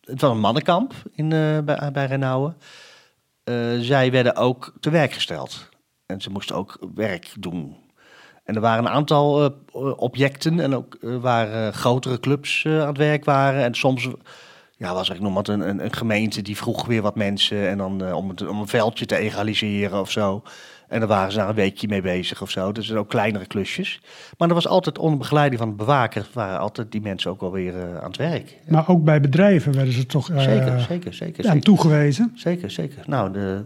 het 0.00 0.20
was 0.20 0.30
een 0.30 0.40
mannenkamp 0.40 0.94
in, 1.14 1.30
uh, 1.30 1.58
bij, 1.58 1.90
bij 1.92 2.06
Renauwen. 2.06 2.56
Uh, 3.44 3.56
zij 3.80 4.10
werden 4.10 4.36
ook 4.36 4.72
te 4.80 4.90
werk 4.90 5.12
gesteld. 5.12 5.68
En 6.06 6.20
ze 6.20 6.30
moesten 6.30 6.56
ook 6.56 6.78
werk 6.94 7.32
doen. 7.38 7.76
En 8.44 8.54
er 8.54 8.60
waren 8.60 8.84
een 8.84 8.92
aantal 8.92 9.54
objecten 9.96 10.60
en 10.60 10.74
ook 10.74 10.98
waar 11.00 11.72
grotere 11.72 12.20
clubs 12.20 12.66
aan 12.66 12.86
het 12.86 12.96
werk 12.96 13.24
waren. 13.24 13.64
En 13.64 13.74
soms 13.74 14.08
ja, 14.82 14.94
was 14.94 15.10
er 15.10 15.22
nog 15.22 15.34
wat 15.34 15.48
een, 15.48 15.68
een, 15.68 15.84
een, 15.84 15.92
gemeente 15.92 16.42
die 16.42 16.56
vroeg 16.56 16.86
weer 16.86 17.02
wat 17.02 17.16
mensen 17.16 17.68
en 17.68 17.78
dan 17.78 18.14
om, 18.14 18.28
het, 18.28 18.48
om 18.48 18.60
een 18.60 18.68
veldje 18.68 19.06
te 19.06 19.16
egaliseren 19.16 20.00
of 20.00 20.10
zo. 20.10 20.42
En 20.88 20.98
daar 20.98 21.08
waren 21.08 21.32
ze 21.32 21.38
daar 21.38 21.48
een 21.48 21.54
weekje 21.54 21.88
mee 21.88 22.02
bezig 22.02 22.42
of 22.42 22.50
zo. 22.50 22.72
Dus 22.72 22.92
ook 22.92 23.08
kleinere 23.08 23.46
klusjes. 23.46 24.00
Maar 24.38 24.48
er 24.48 24.54
was 24.54 24.68
altijd 24.68 24.98
onder 24.98 25.18
begeleiding 25.18 25.60
van 25.60 25.70
de 25.70 25.76
bewaker... 25.76 26.26
waren 26.32 26.58
altijd 26.58 26.92
die 26.92 27.00
mensen 27.00 27.30
ook 27.30 27.42
alweer 27.42 27.74
uh, 27.74 27.96
aan 27.96 28.08
het 28.08 28.16
werk. 28.16 28.58
Maar 28.68 28.88
ook 28.88 29.04
bij 29.04 29.20
bedrijven 29.20 29.72
werden 29.72 29.92
ze 29.92 30.06
toch 30.06 30.30
uh, 30.30 30.40
zeker, 30.40 30.80
zeker, 30.80 31.14
zeker, 31.14 31.48
aan 31.48 31.60
toegewezen? 31.60 32.32
Zeker, 32.34 32.70
zeker. 32.70 33.02
Nou, 33.06 33.32
de 33.32 33.64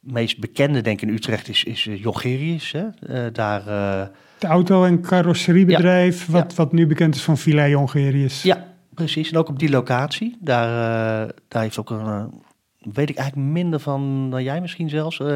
meest 0.00 0.38
bekende 0.38 0.80
denk 0.80 1.02
ik 1.02 1.08
in 1.08 1.14
Utrecht 1.14 1.48
is, 1.48 1.64
is 1.64 1.84
Jogerius. 1.84 2.72
Hè? 2.72 3.30
daar... 3.32 3.64
de 4.38 4.46
auto- 4.46 4.84
en 4.84 5.00
carrosseriebedrijf... 5.00 6.26
Ja, 6.26 6.32
wat, 6.32 6.50
ja. 6.50 6.56
wat 6.56 6.72
nu 6.72 6.86
bekend 6.86 7.14
is 7.14 7.22
van 7.22 7.38
Villa 7.38 7.68
Jongerius. 7.68 8.42
Ja, 8.42 8.63
precies. 8.94 9.30
En 9.30 9.38
ook 9.38 9.48
op 9.48 9.58
die 9.58 9.70
locatie. 9.70 10.36
Daar, 10.40 10.68
daar 11.48 11.62
heeft 11.62 11.78
ook 11.78 11.90
een... 11.90 12.42
weet 12.78 13.10
ik 13.10 13.16
eigenlijk 13.16 13.48
minder 13.48 13.80
van 13.80 14.30
dan 14.30 14.42
jij 14.42 14.60
misschien 14.60 14.88
zelfs... 14.88 15.20
Uh, 15.20 15.34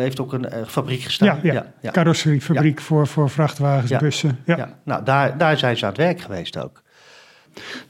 heeft 0.00 0.20
ook 0.20 0.32
een 0.32 0.66
fabriek 0.66 1.00
gestaan. 1.00 1.26
Ja, 1.26 1.38
ja. 1.42 1.52
ja, 1.52 1.72
ja. 1.80 1.90
carrosseriefabriek 1.90 2.78
ja. 2.78 2.84
voor, 2.84 3.06
voor 3.06 3.30
vrachtwagens, 3.30 3.96
bussen. 3.96 4.38
Ja. 4.44 4.78
Nou, 4.84 5.04
daar, 5.04 5.38
daar 5.38 5.58
zijn 5.58 5.76
ze 5.76 5.84
aan 5.84 5.90
het 5.90 6.00
werk 6.00 6.20
geweest 6.20 6.58
ook. 6.58 6.82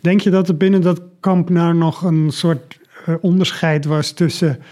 Denk 0.00 0.20
je 0.20 0.30
dat 0.30 0.48
er 0.48 0.56
binnen 0.56 0.80
dat 0.80 1.00
kamp 1.20 1.50
nou 1.50 1.74
nog 1.74 2.02
een 2.02 2.30
soort 2.30 2.78
onderscheid 3.20 3.84
was 3.84 4.12
tussen 4.12 4.62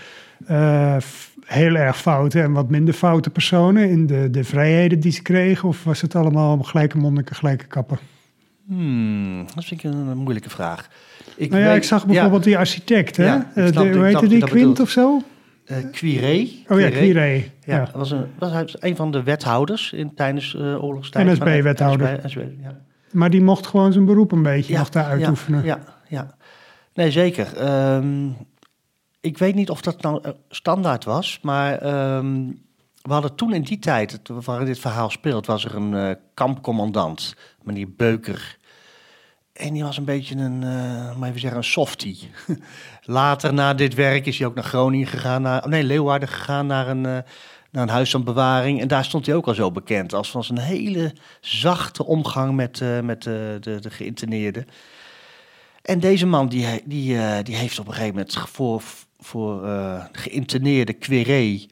heel 1.46 1.74
erg 1.74 1.98
foute 1.98 2.40
en 2.40 2.52
wat 2.52 2.70
minder 2.70 2.94
foute 2.94 3.30
personen 3.30 3.90
in 3.90 4.06
de, 4.06 4.30
de 4.30 4.44
vrijheden 4.44 5.00
die 5.00 5.12
ze 5.12 5.22
kregen? 5.22 5.68
Of 5.68 5.84
was 5.84 6.00
het 6.00 6.14
allemaal 6.14 6.58
gelijke 6.58 6.98
monniken, 6.98 7.36
gelijke 7.36 7.66
kappen? 7.66 7.98
Hmm, 8.66 9.46
dat 9.54 9.64
vind 9.64 9.84
ik 9.84 9.92
een, 9.92 10.16
moeilijke 10.16 10.50
vraag. 10.50 10.88
Ik, 11.36 11.50
nou 11.50 11.62
ja, 11.62 11.68
weet, 11.68 11.76
ik 11.76 11.84
zag 11.84 12.06
bijvoorbeeld 12.06 12.44
die 12.44 12.58
architect, 12.58 13.16
hè? 13.16 13.38
de, 13.54 13.90
hoe 13.94 14.04
heette 14.04 14.26
die, 14.26 14.44
Quint 14.44 14.80
of 14.80 14.90
zo? 14.90 15.22
Uh, 15.66 15.76
Quiré. 15.92 16.48
Oh 16.68 16.80
ja, 16.80 16.90
Quiré. 16.90 17.32
Ja, 17.32 17.42
ja. 17.64 17.88
Was, 17.94 18.10
een, 18.10 18.26
was 18.38 18.76
een 18.82 18.96
van 18.96 19.10
de 19.10 19.22
wethouders 19.22 19.92
in, 19.92 20.14
tijdens 20.14 20.54
uh, 20.54 20.84
oorlogstijd. 20.84 21.26
NSB-wethouder. 21.26 22.20
NSB, 22.24 22.38
ja. 22.62 22.80
Maar 23.10 23.30
die 23.30 23.42
mocht 23.42 23.66
gewoon 23.66 23.92
zijn 23.92 24.04
beroep 24.04 24.32
een 24.32 24.42
beetje 24.42 24.72
ja, 24.72 24.78
nog 24.78 24.88
daar 24.88 25.04
uitoefenen. 25.04 25.64
Ja, 25.64 25.80
ja, 26.08 26.34
nee 26.94 27.10
zeker. 27.10 27.48
Um, 27.96 28.36
ik 29.20 29.38
weet 29.38 29.54
niet 29.54 29.70
of 29.70 29.80
dat 29.80 30.02
nou 30.02 30.22
standaard 30.48 31.04
was, 31.04 31.38
maar 31.42 31.86
um, 32.16 32.65
we 33.06 33.12
hadden 33.12 33.34
toen 33.34 33.54
in 33.54 33.62
die 33.62 33.78
tijd, 33.78 34.20
waarin 34.26 34.66
dit 34.66 34.78
verhaal 34.78 35.10
speelt, 35.10 35.46
was 35.46 35.64
er 35.64 35.74
een 35.74 35.92
uh, 35.92 36.10
kampcommandant, 36.34 37.34
meneer 37.62 37.90
Beuker. 37.90 38.58
En 39.52 39.72
die 39.72 39.82
was 39.82 39.96
een 39.96 40.04
beetje 40.04 40.36
een, 40.36 40.62
uh, 40.62 41.16
maar 41.16 41.28
even 41.28 41.40
zeggen, 41.40 41.58
een 41.58 41.64
softie. 41.64 42.30
Later 43.02 43.54
na 43.54 43.74
dit 43.74 43.94
werk 43.94 44.26
is 44.26 44.38
hij 44.38 44.46
ook 44.46 44.54
naar 44.54 44.64
Groningen 44.64 45.06
gegaan, 45.06 45.42
naar, 45.42 45.68
nee, 45.68 45.82
Leeuwarden 45.82 46.28
gegaan, 46.28 46.66
naar 46.66 46.88
een, 46.88 47.04
uh, 47.04 47.18
naar 47.70 47.82
een 47.82 47.88
huis 47.88 48.10
van 48.10 48.24
bewaring. 48.24 48.80
En 48.80 48.88
daar 48.88 49.04
stond 49.04 49.26
hij 49.26 49.34
ook 49.34 49.46
al 49.46 49.54
zo 49.54 49.70
bekend 49.70 50.14
als 50.14 50.30
van 50.30 50.44
zijn 50.44 50.58
hele 50.58 51.12
zachte 51.40 52.04
omgang 52.04 52.54
met, 52.54 52.82
met 53.02 53.22
de, 53.22 53.58
de 53.60 53.90
geïnterneerden. 53.90 54.66
En 55.82 56.00
deze 56.00 56.26
man 56.26 56.48
die, 56.48 56.82
die, 56.84 57.42
die 57.42 57.56
heeft 57.56 57.78
op 57.78 57.86
een 57.86 57.92
gegeven 57.92 58.14
moment 58.14 58.38
voor, 58.38 58.82
voor 59.18 59.68
geïnterneerde 60.12 60.92
queré 60.92 61.66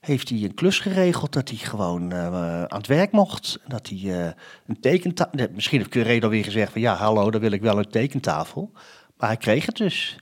heeft 0.00 0.28
hij 0.28 0.42
een 0.42 0.54
klus 0.54 0.78
geregeld 0.78 1.32
dat 1.32 1.48
hij 1.48 1.58
gewoon 1.58 2.12
uh, 2.12 2.62
aan 2.62 2.78
het 2.78 2.86
werk 2.86 3.12
mocht. 3.12 3.58
Dat 3.66 3.88
hij 3.88 3.98
uh, 3.98 4.30
een 4.66 4.80
tekentafel... 4.80 5.48
Misschien 5.54 5.78
heeft 5.78 5.90
Curé 5.90 6.28
weer 6.28 6.44
gezegd 6.44 6.72
van 6.72 6.80
ja, 6.80 6.94
hallo, 6.94 7.30
dan 7.30 7.40
wil 7.40 7.50
ik 7.50 7.60
wel 7.60 7.78
een 7.78 7.90
tekentafel. 7.90 8.70
Maar 9.16 9.28
hij 9.28 9.38
kreeg 9.38 9.66
het 9.66 9.76
dus. 9.76 10.18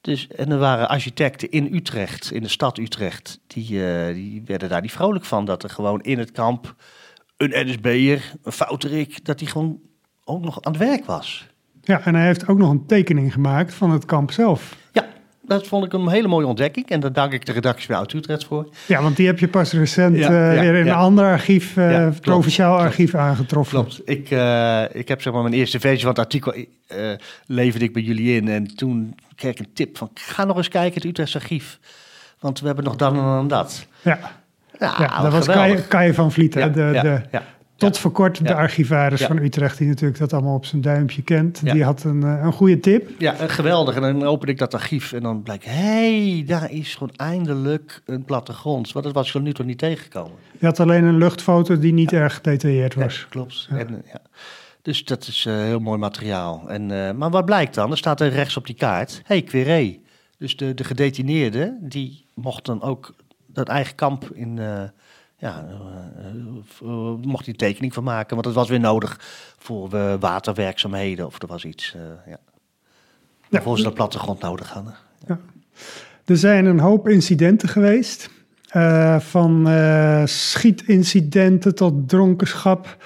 dus 0.00 0.28
en 0.28 0.50
er 0.50 0.58
waren 0.58 0.88
architecten 0.88 1.50
in 1.50 1.74
Utrecht, 1.74 2.32
in 2.32 2.42
de 2.42 2.48
stad 2.48 2.78
Utrecht, 2.78 3.40
die, 3.46 3.70
uh, 3.70 4.14
die 4.14 4.42
werden 4.44 4.68
daar 4.68 4.80
niet 4.80 4.92
vrolijk 4.92 5.24
van. 5.24 5.44
Dat 5.44 5.62
er 5.62 5.70
gewoon 5.70 6.00
in 6.00 6.18
het 6.18 6.32
kamp 6.32 6.74
een 7.36 7.66
NSB'er, 7.66 8.32
een 8.42 8.52
fouterik, 8.52 9.24
dat 9.24 9.40
hij 9.40 9.48
gewoon 9.48 9.80
ook 10.24 10.44
nog 10.44 10.62
aan 10.62 10.72
het 10.72 10.80
werk 10.80 11.04
was. 11.04 11.46
Ja, 11.82 12.00
en 12.00 12.14
hij 12.14 12.26
heeft 12.26 12.48
ook 12.48 12.58
nog 12.58 12.70
een 12.70 12.86
tekening 12.86 13.32
gemaakt 13.32 13.74
van 13.74 13.90
het 13.90 14.04
kamp 14.04 14.30
zelf. 14.30 14.76
Ja, 14.92 15.06
dat 15.46 15.66
vond 15.66 15.84
ik 15.84 15.92
een 15.92 16.08
hele 16.08 16.28
mooie 16.28 16.46
ontdekking. 16.46 16.86
En 16.88 17.00
daar 17.00 17.12
dank 17.12 17.32
ik 17.32 17.46
de 17.46 17.52
redactie 17.52 17.88
bij 17.88 17.96
Oud-Utrecht 17.96 18.44
voor. 18.44 18.68
Ja, 18.86 19.02
want 19.02 19.16
die 19.16 19.26
heb 19.26 19.38
je 19.38 19.48
pas 19.48 19.72
recent 19.72 20.16
Ja, 20.16 20.28
eh, 20.28 20.54
ja, 20.54 20.60
weer 20.60 20.74
in 20.74 20.84
ja. 20.84 20.92
een 20.92 20.98
ander 20.98 21.24
archief, 21.24 21.76
eh, 21.76 22.00
klopt, 22.00 22.20
provinciaal 22.20 22.74
klopt. 22.74 22.88
archief 22.88 23.14
aangetroffen. 23.14 23.78
Klopt. 23.78 24.00
Ik, 24.04 24.30
eh, 24.30 24.82
ik 24.92 25.08
heb 25.08 25.22
zeg 25.22 25.32
maar 25.32 25.42
mijn 25.42 25.54
eerste 25.54 25.80
versie 25.80 26.00
van 26.00 26.08
het 26.08 26.18
artikel 26.18 26.54
leverde 27.46 27.84
ik 27.84 27.92
bij 27.92 28.02
jullie 28.02 28.36
in. 28.36 28.48
En 28.48 28.76
toen 28.76 29.14
kreeg 29.34 29.52
ik 29.52 29.58
een 29.58 29.72
tip 29.74 29.98
van, 29.98 30.10
ga 30.14 30.44
nog 30.44 30.56
eens 30.56 30.68
kijken 30.68 30.94
het 30.94 31.04
Utrechts 31.04 31.34
archief. 31.34 31.78
Want 32.40 32.60
we 32.60 32.66
hebben 32.66 32.84
nog 32.84 32.96
dan 32.96 33.16
en 33.16 33.22
dan 33.22 33.48
dat. 33.48 33.86
Ja, 34.02 34.18
Ja, 34.78 34.94
ja 34.98 35.22
dat 35.22 35.32
was. 35.32 35.46
Kai, 35.46 35.82
Kai 35.88 36.14
van 36.14 36.32
Vliet, 36.32 36.54
Ja, 36.54 36.68
de, 36.68 37.22
de, 37.76 37.84
ja. 37.84 37.90
tot 37.90 37.98
voor 38.00 38.10
kort 38.10 38.38
de 38.38 38.44
Ja. 38.48 38.54
archivaris 38.54 39.20
Ja. 39.20 39.26
van 39.26 39.38
Utrecht, 39.38 39.78
die 39.78 39.86
natuurlijk 39.88 40.18
dat 40.18 40.32
allemaal 40.32 40.54
op 40.54 40.64
zijn 40.64 40.82
duimpje 40.82 41.22
kent. 41.22 41.72
Die 41.72 41.84
had 41.84 42.04
een, 42.04 42.22
eh, 42.22 42.40
een 42.42 42.52
goede 42.52 42.80
tip. 42.80 43.10
Ja, 43.18 43.34
eh, 43.34 43.48
geweldig. 43.48 43.94
En 43.94 44.00
dan 44.02 44.22
open 44.24 44.48
ik 44.48 44.58
dat 44.58 44.74
archief 44.74 45.12
en 45.12 45.22
dan 45.22 45.42
blijkt, 45.42 45.64
hé, 45.64 45.72
hey, 46.32 46.44
daar 46.46 46.70
is 46.72 46.94
gewoon 46.94 47.14
eindelijk 47.16 48.02
een 48.04 48.24
plattegrond. 48.24 48.92
Want 48.92 49.04
dat 49.04 49.14
was 49.14 49.30
tot 49.30 49.42
nu 49.42 49.52
toe 49.52 49.64
niet 49.64 49.78
tegengekomen. 49.78 50.36
Je 50.58 50.66
had 50.66 50.80
alleen 50.80 51.04
een 51.04 51.18
luchtfoto 51.18 51.78
die 51.78 51.92
niet 51.92 52.12
erg 52.12 52.34
gedetailleerd 52.34 52.94
was. 52.94 53.26
Klopt. 53.28 53.68
En, 53.70 53.88
eh, 53.88 54.12
ja. 54.12 54.20
Dus 54.82 55.04
dat 55.04 55.26
is 55.26 55.44
heel 55.44 55.80
mooi 55.80 55.98
materiaal. 55.98 56.64
En, 56.68 56.86
maar 57.18 57.30
wat 57.30 57.44
blijkt 57.44 57.74
dan? 57.74 57.90
Er 57.90 57.96
staat 57.96 58.20
er 58.20 58.28
rechts 58.28 58.56
op 58.56 58.66
die 58.66 58.74
kaart, 58.74 59.20
hey, 59.24 59.42
Queré. 59.42 59.98
Dus 60.38 60.56
de, 60.56 60.74
de 60.74 60.84
gedetineerden, 60.84 61.78
die 61.80 62.24
mochten 62.34 62.82
ook 62.82 63.14
dat 63.46 63.68
eigen 63.68 63.94
kamp 63.94 64.30
in... 64.34 64.58
ja, 65.38 65.66
eh, 65.68 66.26
eh, 66.88 67.14
mocht 67.22 67.44
die 67.44 67.54
tekening 67.56 67.94
van 67.94 68.04
maken, 68.04 68.30
want 68.30 68.44
dat 68.46 68.54
was 68.54 68.68
weer 68.68 68.80
nodig 68.80 69.20
voor 69.58 69.92
eh, 69.94 70.14
waterwerkzaamheden 70.20 71.26
of 71.26 71.42
er 71.42 71.48
was 71.48 71.64
iets. 71.64 71.94
ja. 72.26 72.38
Waarvoor 73.48 73.76
ze 73.76 73.82
dat 73.82 73.94
plattegrond 73.94 74.40
nodig 74.40 74.70
hadden. 74.72 74.94
Er 76.24 76.36
zijn 76.36 76.64
een 76.66 76.78
hoop 76.80 77.08
incidenten 77.08 77.68
geweest. 77.68 78.30
van 79.18 79.68
schietincidenten 80.24 81.74
tot 81.74 82.08
dronkenschap. 82.08 82.96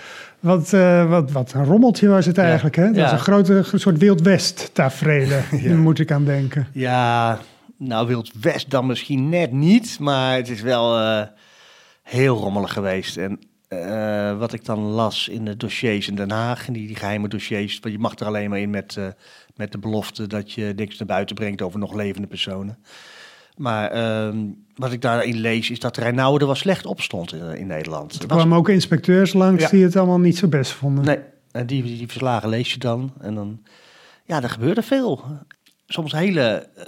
Wat, 0.41 0.71
wat, 1.09 1.31
wat 1.31 1.53
een 1.53 1.65
rommeltje 1.65 2.09
was 2.09 2.27
het 2.27 2.39
eigenlijk. 2.39 2.77
Hè? 2.77 2.85
Dat 2.87 2.95
Ja. 2.95 3.03
was 3.03 3.13
een 3.13 3.19
grote 3.19 3.63
soort 3.75 3.99
Wild 3.99 4.21
West 4.21 4.71
tafereelen. 4.75 5.45
Ja. 5.63 5.69
Daar 5.69 5.79
moet 5.79 5.99
ik 5.99 6.13
aan 6.13 6.25
denken. 6.25 6.67
Ja, 6.73 7.39
nou 7.77 8.07
Wild 8.07 8.31
West 8.41 8.71
dan 8.71 8.87
misschien 8.87 9.29
net 9.29 9.53
niet, 9.53 9.99
maar 9.99 10.37
het 10.37 10.49
is 10.49 10.61
wel 10.61 10.97
heel 12.11 12.37
rommelig 12.37 12.73
geweest. 12.73 13.17
En 13.17 13.39
eh, 13.69 14.39
wat 14.39 14.53
ik 14.53 14.65
dan 14.65 14.79
las 14.81 15.29
in 15.29 15.45
de 15.45 15.57
dossiers 15.57 16.09
in 16.09 16.15
Den 16.15 16.31
Haag, 16.31 16.67
in 16.67 16.73
die, 16.73 16.87
die 16.87 16.97
geheime 16.97 17.29
dossiers, 17.29 17.79
want 17.81 17.95
je 17.95 18.01
mag 18.01 18.19
er 18.19 18.27
alleen 18.27 18.51
maar 18.51 18.59
in 18.61 18.71
met, 18.71 18.97
eh, 18.97 19.09
met 19.57 19.73
de 19.73 19.79
belofte 19.79 20.27
dat 20.27 20.53
je 20.53 20.73
niks 20.77 20.99
naar 20.99 21.07
buiten 21.09 21.35
brengt 21.35 21.63
over 21.63 21.79
nog 21.79 21.95
levende 21.95 22.27
personen. 22.29 22.79
Maar 23.57 23.91
ehm, 23.91 24.39
wat 24.75 24.93
ik 24.93 25.01
daarin 25.03 25.37
lees 25.37 25.71
is 25.71 25.79
dat 25.81 25.97
Rijnauwen 25.97 26.41
er 26.41 26.47
wel 26.47 26.55
slecht 26.55 26.87
op 26.87 27.01
stond 27.01 27.33
in, 27.33 27.57
in 27.57 27.67
Nederland. 27.67 28.13
Er 28.23 28.27
was- 28.27 28.37
kwamen 28.39 28.59
ook 28.59 28.69
inspecteurs 28.69 29.33
langs 29.33 29.63
Ja. 29.63 29.69
die 29.69 29.83
het 29.85 29.97
allemaal 29.97 30.21
niet 30.21 30.39
zo 30.39 30.49
best 30.49 30.73
vonden. 30.73 31.05
Nee, 31.05 31.19
en 31.51 31.67
die, 31.67 31.83
die 31.83 32.07
verslagen 32.07 32.49
lees 32.49 32.73
je 32.73 32.79
dan. 32.79 33.13
En 33.21 33.35
dan, 33.35 33.63
ja, 34.25 34.43
er 34.43 34.51
gebeurde 34.51 34.83
veel. 34.83 35.25
Soms 35.87 36.13
hele 36.13 36.69
eh, 36.77 36.87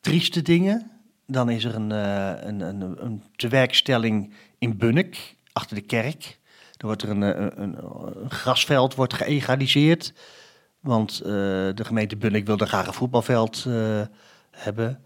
trieste 0.00 0.42
dingen. 0.42 0.90
Dan 1.26 1.50
is 1.50 1.64
er 1.64 1.74
een, 1.74 1.92
eh, 1.92 2.32
een, 2.36 2.60
een, 2.60 3.04
een 3.04 3.22
tewerkstelling 3.36 4.34
in 4.58 4.76
Bunnik, 4.76 5.36
achter 5.52 5.76
de 5.76 5.82
kerk. 5.82 6.38
Dan 6.76 6.88
wordt 6.88 7.02
er 7.02 7.08
een, 7.08 7.22
eh, 7.22 7.46
een, 7.54 7.76
grasveld 8.28 8.94
wordt 8.94 9.14
geëgaliseerd. 9.14 10.12
Want 10.80 11.20
eh, 11.20 11.30
de 11.74 11.84
gemeente 11.84 12.16
Bunnik 12.16 12.46
wilde 12.46 12.66
graag 12.66 12.86
een 12.86 12.92
voetbalveld 12.92 13.66
hebben. 14.50 15.04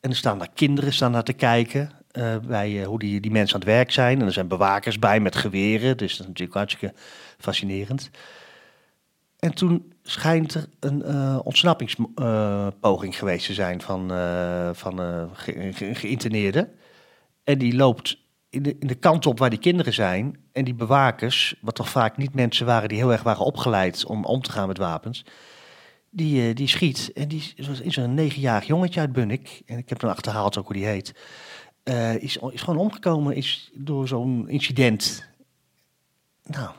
En 0.00 0.10
er 0.10 0.16
staan 0.16 0.38
daar 0.38 0.52
kinderen 0.54 0.92
staan 0.92 1.12
daar 1.12 1.24
te 1.24 1.32
kijken 1.32 1.90
bij 2.46 2.84
hoe 2.84 2.98
die, 2.98 3.20
die 3.20 3.30
mensen 3.30 3.54
aan 3.54 3.60
het 3.60 3.70
werk 3.70 3.90
zijn. 3.90 4.20
En 4.20 4.26
er 4.26 4.32
zijn 4.32 4.48
bewakers 4.48 4.98
bij 4.98 5.20
met 5.20 5.36
geweren. 5.36 5.96
Dus 5.96 6.10
dat 6.10 6.20
is 6.20 6.26
natuurlijk 6.26 6.56
hartstikke 6.56 6.94
fascinerend. 7.38 8.10
En 9.42 9.54
toen 9.54 9.92
schijnt 10.02 10.54
er 10.54 10.68
een 10.80 11.02
eh 11.02 11.38
ontsnappingspoging 11.44 13.18
geweest 13.18 13.46
te 13.46 13.54
zijn 13.54 13.80
van, 13.80 14.12
eh, 14.12 14.70
van 14.72 15.00
eh, 15.00 15.24
ge-. 15.32 16.68
En 17.44 17.58
die 17.58 17.76
loopt 17.76 18.18
in 18.50 18.62
de, 18.62 18.76
in 18.78 18.86
de 18.86 18.94
kant 18.94 19.26
op 19.26 19.38
waar 19.38 19.50
die 19.50 19.58
kinderen 19.58 19.92
zijn. 19.92 20.36
En 20.52 20.64
die 20.64 20.74
bewakers, 20.74 21.54
wat 21.60 21.74
toch 21.74 21.88
vaak 21.88 22.16
niet 22.16 22.34
mensen 22.34 22.66
waren 22.66 22.88
die 22.88 22.98
heel 22.98 23.12
erg 23.12 23.22
waren 23.22 23.44
opgeleid 23.44 24.04
om 24.04 24.24
om 24.24 24.42
te 24.42 24.52
gaan 24.52 24.68
met 24.68 24.78
wapens. 24.78 25.24
Die, 26.10 26.54
die 26.54 26.68
schiet. 26.68 27.10
En 27.14 27.28
die 27.28 27.52
is- 27.56 27.80
is 27.80 27.96
een 27.96 28.14
negenjarig 28.14 28.66
jongetje 28.66 29.00
uit 29.00 29.12
Bunnik. 29.12 29.62
En 29.66 29.78
ik 29.78 29.88
heb 29.88 29.98
dan 29.98 30.10
achterhaald 30.10 30.58
ook 30.58 30.66
hoe 30.66 30.76
die 30.76 30.86
heet. 30.86 31.14
is, 32.22 32.36
is 32.50 32.62
gewoon 32.62 32.80
omgekomen 32.80 33.34
is 33.36 33.70
door 33.74 34.08
zo'n 34.08 34.48
incident. 34.48 35.24
Nou, 36.44 36.70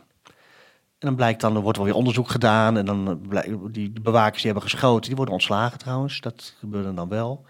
en 1.04 1.10
dan 1.10 1.16
blijkt 1.18 1.42
dan, 1.42 1.56
er 1.56 1.62
wordt 1.62 1.78
wel 1.78 1.88
weer 1.88 1.96
onderzoek 1.96 2.30
gedaan. 2.30 2.78
En 2.78 2.86
dan 2.86 3.10
eh, 3.10 3.28
blijkt, 3.30 3.74
die, 3.74 3.92
bewakers 4.02 4.42
die 4.42 4.52
hebben 4.52 4.70
geschoten, 4.70 5.08
die 5.08 5.16
worden 5.16 5.34
ontslagen 5.34 5.78
trouwens. 5.78 6.22
Dat 6.22 6.56
gebeurde 6.60 6.94
dan 6.94 7.10
wel. 7.10 7.46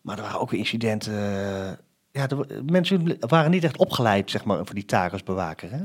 Maar 0.00 0.16
er 0.16 0.22
waren 0.22 0.40
ook 0.40 0.52
incidenten. 0.52 1.12
eh, 1.12 1.72
ja, 2.10 2.26
wa- 2.36 2.44
mensen 2.66 3.16
waren 3.20 3.50
niet 3.50 3.64
echt 3.64 3.76
opgeleid, 3.76 4.30
zeg 4.30 4.44
maar, 4.44 4.56
voor 4.56 4.74
die 4.74 4.84
taak 4.84 5.12
als 5.12 5.22
bewaker. 5.22 5.70
Hè? 5.70 5.82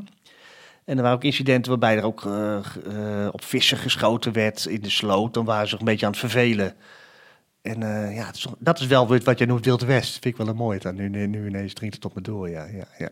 En 0.85 0.95
er 0.97 1.01
waren 1.01 1.17
ook 1.17 1.23
incidenten 1.23 1.69
waarbij 1.71 1.97
er 1.97 2.03
ook 2.03 2.25
eh, 2.25 3.27
op 3.31 3.43
vissen 3.43 3.77
geschoten 3.77 4.33
werd 4.33 4.65
in 4.65 4.81
de 4.81 4.89
sloot. 4.89 5.33
Dan 5.33 5.45
waren 5.45 5.67
ze 5.67 5.75
een 5.79 5.85
beetje 5.85 6.05
aan 6.05 6.11
het 6.11 6.19
vervelen. 6.21 6.73
En 7.67 7.83
eh, 7.83 8.15
ja, 8.15 8.31
dat 8.59 8.79
is 8.79 8.87
wel 8.87 9.07
wat 9.07 9.37
jij 9.37 9.47
noemt 9.47 9.65
Wild 9.65 9.81
West. 9.81 10.11
Vind 10.11 10.25
ik 10.25 10.37
wel 10.37 10.47
een 10.47 10.55
mooi. 10.55 10.79
Dan 10.79 10.95
nu, 10.95 11.09
nu, 11.09 11.27
nu 11.27 11.47
ineens 11.47 11.73
dringt 11.73 11.95
het 11.95 12.05
op 12.05 12.15
me 12.15 12.21
door. 12.21 12.49
Ja, 12.49 12.65
ja, 12.65 12.85
ja. 12.97 13.09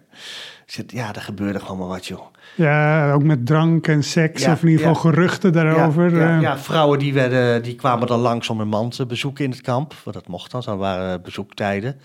Dus 0.65 0.81
ja, 0.87 1.15
er 1.15 1.21
gebeurde 1.21 1.59
gewoon 1.59 1.77
maar 1.77 1.87
wat, 1.87 2.05
joh. 2.05 2.25
Ja, 2.55 3.11
ook 3.13 3.23
met 3.23 3.45
drank 3.45 3.87
en 3.87 4.03
seks, 4.03 4.43
Ja, 4.43 4.51
of 4.51 4.61
in 4.61 4.67
ieder 4.67 4.85
ja. 4.85 4.93
geval 4.93 5.11
geruchten 5.11 5.53
daarover. 5.53 6.15
Ja, 6.15 6.29
ja, 6.29 6.35
eh. 6.35 6.41
ja, 6.41 6.57
vrouwen 6.57 6.99
die, 6.99 7.13
werden, 7.13 7.63
die 7.63 7.75
kwamen 7.75 8.07
dan 8.07 8.19
langs 8.19 8.49
om 8.49 8.59
hun 8.59 8.67
man 8.67 8.89
te 8.89 9.05
bezoeken 9.05 9.43
in 9.43 9.51
het 9.51 9.61
kamp. 9.61 9.93
Want 10.03 10.15
dat 10.15 10.27
mocht 10.27 10.51
dan, 10.51 10.61
dan 10.65 10.77
waren 10.77 11.21
bezoektijden. 11.21 11.99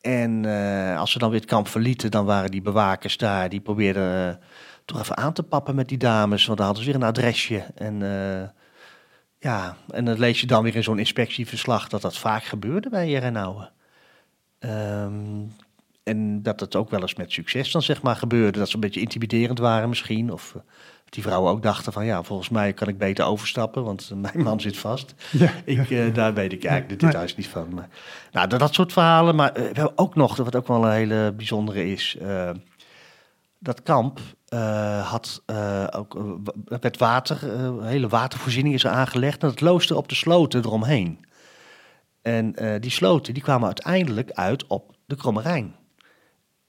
En 0.00 0.44
eh, 0.44 0.98
als 0.98 1.12
ze 1.12 1.18
dan 1.18 1.30
weer 1.30 1.40
het 1.40 1.48
kamp 1.48 1.68
verlieten, 1.68 2.10
dan 2.10 2.24
waren 2.24 2.50
die 2.50 2.62
bewakers 2.62 3.16
daar. 3.16 3.48
Die 3.48 3.60
probeerden 3.60 4.40
toch 4.84 5.00
even 5.00 5.16
aan 5.16 5.32
te 5.32 5.42
pappen 5.42 5.74
met 5.74 5.88
die 5.88 5.98
dames. 5.98 6.46
Want 6.46 6.58
dan 6.58 6.66
hadden 6.66 6.84
ze 6.84 6.90
weer 6.90 7.00
een 7.00 7.08
adresje. 7.08 7.64
En 7.74 8.02
ja, 9.38 9.76
en 9.90 10.04
dan 10.04 10.18
lees 10.18 10.40
je 10.40 10.46
dan 10.46 10.62
weer 10.62 10.74
in 10.76 10.82
zo'n 10.82 10.98
inspectieverslag 10.98 11.88
dat 11.88 12.02
dat 12.02 12.18
vaak 12.18 12.44
gebeurde 12.44 12.88
bij 12.90 13.12
Renauwen. 13.12 13.70
Ehm 14.58 15.44
en 16.02 16.42
dat 16.42 16.60
het 16.60 16.76
ook 16.76 16.90
wel 16.90 17.00
eens 17.00 17.14
met 17.14 17.32
succes 17.32 17.70
dan 17.72 17.82
zeg 17.82 18.02
maar 18.02 18.16
gebeurde. 18.16 18.58
Dat 18.58 18.68
ze 18.68 18.74
een 18.74 18.80
beetje 18.80 19.00
intimiderend 19.00 19.58
waren 19.58 19.88
misschien. 19.88 20.32
Of 20.32 20.48
eh, 20.48 20.62
dat 21.04 21.14
die 21.14 21.22
vrouwen 21.22 21.50
ook 21.52 21.62
dachten 21.62 21.92
van 21.92 22.04
ja, 22.04 22.22
volgens 22.22 22.48
mij 22.48 22.72
kan 22.72 22.88
ik 22.88 22.98
beter 22.98 23.24
overstappen, 23.24 23.84
want 23.84 24.08
eh, 24.12 24.16
mijn 24.18 24.42
man 24.42 24.60
zit 24.60 24.76
vast. 24.76 25.14
Ja, 25.30 25.50
Ik, 25.64 25.90
eh, 25.90 26.14
daar 26.14 26.34
weet 26.34 26.52
ik 26.52 26.64
eigenlijk 26.64 27.00
de 27.00 27.04
Nee. 27.04 27.14
details 27.14 27.36
niet 27.36 27.48
van. 27.48 27.74
Maar, 27.74 27.88
nou, 28.32 28.48
dat, 28.48 28.60
dat 28.60 28.74
soort 28.74 28.92
verhalen. 28.92 29.34
Maar 29.34 29.52
we 29.52 29.60
hebben 29.60 29.92
ook 29.98 30.14
nog, 30.14 30.36
wat 30.36 30.56
ook 30.56 30.66
wel 30.68 30.84
een 30.84 30.92
hele 30.92 31.32
bijzondere 31.36 31.90
is. 31.92 32.16
Dat 33.58 33.82
kamp 33.82 34.20
eh, 34.46 35.10
had 35.10 35.42
eh, 35.46 35.86
ook 35.90 36.12
wa- 36.44 36.78
met 36.80 36.98
water, 36.98 37.44
een 37.54 37.82
hele 37.82 38.08
watervoorziening 38.08 38.74
is 38.74 38.84
er 38.84 38.90
aangelegd. 38.90 39.42
En 39.42 39.48
het 39.48 39.60
loosde 39.60 39.96
op 39.96 40.08
de 40.08 40.14
sloten 40.14 40.64
eromheen. 40.64 41.24
En 42.22 42.54
die 42.80 42.90
sloten 42.90 43.34
die 43.34 43.42
kwamen 43.42 43.66
uiteindelijk 43.66 44.30
uit 44.30 44.66
op 44.66 44.96
de 45.06 45.16
Kromme 45.16 45.40
Rijn. 45.42 45.74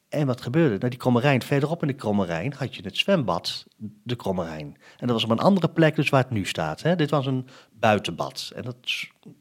En 0.10 0.28
wat 0.28 0.42
gebeurde? 0.42 0.78
Nou, 0.78 0.90
die 0.90 1.00
Kromme 1.00 1.20
Rijn, 1.20 1.42
verderop 1.42 1.82
in 1.82 1.88
de 1.88 1.94
Kromme 1.94 2.26
Rijn 2.26 2.54
had 2.58 2.76
je 2.76 2.82
het 2.84 2.98
zwembad, 2.98 3.66
de 4.04 4.16
Kromme 4.16 4.44
Rijn. 4.46 4.78
En 4.98 5.08
dat 5.08 5.10
was 5.10 5.24
op 5.24 5.30
een 5.30 5.40
andere 5.40 5.70
plek 5.70 5.96
dus 5.96 6.10
waar 6.10 6.22
het 6.22 6.32
nu 6.32 6.46
staat. 6.46 6.82
Hè? 6.82 6.96
Dit 6.96 7.10
was 7.10 7.26
een 7.26 7.48
buitenbad. 7.72 8.52
En 8.56 8.62
dat 8.64 8.76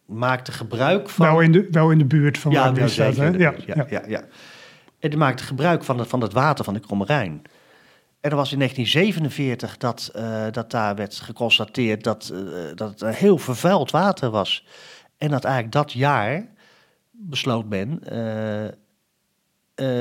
maakte 0.06 0.52
gebruik 0.52 1.08
van... 1.08 1.26
wel, 1.26 1.40
in 1.40 1.52
de, 1.52 1.68
wel 1.70 1.90
in 1.90 1.98
de 1.98 2.04
buurt 2.04 2.38
van 2.38 2.52
waar 2.52 2.60
Ja, 2.62 2.68
het 2.68 2.76
ja, 2.76 2.82
nu 2.82 2.90
staat. 2.90 3.16
Hè? 3.16 3.26
Ja, 3.28 3.54
ja. 3.66 3.86
ja, 3.88 4.02
ja. 4.06 4.24
En 5.06 5.12
die 5.12 5.20
maakte 5.20 5.44
gebruik 5.44 5.84
van, 5.84 5.98
het- 5.98 6.08
van 6.08 6.20
het 6.20 6.32
water 6.32 6.64
van 6.64 6.74
de 6.74 6.80
Kromme 6.80 7.04
Rijn. 7.04 7.42
En 8.20 8.30
er 8.30 8.36
was 8.36 8.52
in 8.52 8.58
1947 8.58 9.76
dat, 9.76 10.10
eh, 10.14 10.44
dat 10.50 10.70
daar 10.70 10.94
werd 10.94 11.14
geconstateerd 11.14 12.04
dat, 12.04 12.32
eh, 12.34 12.38
dat 12.74 12.90
het 12.90 13.00
een 13.00 13.12
heel 13.12 13.38
vervuild 13.38 13.90
water 13.90 14.30
was. 14.30 14.66
En 15.18 15.30
dat 15.30 15.44
eigenlijk 15.44 15.74
dat 15.74 15.92
jaar 15.92 16.46
besloot 17.10 17.68
men 17.68 18.00
eh, 18.04 18.64
eh, 18.64 18.72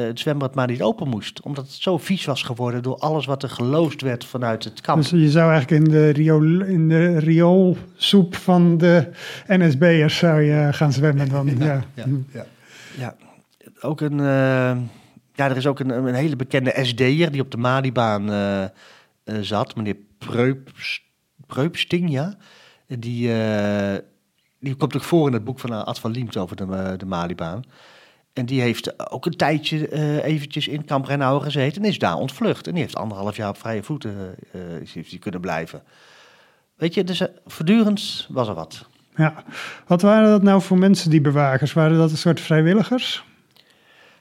het 0.07 0.19
zwembad 0.19 0.55
maar 0.55 0.67
niet 0.67 0.81
open 0.81 1.07
moest. 1.09 1.41
Omdat 1.41 1.63
het 1.65 1.73
zo 1.73 1.97
vies 1.97 2.25
was 2.25 2.43
geworden 2.43 2.83
door 2.83 2.97
alles 2.97 3.25
wat 3.25 3.43
er 3.43 3.49
geloosd 3.49 4.01
werd 4.01 4.25
vanuit 4.25 4.63
het 4.63 4.81
kamp. 4.81 5.01
Dus 5.01 5.09
je 5.09 5.29
zou 5.29 5.51
eigenlijk 5.51 5.85
in 5.85 5.91
de, 5.91 6.09
riool, 6.09 6.61
in 6.61 6.89
de 6.89 7.19
rioolsoep 7.19 8.35
van 8.35 8.77
de 8.77 9.09
NSB'ers 9.47 10.17
zou 10.17 10.41
je 10.41 10.73
gaan 10.73 10.93
zwemmen 10.93 11.29
dan. 11.29 11.57
Ja, 11.57 11.83
ja, 11.93 12.05
ja. 12.33 12.45
Ja, 12.97 13.15
ook 13.86 14.01
een. 14.01 14.19
eh, 14.19 14.77
ja, 15.33 15.49
er 15.49 15.57
is 15.57 15.67
ook 15.67 15.79
een, 15.79 15.89
een 15.89 16.13
hele 16.13 16.36
bekende 16.36 16.73
SD'er 16.81 17.31
die 17.31 17.41
op 17.41 17.51
de 17.51 17.57
Malibaan 17.57 18.29
eh, 18.29 18.63
eh, 18.63 18.69
zat, 19.41 19.75
meneer 19.75 19.97
Preups, 20.17 21.03
Preupsting, 21.47 22.11
ja. 22.11 22.38
Die, 22.88 23.31
die 24.59 24.75
komt 24.75 24.95
ook 24.95 25.03
voor 25.03 25.27
in 25.27 25.33
het 25.33 25.43
boek 25.43 25.59
van 25.59 25.86
Ad 25.86 25.99
van 25.99 26.11
Liemt 26.11 26.38
over 26.38 26.55
de, 26.55 26.93
de 26.97 27.05
Malibaan. 27.05 27.63
En 28.36 28.45
die 28.45 28.61
heeft 28.61 29.11
ook 29.11 29.25
een 29.25 29.36
tijdje 29.36 29.88
eh, 29.88 30.23
eventjes 30.23 30.67
in 30.67 30.86
Kamp 30.86 31.05
Rennauer 31.05 31.41
gezeten 31.41 31.81
en 31.81 31.89
is 31.89 31.99
daar 31.99 32.15
ontvlucht. 32.15 32.67
En 32.67 32.73
die 32.73 32.81
heeft 32.81 32.95
anderhalf 32.95 33.36
jaar 33.36 33.49
op 33.49 33.57
vrije 33.57 33.83
voeten 33.83 34.36
die 34.91 35.19
kunnen 35.19 35.41
blijven. 35.41 35.83
Weet 36.75 36.93
je, 36.93 37.03
dus 37.03 37.19
eh, 37.19 37.27
voortdurend 37.45 38.27
was 38.29 38.47
er 38.47 38.53
wat. 38.53 38.88
Ja. 39.15 39.43
Wat 39.88 40.01
waren 40.01 40.29
dat 40.29 40.43
nou 40.43 40.61
voor 40.61 40.77
mensen, 40.77 41.09
die 41.09 41.21
bewakers? 41.21 41.73
Waren 41.73 41.97
dat 41.97 42.11
een 42.11 42.17
soort 42.17 42.39
vrijwilligers? 42.39 43.23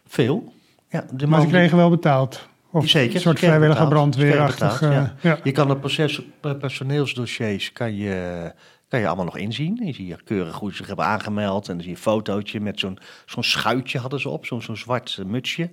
Veel. 0.07 0.53
Ja, 0.89 1.05
de 1.13 1.27
Maar 1.27 1.41
ze 1.41 1.47
kregen 1.47 1.77
wel 1.77 1.91
betaald. 1.91 2.49
Of 2.71 2.89
Zeker, 2.89 3.15
een 3.15 3.21
soort 3.21 3.39
vrijwillige 3.39 3.87
brandweerachtig. 3.89 4.83
eh, 4.83 5.05
ja. 5.21 5.39
Je 5.45 5.53
kan 5.53 5.69
de 5.69 5.77
proces, 5.77 6.21
per- 6.41 6.57
personeelsdossiers 6.57 7.73
kan 7.73 7.95
je, 7.97 8.53
kan 8.89 9.01
je 9.01 9.07
allemaal 9.07 9.25
nog 9.25 9.37
inzien. 9.37 9.75
Je 9.81 9.85
ziet 9.85 9.97
hier 9.97 10.23
keurig 10.25 10.59
hoe 10.59 10.71
ze 10.71 10.77
zich 10.77 10.87
hebben 10.87 11.05
aangemeld. 11.05 11.69
En 11.69 11.73
dan 11.75 11.81
zie 11.83 11.91
je 11.91 11.97
een 11.97 12.03
fotootje 12.03 12.61
met 12.61 12.79
zo'n 12.81 12.99
zo'n 13.27 13.43
schuitje 13.45 13.99
hadden 13.99 14.21
ze 14.21 14.29
op, 14.29 14.47
zo'n 14.47 14.63
zo'n 14.63 14.77
zwart 14.77 15.17
eh, 15.19 15.25
mutsje. 15.25 15.71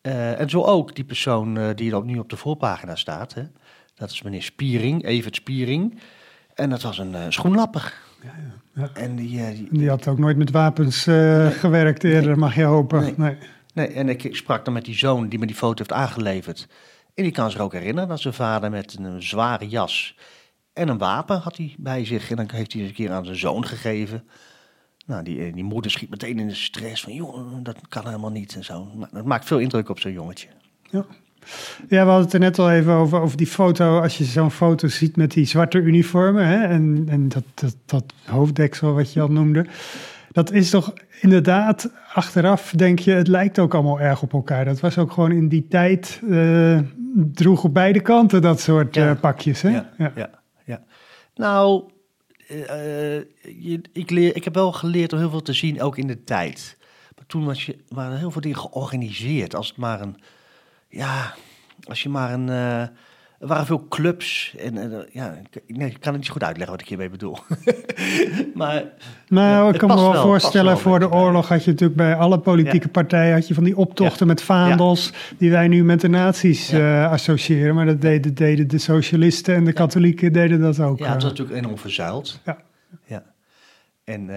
Eh, 0.00 0.40
en 0.40 0.50
zo 0.50 0.62
ook 0.62 0.94
die 0.94 1.04
persoon 1.04 1.72
die 1.74 1.94
er 1.94 2.04
nu 2.04 2.18
op 2.18 2.28
de 2.30 2.36
voorpagina 2.36 2.94
staat. 2.96 3.34
Hè. 3.34 3.42
Dat 3.94 4.10
is 4.10 4.22
meneer 4.22 4.42
Spiering, 4.42 5.04
Evert 5.04 5.34
Spiering. 5.36 5.98
En 6.54 6.70
dat 6.70 6.82
was 6.82 6.98
een 6.98 7.32
schoenlapper. 7.32 7.94
Ja. 8.74 8.90
En 8.94 9.16
die, 9.16 9.40
eh, 9.44 9.56
die, 9.56 9.68
Die 9.70 9.88
had 9.88 10.08
ook 10.08 10.18
nooit 10.18 10.36
met 10.36 10.50
wapens 10.50 11.06
eh, 11.06 11.46
gewerkt 11.46 12.04
eerder, 12.04 12.38
mag 12.38 12.54
je 12.54 12.62
hopen. 12.62 13.00
Nee. 13.00 13.14
Nee. 13.16 13.36
Nee, 13.74 13.86
en 13.86 14.08
ik 14.08 14.36
sprak 14.36 14.64
dan 14.64 14.74
met 14.74 14.84
die 14.84 14.94
zoon 14.94 15.28
die 15.28 15.38
me 15.38 15.46
die 15.46 15.56
foto 15.56 15.76
heeft 15.76 15.92
aangeleverd. 15.92 16.68
En 17.14 17.22
die 17.22 17.32
kan 17.32 17.50
zich 17.50 17.60
ook 17.60 17.72
herinneren 17.72 18.08
dat 18.08 18.20
zijn 18.20 18.34
vader 18.34 18.70
met 18.70 18.96
een 18.98 19.22
zware 19.22 19.68
jas 19.68 20.16
en 20.72 20.88
een 20.88 20.98
wapen 20.98 21.38
had 21.38 21.56
hij 21.56 21.74
bij 21.78 22.04
zich. 22.04 22.30
En 22.30 22.36
dan 22.36 22.50
heeft 22.52 22.72
hij 22.72 22.80
het 22.82 22.90
een 22.90 22.96
keer 22.96 23.10
aan 23.10 23.24
zijn 23.24 23.36
zoon 23.36 23.66
gegeven. 23.66 24.24
Nou, 25.06 25.22
die, 25.22 25.44
eh, 25.44 25.54
die 25.54 25.64
moeder 25.64 25.90
schiet 25.90 26.10
meteen 26.10 26.38
in 26.38 26.48
de 26.48 26.54
stress 26.54 27.02
van, 27.02 27.14
joh, 27.14 27.62
dat 27.62 27.76
kan 27.88 28.06
helemaal 28.06 28.30
niet 28.30 28.54
en 28.54 28.64
zo. 28.64 28.84
Maar 28.84 29.08
dat 29.12 29.24
maakt 29.24 29.44
veel 29.44 29.58
indruk 29.58 29.88
op 29.88 30.00
zo'n 30.00 30.12
jongetje. 30.12 30.48
Ja, 30.90 31.04
we 31.88 31.96
hadden 31.96 32.24
het 32.24 32.32
er 32.32 32.40
net 32.40 32.58
al 32.58 32.70
even 32.70 32.92
over, 32.92 33.20
over 33.20 33.36
die 33.36 33.46
foto. 33.46 34.00
Als 34.00 34.18
je 34.18 34.24
zo'n 34.24 34.50
foto 34.50 34.88
ziet 34.88 35.16
met 35.16 35.30
die 35.30 35.44
zwarte 35.44 35.78
uniformen 35.78 36.46
hè, 36.46 36.64
en, 36.64 37.04
en 37.08 37.28
dat, 37.28 37.44
dat, 37.54 37.76
dat 37.86 38.04
hoofddeksel 38.24 38.92
wat 38.92 39.12
je 39.12 39.20
al 39.20 39.28
noemde. 39.28 39.66
Dat 40.32 40.52
is 40.52 40.70
toch 40.70 40.92
inderdaad, 41.20 41.90
achteraf 42.12 42.72
denk 42.76 42.98
je, 42.98 43.12
het 43.12 43.28
lijkt 43.28 43.58
ook 43.58 43.74
allemaal 43.74 44.00
erg 44.00 44.22
op 44.22 44.32
elkaar. 44.32 44.64
Dat 44.64 44.80
was 44.80 44.98
ook 44.98 45.12
gewoon 45.12 45.32
in 45.32 45.48
die 45.48 45.66
tijd, 45.68 46.20
eh 46.30 46.78
droeg 47.14 47.64
op 47.64 47.74
beide 47.74 48.00
kanten 48.00 48.42
dat 48.42 48.60
soort 48.60 48.94
Ja. 48.94 49.10
eh, 49.10 49.20
pakjes. 49.20 49.62
Hè? 49.62 49.68
Ja, 49.68 49.90
ja. 49.98 50.30
ja, 50.64 50.82
Nou, 51.34 51.90
eh, 52.48 52.56
je, 53.58 53.80
ik, 53.92 54.10
leer, 54.10 54.36
ik 54.36 54.44
heb 54.44 54.54
wel 54.54 54.72
geleerd 54.72 55.12
om 55.12 55.18
heel 55.18 55.30
veel 55.30 55.42
te 55.42 55.52
zien, 55.52 55.82
ook 55.82 55.98
in 55.98 56.06
de 56.06 56.24
tijd. 56.24 56.76
Maar 57.16 57.26
toen 57.26 57.44
was 57.44 57.66
je, 57.66 57.76
waren 57.88 58.18
heel 58.18 58.30
veel 58.30 58.40
dingen 58.40 58.58
georganiseerd. 58.58 59.54
Als 59.54 59.68
het 59.68 59.76
maar 59.76 60.00
een, 60.00 60.16
ja, 60.90 61.34
als 61.84 62.02
je 62.02 62.08
maar 62.08 62.32
een, 62.32 62.48
eh, 62.48 62.86
er 63.40 63.46
waren 63.46 63.66
veel 63.66 63.86
clubs. 63.88 64.54
En 64.58 64.92
eh, 64.92 64.98
ja, 65.12 65.38
ik, 65.50 65.76
nee, 65.76 65.88
ik 65.88 66.00
kan 66.00 66.12
het 66.12 66.22
niet 66.22 66.30
goed 66.30 66.42
uitleggen 66.42 66.72
wat 66.72 66.80
ik 66.80 66.88
hiermee 66.88 67.10
bedoel. 67.10 67.38
maar 68.54 68.84
Nou, 69.28 69.66
Het 69.66 69.74
ik 69.74 69.80
kan 69.80 69.88
me 69.88 69.94
wel 70.12 70.22
voorstellen, 70.22 70.72
wel 70.72 70.80
voor 70.80 70.98
de 70.98 71.10
oorlog 71.10 71.48
had 71.48 71.64
je 71.64 71.70
natuurlijk 71.70 71.98
bij 71.98 72.14
alle 72.16 72.38
politieke 72.38 72.86
Ja. 72.86 72.90
partijen 72.92 73.34
had 73.34 73.48
je 73.48 73.54
van 73.54 73.64
die 73.64 73.76
optochten 73.76 74.26
Ja. 74.26 74.32
met 74.32 74.42
vaandels, 74.42 75.12
die 75.38 75.50
wij 75.50 75.68
nu 75.68 75.84
met 75.84 76.00
de 76.00 76.08
nazi's 76.08 76.72
eh, 76.72 77.10
associëren. 77.10 77.74
Maar 77.74 77.86
dat 77.86 78.00
deden, 78.00 78.34
deden 78.34 78.68
de 78.68 78.78
socialisten 78.78 79.54
en 79.54 79.64
de 79.64 79.72
katholieken 79.72 80.32
deden 80.32 80.60
dat 80.60 80.80
ook. 80.80 80.98
ja, 80.98 81.04
het 81.04 81.16
eh. 81.16 81.22
was 81.22 81.30
natuurlijk 81.30 81.58
enorm 81.58 81.78
verzuild. 81.78 82.40
Ja. 82.44 82.58
ja. 83.04 83.22
En 84.04 84.28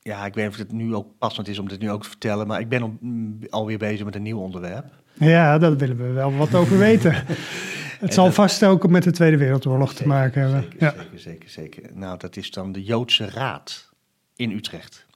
ja, 0.00 0.26
ik 0.26 0.34
weet 0.34 0.44
niet 0.44 0.52
of 0.52 0.58
het 0.58 0.72
nu 0.72 0.94
ook 0.94 1.06
passend 1.18 1.48
is 1.48 1.58
om 1.58 1.68
dit 1.68 1.80
nu 1.80 1.90
ook 1.90 2.02
te 2.02 2.08
vertellen. 2.08 2.46
Maar 2.46 2.60
ik 2.60 2.68
ben 2.68 2.98
mm, 3.00 3.38
alweer 3.50 3.78
bezig 3.78 4.04
met 4.04 4.14
een 4.14 4.22
nieuw 4.22 4.38
onderwerp. 4.38 5.02
Ja, 5.14 5.58
daar 5.58 5.76
willen 5.76 5.96
we 5.96 6.12
wel 6.12 6.36
wat 6.36 6.54
over 6.54 6.78
weten. 6.78 7.14
Het 8.00 8.14
zal 8.14 8.24
dat- 8.24 8.34
vast 8.34 8.64
ook 8.64 8.88
met 8.88 9.02
de 9.02 9.10
Tweede 9.10 9.36
Wereldoorlog 9.36 9.94
te 9.94 10.06
maken 10.06 10.40
hebben. 10.42 10.62
Zeker, 10.62 10.80
Ja. 10.86 10.90
zeker, 10.92 11.18
zeker, 11.20 11.48
zeker. 11.50 11.82
Nou, 11.94 12.18
dat 12.18 12.36
is 12.36 12.50
dan 12.50 12.72
de 12.72 12.82
Joodse 12.82 13.30
Raad 13.30 13.90
in 14.36 14.50
Utrecht. 14.50 15.06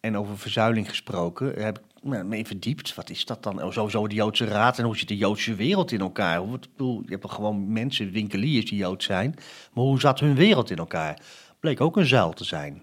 En 0.00 0.16
over 0.16 0.38
verzuiling 0.38 0.88
gesproken, 0.88 1.62
heb 1.62 1.78
ik 1.78 1.84
me 2.24 2.44
verdiept. 2.46 2.94
Wat 2.94 3.10
is 3.10 3.24
dat 3.24 3.42
dan? 3.42 3.62
Oh, 3.62 3.70
Sowieso 3.72 4.08
de 4.08 4.14
Joodse 4.14 4.44
Raad 4.44 4.78
en 4.78 4.84
hoe 4.84 4.96
zit 4.98 5.08
de 5.08 5.16
Joodse 5.16 5.54
wereld 5.54 5.92
in 5.92 6.00
elkaar? 6.00 6.38
Hoe, 6.38 6.54
ik 6.54 6.60
bedoel, 6.76 7.02
je 7.06 7.10
hebt 7.10 7.30
gewoon 7.30 7.72
mensen, 7.72 8.10
winkeliers 8.10 8.64
die 8.70 8.78
Jood 8.78 9.02
zijn. 9.02 9.34
Maar 9.72 9.84
hoe 9.84 10.00
zat 10.00 10.20
hun 10.20 10.34
wereld 10.34 10.70
in 10.70 10.76
elkaar? 10.76 11.18
Bleek 11.60 11.80
ook 11.80 11.96
een 11.96 12.06
zuil 12.06 12.32
te 12.32 12.44
zijn. 12.44 12.82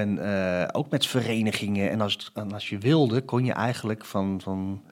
En 0.00 0.18
eh, 0.18 0.68
ook 0.72 0.90
met 0.90 1.06
verenigingen. 1.06 1.90
En 1.90 2.00
als, 2.00 2.12
het, 2.12 2.30
en 2.34 2.52
als 2.52 2.68
je 2.68 2.78
wilde, 2.78 3.20
kon 3.20 3.44
je 3.44 3.52
eigenlijk 3.52 4.04
van, 4.04 4.40
van 4.40 4.82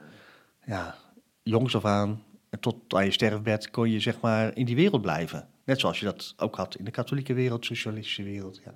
ja, 0.65 0.95
jongs 1.43 1.77
af 1.77 1.85
aan 1.85 2.23
tot 2.61 2.77
aan 2.89 3.05
je 3.05 3.11
sterfbed 3.11 3.71
kon 3.71 3.91
je 3.91 4.01
zeg 4.01 4.21
maar 4.21 4.57
in 4.57 4.65
die 4.65 4.77
wereld 4.77 5.03
blijven. 5.03 5.47
Net 5.65 5.81
zoals 5.81 5.99
je 5.99 6.05
dat 6.05 6.35
ook 6.37 6.57
had 6.57 6.77
in 6.77 6.85
de 6.85 6.91
katholieke 6.91 7.35
wereld, 7.35 7.65
socialistische 7.65 8.23
wereld. 8.23 8.61
Ja. 8.65 8.73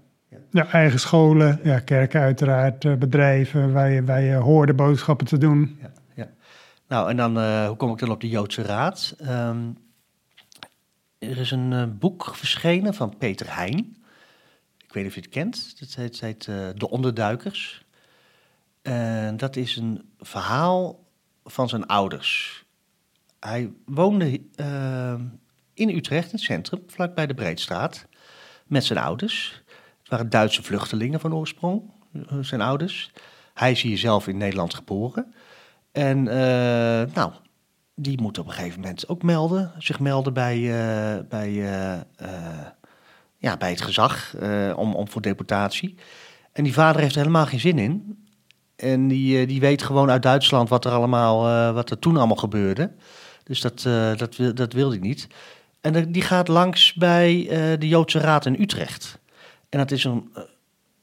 Ja, 0.51 0.67
eigen 0.67 1.01
scholen, 1.01 1.61
ja, 1.63 1.79
kerken 1.79 2.21
uiteraard, 2.21 2.85
eh, 2.85 2.95
bedrijven 2.95 3.73
waar 3.73 3.91
je, 3.91 4.05
waar 4.05 4.23
je 4.23 4.35
hoorde 4.35 4.75
boodschappen 4.75 5.27
te 5.27 5.39
doen. 5.39 5.79
Ja, 5.81 5.93
ja. 6.15 6.29
Nou, 6.89 7.11
en 7.11 7.17
dan, 7.17 7.39
eh, 7.39 7.67
hoe 7.67 7.77
kom 7.77 7.93
ik 7.93 7.99
dan 7.99 8.11
op 8.11 8.21
de 8.21 8.29
Joodse 8.29 8.63
Raad? 8.63 9.15
Ehm, 9.19 9.59
er 11.19 11.39
is 11.39 11.51
een 11.51 11.99
boek 11.99 12.35
verschenen 12.35 12.95
van 12.95 13.17
Peter 13.19 13.55
Heijn. 13.55 13.97
Weet 14.97 15.05
niet 15.05 15.15
of 15.15 15.21
je 15.21 15.27
het 15.27 15.39
kent. 15.39 15.81
Dat 15.81 15.95
heet, 15.95 16.21
heet 16.21 16.49
eh, 16.49 16.69
De 16.75 16.91
Onderduikers. 16.91 17.85
En 18.83 19.37
dat 19.37 19.57
is 19.57 19.77
een 19.77 20.13
verhaal 20.19 21.05
van 21.45 21.69
zijn 21.69 21.87
ouders. 21.87 22.65
Hij 23.41 23.73
woonde 23.85 24.41
eh, 24.55 25.15
in 25.75 25.89
Utrecht, 25.89 26.25
in 26.25 26.33
het 26.33 26.41
centrum, 26.41 26.83
vlakbij 26.87 27.27
de 27.27 27.35
Breedstraat, 27.35 28.07
met 28.67 28.85
zijn 28.85 28.99
ouders. 28.99 29.63
Het 29.99 30.09
waren 30.09 30.31
Duitse 30.31 30.63
vluchtelingen 30.63 31.21
van 31.21 31.35
oorsprong, 31.35 31.83
eh, 32.13 32.39
zijn 32.41 32.61
ouders. 32.61 33.11
Hij 33.55 33.71
is 33.71 33.83
hier 33.83 33.99
zelf 33.99 34.29
in 34.29 34.37
Nederland 34.37 34.75
geboren. 34.75 35.35
En 35.93 36.23
nou, 37.13 37.33
die 37.99 38.21
moet 38.21 38.39
op 38.39 38.47
een 38.47 38.53
gegeven 38.53 38.81
moment 38.81 39.09
ook 39.09 39.23
melden, 39.23 39.73
zich 39.79 40.01
melden 40.01 40.33
bij, 40.33 40.57
eh, 40.57 41.25
bij, 41.29 41.53
ja, 43.47 43.57
bij 43.57 43.71
het 43.71 43.81
gezag 43.81 44.37
eh, 44.37 44.73
om, 44.77 44.95
om 44.95 45.09
voor 45.09 45.23
deportatie. 45.23 45.95
En 46.53 46.65
die 46.65 46.73
vader 46.73 47.01
heeft 47.01 47.15
er 47.15 47.21
helemaal 47.21 47.47
geen 47.47 47.61
zin 47.61 47.79
in. 47.79 48.27
En 48.77 49.09
die, 49.09 49.41
eh, 49.41 49.49
die 49.49 49.61
weet 49.61 49.83
gewoon 49.83 50.11
uit 50.11 50.23
Duitsland 50.23 50.69
wat 50.69 50.85
er 50.85 50.93
allemaal, 50.93 51.47
eh, 51.47 51.75
wat 51.75 51.91
er 51.91 51.99
toen 51.99 52.17
allemaal 52.17 52.37
gebeurde. 52.37 52.93
Dus 53.45 53.61
dat, 53.61 53.85
eh, 53.85 54.17
dat, 54.17 54.57
dat 54.57 54.73
wil 54.73 54.91
hij 54.91 54.99
niet. 54.99 55.27
En 55.81 56.13
die 56.13 56.23
gaat 56.23 56.49
langs 56.49 56.95
bij 56.95 57.47
de 57.79 57.89
Joodse 57.89 58.19
Raad 58.19 58.47
in 58.47 58.61
Utrecht. 58.61 59.19
En 59.69 59.79
dat 59.79 59.91
is 59.91 60.05
een, 60.05 60.33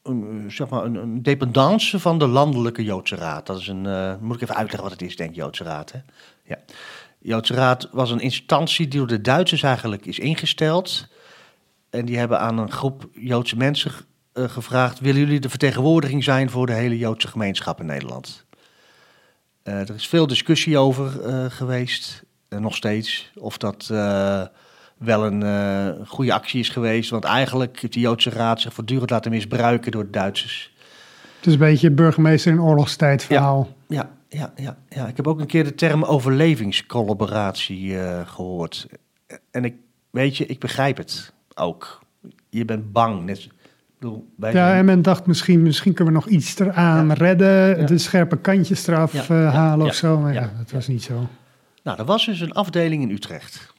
een, 0.03 0.45
zeg 0.47 0.69
maar 0.69 0.83
een, 0.83 0.95
een 0.95 1.23
dependance 1.23 1.99
van 1.99 2.17
de 2.17 2.27
landelijke 2.27 2.83
Joodse 2.83 3.15
Raad. 3.15 3.45
Dat 3.45 3.59
is 3.59 3.67
een, 3.67 4.17
moet 4.21 4.35
ik 4.35 4.41
even 4.41 4.55
uitleggen 4.55 4.89
wat 4.89 4.99
het 4.99 5.09
is, 5.09 5.15
denk 5.15 5.35
Joodse 5.35 5.63
Raad. 5.63 5.91
Hè? 5.91 5.99
Ja. 6.43 6.57
Joodse 7.19 7.53
Raad 7.53 7.89
was 7.91 8.11
een 8.11 8.19
instantie 8.19 8.87
die 8.87 8.99
door 8.99 9.07
de 9.07 9.21
Duitsers 9.21 9.63
eigenlijk 9.63 10.05
is 10.05 10.19
ingesteld. 10.19 11.07
En 11.93 12.05
die 12.05 12.17
hebben 12.17 12.39
aan 12.39 12.57
een 12.57 12.71
groep 12.71 13.09
Joodse 13.11 13.57
mensen 13.57 13.91
eh, 14.33 14.43
gevraagd: 14.43 14.99
willen 14.99 15.19
jullie 15.19 15.39
de 15.39 15.49
vertegenwoordiging 15.49 16.23
zijn 16.23 16.49
voor 16.49 16.65
de 16.65 16.73
hele 16.73 16.97
Joodse 16.97 17.27
gemeenschap 17.27 17.79
in 17.79 17.85
Nederland? 17.85 18.45
Eh, 19.63 19.79
er 19.79 19.95
is 19.95 20.07
veel 20.07 20.27
discussie 20.27 20.77
over 20.77 21.21
eh, 21.21 21.45
geweest, 21.49 22.23
en 22.49 22.61
nog 22.61 22.75
steeds, 22.75 23.31
of 23.35 23.57
dat 23.57 23.87
wel 24.97 25.25
een 25.25 26.07
goede 26.07 26.33
actie 26.33 26.59
is 26.59 26.69
geweest. 26.69 27.09
Want 27.09 27.23
eigenlijk 27.23 27.79
heeft 27.79 27.93
de 27.93 27.99
Joodse 27.99 28.29
Raad 28.29 28.61
zich 28.61 28.73
voortdurend 28.73 29.09
laten 29.09 29.31
misbruiken 29.31 29.91
door 29.91 30.03
de 30.03 30.09
Duitsers. 30.09 30.73
Het 31.37 31.45
is 31.45 31.53
een 31.53 31.59
beetje 31.59 31.91
burgemeester 31.91 32.51
in 32.51 32.61
oorlogstijd 32.61 33.23
verhaal. 33.23 33.75
Ja, 33.87 34.09
ja, 34.29 34.53
ja, 34.55 34.77
ja. 34.89 35.07
Ik 35.07 35.15
heb 35.17 35.27
ook 35.27 35.39
een 35.39 35.47
keer 35.47 35.63
de 35.63 35.75
term 35.75 36.03
overlevingscollaboratie 36.03 37.99
eh, 37.99 38.27
gehoord. 38.27 38.87
En 39.51 39.65
ik, 39.65 39.75
weet 40.09 40.37
je, 40.37 40.45
ik 40.45 40.59
begrijp 40.59 40.97
het 40.97 41.33
ook. 41.55 41.99
Je 42.49 42.65
bent 42.65 42.91
bang. 42.91 43.23
Net, 43.25 43.37
ik 43.43 43.51
bedoel, 43.99 44.27
wij 44.35 44.51
Ja, 44.53 44.65
zijn- 44.67 44.77
en 44.77 44.85
men 44.85 45.01
dacht 45.01 45.25
misschien, 45.25 45.61
misschien 45.61 45.93
kunnen 45.93 46.13
we 46.13 46.19
nog 46.19 46.29
iets 46.29 46.59
eraan 46.59 47.07
Ja. 47.07 47.13
redden, 47.13 47.79
Ja. 47.79 47.85
de 47.85 47.97
scherpe 47.97 48.37
kantjes 48.37 48.87
eraf 48.87 49.13
Ja, 49.13 49.21
eh, 49.27 49.53
halen 49.53 49.85
of 49.87 49.93
zo. 49.93 50.17
Maar 50.19 50.33
ja, 50.33 50.51
dat 50.57 50.71
was 50.71 50.87
niet 50.87 51.03
zo. 51.03 51.27
Nou, 51.83 51.97
er 51.99 52.05
was 52.05 52.25
dus 52.25 52.39
een 52.39 52.53
afdeling 52.53 53.03
in 53.03 53.09
Utrecht. 53.11 53.73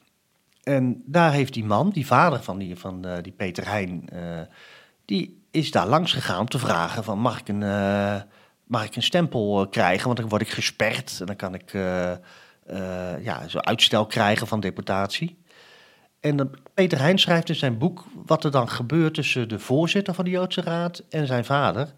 En 0.63 1.03
daar 1.05 1.31
heeft 1.31 1.53
die 1.53 1.65
man, 1.65 1.89
die 1.89 2.05
vader 2.05 2.43
van 2.43 2.57
die, 2.57 2.75
van, 2.75 3.05
eh, 3.05 3.13
die 3.21 3.31
Peter 3.31 3.67
Heijn, 3.67 4.09
eh, 4.09 4.19
die 5.05 5.41
is 5.51 5.71
daar 5.71 5.87
langs 5.87 6.13
gegaan 6.13 6.39
om 6.39 6.47
te 6.47 6.59
vragen 6.59 7.03
van 7.03 7.19
mag 7.19 7.39
ik 7.39 7.47
een, 7.47 7.63
mag 8.67 8.85
ik 8.85 8.95
een 8.95 9.03
stempel 9.03 9.67
krijgen, 9.69 10.05
want 10.05 10.17
dan 10.19 10.29
word 10.29 10.41
ik 10.41 10.49
gesperd 10.49 11.17
en 11.19 11.25
dan 11.25 11.35
kan 11.35 11.53
ik 11.53 11.71
ja, 13.21 13.47
zo 13.47 13.57
uitstel 13.57 14.05
krijgen 14.05 14.47
van 14.47 14.59
deportatie. 14.59 15.37
En 16.25 16.35
dan- 16.35 16.55
Peter 16.73 16.99
Heijn 16.99 17.19
schrijft 17.19 17.49
in 17.49 17.55
zijn 17.55 17.77
boek 17.77 18.05
wat 18.25 18.43
er 18.43 18.51
dan 18.51 18.69
gebeurt 18.69 19.13
tussen 19.13 19.49
de 19.49 19.59
voorzitter 19.59 20.13
van 20.13 20.25
de 20.25 20.31
Joodse 20.31 20.61
Raad 20.61 21.03
en 21.09 21.27
zijn 21.27 21.45
vader. 21.45 21.93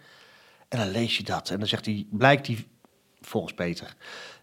En 0.69 0.79
dan 0.79 0.91
lees 0.91 1.17
je 1.17 1.23
dat. 1.23 1.49
En 1.49 1.59
dan 1.59 1.67
zegt 1.67 1.85
hij, 1.85 2.07
blijkt 2.11 2.45
die, 2.45 2.67
volgens 3.21 3.53
Peter, 3.53 3.95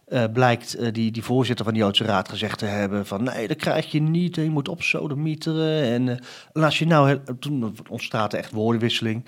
eh, 0.05 0.23
blijkt 0.33 0.73
eh, 0.73 0.93
die, 0.93 1.11
die 1.11 1.23
voorzitter 1.23 1.65
van 1.65 1.73
de 1.73 1.79
Joodse 1.79 2.03
Raad 2.03 2.29
gezegd 2.29 2.57
te 2.57 2.65
hebben 2.65 3.05
van 3.05 3.23
nee, 3.23 3.47
dat 3.47 3.57
krijg 3.57 3.91
je 3.91 4.01
niet, 4.01 4.35
je 4.35 4.49
moet 4.49 4.69
opsodemieteren. 4.69 5.83
En, 5.83 6.09
eh, 6.09 6.17
en 6.53 6.63
als 6.63 6.79
je 6.79 6.85
nou, 6.85 7.19
toen 7.39 7.75
ontstaat 7.89 8.33
er 8.33 8.39
echt 8.39 8.51
woordenwisseling. 8.51 9.25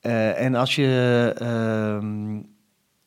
En 0.00 0.54
als 0.54 0.74
je, 0.74 1.32
ehm, 1.38 2.40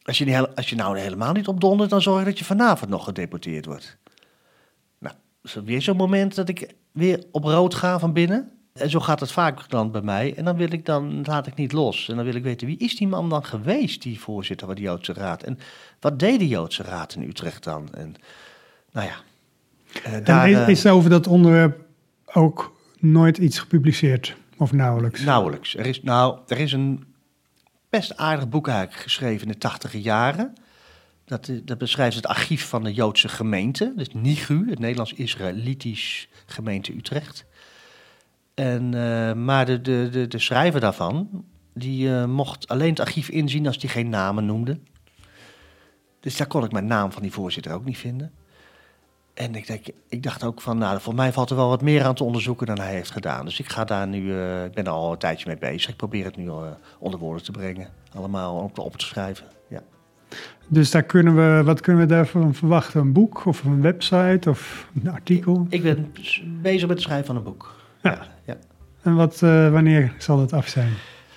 als, 0.03 0.17
je 0.17 0.25
niet, 0.25 0.55
als 0.55 0.69
je 0.69 0.75
nou 0.75 0.99
helemaal 0.99 1.33
niet 1.33 1.47
opdondert, 1.47 1.89
dan 1.89 2.01
zorg 2.01 2.19
je 2.19 2.25
dat 2.25 2.39
je 2.39 2.45
vanavond 2.45 2.91
nog 2.91 3.03
gedeporteerd 3.03 3.65
wordt. 3.65 3.97
Is 5.43 5.55
er 5.55 5.63
weer 5.63 5.81
zo'n 5.81 5.97
moment 5.97 6.35
dat 6.35 6.49
ik 6.49 6.73
weer 6.91 7.23
op 7.31 7.43
rood 7.43 7.75
ga 7.75 7.99
van 7.99 8.13
binnen. 8.13 8.51
En 8.73 8.89
zo 8.89 8.99
gaat 8.99 9.19
het 9.19 9.31
vaak 9.31 9.69
dan 9.69 9.91
bij 9.91 10.01
mij. 10.01 10.33
En 10.35 10.45
dan 10.45 10.57
wil 10.57 10.71
ik 10.71 10.85
dan, 10.85 11.23
laat 11.23 11.47
ik 11.47 11.55
niet 11.55 11.71
los. 11.71 12.09
En 12.09 12.15
dan 12.15 12.25
wil 12.25 12.35
ik 12.35 12.43
weten, 12.43 12.67
wie 12.67 12.77
is 12.77 12.95
die 12.95 13.07
man 13.07 13.29
dan 13.29 13.45
geweest, 13.45 14.01
die 14.01 14.19
voorzitter 14.19 14.67
van 14.67 14.75
de 14.75 14.81
Joodse 14.81 15.13
Raad? 15.13 15.43
En 15.43 15.59
wat 15.99 16.19
deed 16.19 16.39
de 16.39 16.47
Joodse 16.47 16.83
Raad 16.83 17.15
in 17.15 17.21
Utrecht 17.21 17.63
dan? 17.63 17.93
En 17.93 18.15
nou 18.91 19.07
ja, 19.07 19.15
En 20.03 20.23
daar... 20.23 20.49
is, 20.49 20.57
eh, 20.57 20.67
is 20.67 20.85
over 20.85 21.09
dat 21.09 21.27
onderwerp 21.27 21.79
ook 22.25 22.75
nooit 22.99 23.37
iets 23.37 23.59
gepubliceerd? 23.59 24.35
Of 24.57 24.71
nauwelijks? 24.71 25.23
Nauwelijks. 25.23 25.77
Er 25.77 25.85
is, 25.85 26.03
nou, 26.03 26.39
er 26.47 26.59
is 26.59 26.71
een 26.71 27.03
best 27.89 28.17
aardig 28.17 28.49
boek 28.49 28.67
eigenlijk 28.67 29.01
geschreven 29.01 29.47
in 29.47 29.51
de 29.51 29.57
tachtige 29.57 30.01
jaren. 30.01 30.53
Dat, 31.25 31.47
eh, 31.47 31.57
dat 31.63 31.77
beschrijft 31.77 32.15
het 32.15 32.27
archief 32.27 32.67
van 32.67 32.83
de 32.83 32.93
Joodse 32.93 33.29
gemeente. 33.29 33.93
Dus 33.95 34.13
NIGU, 34.13 34.69
het 34.69 34.79
Nederlands-Israëlitisch 34.79 36.29
gemeente 36.45 36.95
Utrecht. 36.95 37.45
En, 38.53 38.93
eh, 38.93 39.33
maar 39.33 39.65
de, 39.65 39.81
de, 39.81 40.27
de, 40.27 40.39
schrijver 40.39 40.79
daarvan, 40.79 41.45
die 41.73 42.15
eh, 42.15 42.25
mocht 42.25 42.67
alleen 42.67 42.89
het 42.89 42.99
archief 42.99 43.29
inzien 43.29 43.67
als 43.67 43.77
hij 43.79 43.89
geen 43.89 44.09
namen 44.09 44.45
noemde. 44.45 44.79
Dus 46.19 46.37
daar 46.37 46.47
kon 46.47 46.63
ik 46.63 46.71
mijn 46.71 46.85
naam 46.85 47.11
van 47.11 47.21
die 47.21 47.31
voorzitter 47.31 47.73
ook 47.73 47.85
niet 47.85 47.97
vinden. 47.97 48.31
En 49.33 49.55
ik, 49.55 49.93
ik 50.09 50.23
dacht 50.23 50.43
ook 50.43 50.61
van, 50.61 50.77
nou, 50.77 51.01
voor 51.01 51.15
mij 51.15 51.33
valt 51.33 51.49
er 51.49 51.55
wel 51.55 51.69
wat 51.69 51.81
meer 51.81 52.03
aan 52.03 52.15
te 52.15 52.23
onderzoeken 52.23 52.67
dan 52.67 52.79
hij 52.79 52.93
heeft 52.93 53.11
gedaan. 53.11 53.45
Dus 53.45 53.59
ik 53.59 53.69
ga 53.69 53.83
daar 53.83 54.07
nu, 54.07 54.19
ik 54.63 54.73
ben 54.73 54.85
er 54.85 54.89
al 54.89 55.11
een 55.11 55.17
tijdje 55.17 55.47
mee 55.47 55.57
bezig. 55.57 55.89
Ik 55.89 55.97
probeer 55.97 56.25
het 56.25 56.35
nu 56.35 56.49
onder 56.99 57.19
woorden 57.19 57.43
te 57.43 57.51
brengen. 57.51 57.89
Allemaal 58.13 58.57
op, 58.57 58.79
op 58.79 58.97
te 58.97 59.05
schrijven. 59.05 59.47
Ja. 59.69 59.81
Dus 60.67 60.91
daar 60.91 61.03
kunnen 61.03 61.35
we, 61.35 61.63
wat 61.63 61.81
kunnen 61.81 62.01
we 62.01 62.13
daarvan 62.13 62.53
verwachten? 62.53 63.01
Een 63.01 63.13
boek 63.13 63.45
of 63.45 63.63
een 63.63 63.81
website 63.81 64.49
of 64.49 64.89
een 65.03 65.11
artikel? 65.11 65.65
Ik 65.69 65.83
ben 65.83 66.11
bezig 66.61 66.81
met 66.81 66.89
het 66.89 67.01
schrijven 67.01 67.25
van 67.25 67.35
een 67.35 67.43
boek. 67.43 67.75
Ja. 68.01 68.17
Ja, 68.45 68.55
En 69.01 69.15
wat, 69.15 69.41
eh, 69.41 69.71
wanneer 69.71 70.13
zal 70.17 70.39
het 70.39 70.53
af 70.53 70.67
zijn? 70.67 70.89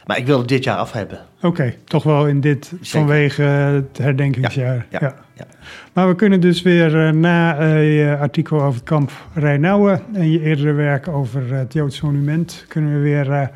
Maar 0.07 0.19
ik 0.19 0.27
wil 0.27 0.39
het 0.39 0.49
dit 0.49 0.65
jaar 0.65 0.77
af 0.77 0.93
hebben. 0.93 1.19
Oké, 1.43 1.75
toch 1.85 2.03
wel 2.03 2.27
in 2.27 2.41
dit 2.41 2.73
vanwege 2.81 3.43
het 3.43 3.99
herdenkingsjaar. 3.99 4.87
Ja, 4.91 4.99
ja. 5.01 5.47
Maar 5.93 6.09
we 6.09 6.15
kunnen 6.15 6.41
dus 6.41 6.63
weer 6.63 7.07
eh, 7.07 7.13
na 7.13 7.59
eh, 7.59 7.99
je 7.99 8.17
artikel 8.17 8.63
over 8.63 8.75
het 8.75 8.89
kamp 8.89 9.13
Rijnauwen 9.35 10.03
en 10.13 10.31
je 10.31 10.41
eerdere 10.41 10.73
werk 10.73 11.09
over 11.09 11.53
het 11.55 11.73
Joods 11.73 12.01
monument, 12.01 12.65
kunnen 12.69 12.93
we 12.93 12.99
weer 12.99 13.51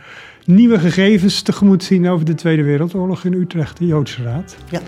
nieuwe 0.44 0.78
gegevens 0.78 1.42
tegemoet 1.42 1.84
zien 1.84 2.08
over 2.08 2.24
de 2.24 2.34
Tweede 2.34 2.62
Wereldoorlog 2.62 3.24
in 3.24 3.32
Utrecht, 3.32 3.78
de 3.78 3.86
Joodse 3.86 4.22
Raad. 4.22 4.56
Ja. 4.70 4.80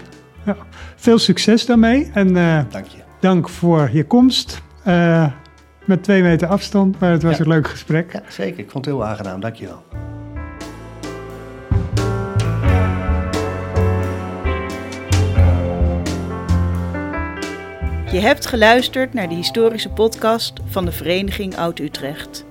Ja. 0.45 0.57
Veel 0.97 1.19
succes 1.19 1.67
daarmee 1.67 2.11
en 2.15 2.37
eh, 2.37 2.61
Dank 2.71 2.87
je. 2.87 2.99
dank 3.21 3.49
voor 3.49 3.91
je 3.93 4.05
komst. 4.05 4.63
Eh, 4.85 5.27
met 5.85 6.03
twee 6.03 6.23
meter 6.23 6.49
afstand, 6.49 6.99
maar 7.01 7.11
het 7.11 7.23
was 7.23 7.37
Ja. 7.37 7.41
een 7.43 7.49
leuk 7.49 7.69
gesprek. 7.69 8.13
Ja, 8.13 8.23
zeker. 8.29 8.59
Ik 8.59 8.71
vond 8.71 8.85
het 8.85 8.95
heel 8.95 9.05
aangenaam. 9.05 9.41
Dank 9.41 9.55
je 9.55 9.67
wel. 9.67 9.83
Je 18.13 18.19
hebt 18.21 18.47
geluisterd 18.47 19.15
naar 19.15 19.29
de 19.29 19.35
historische 19.35 19.89
podcast 19.89 20.53
van 20.67 20.85
de 20.85 20.93
Vereniging 20.93 21.57
Oud-Utrecht. 21.57 22.45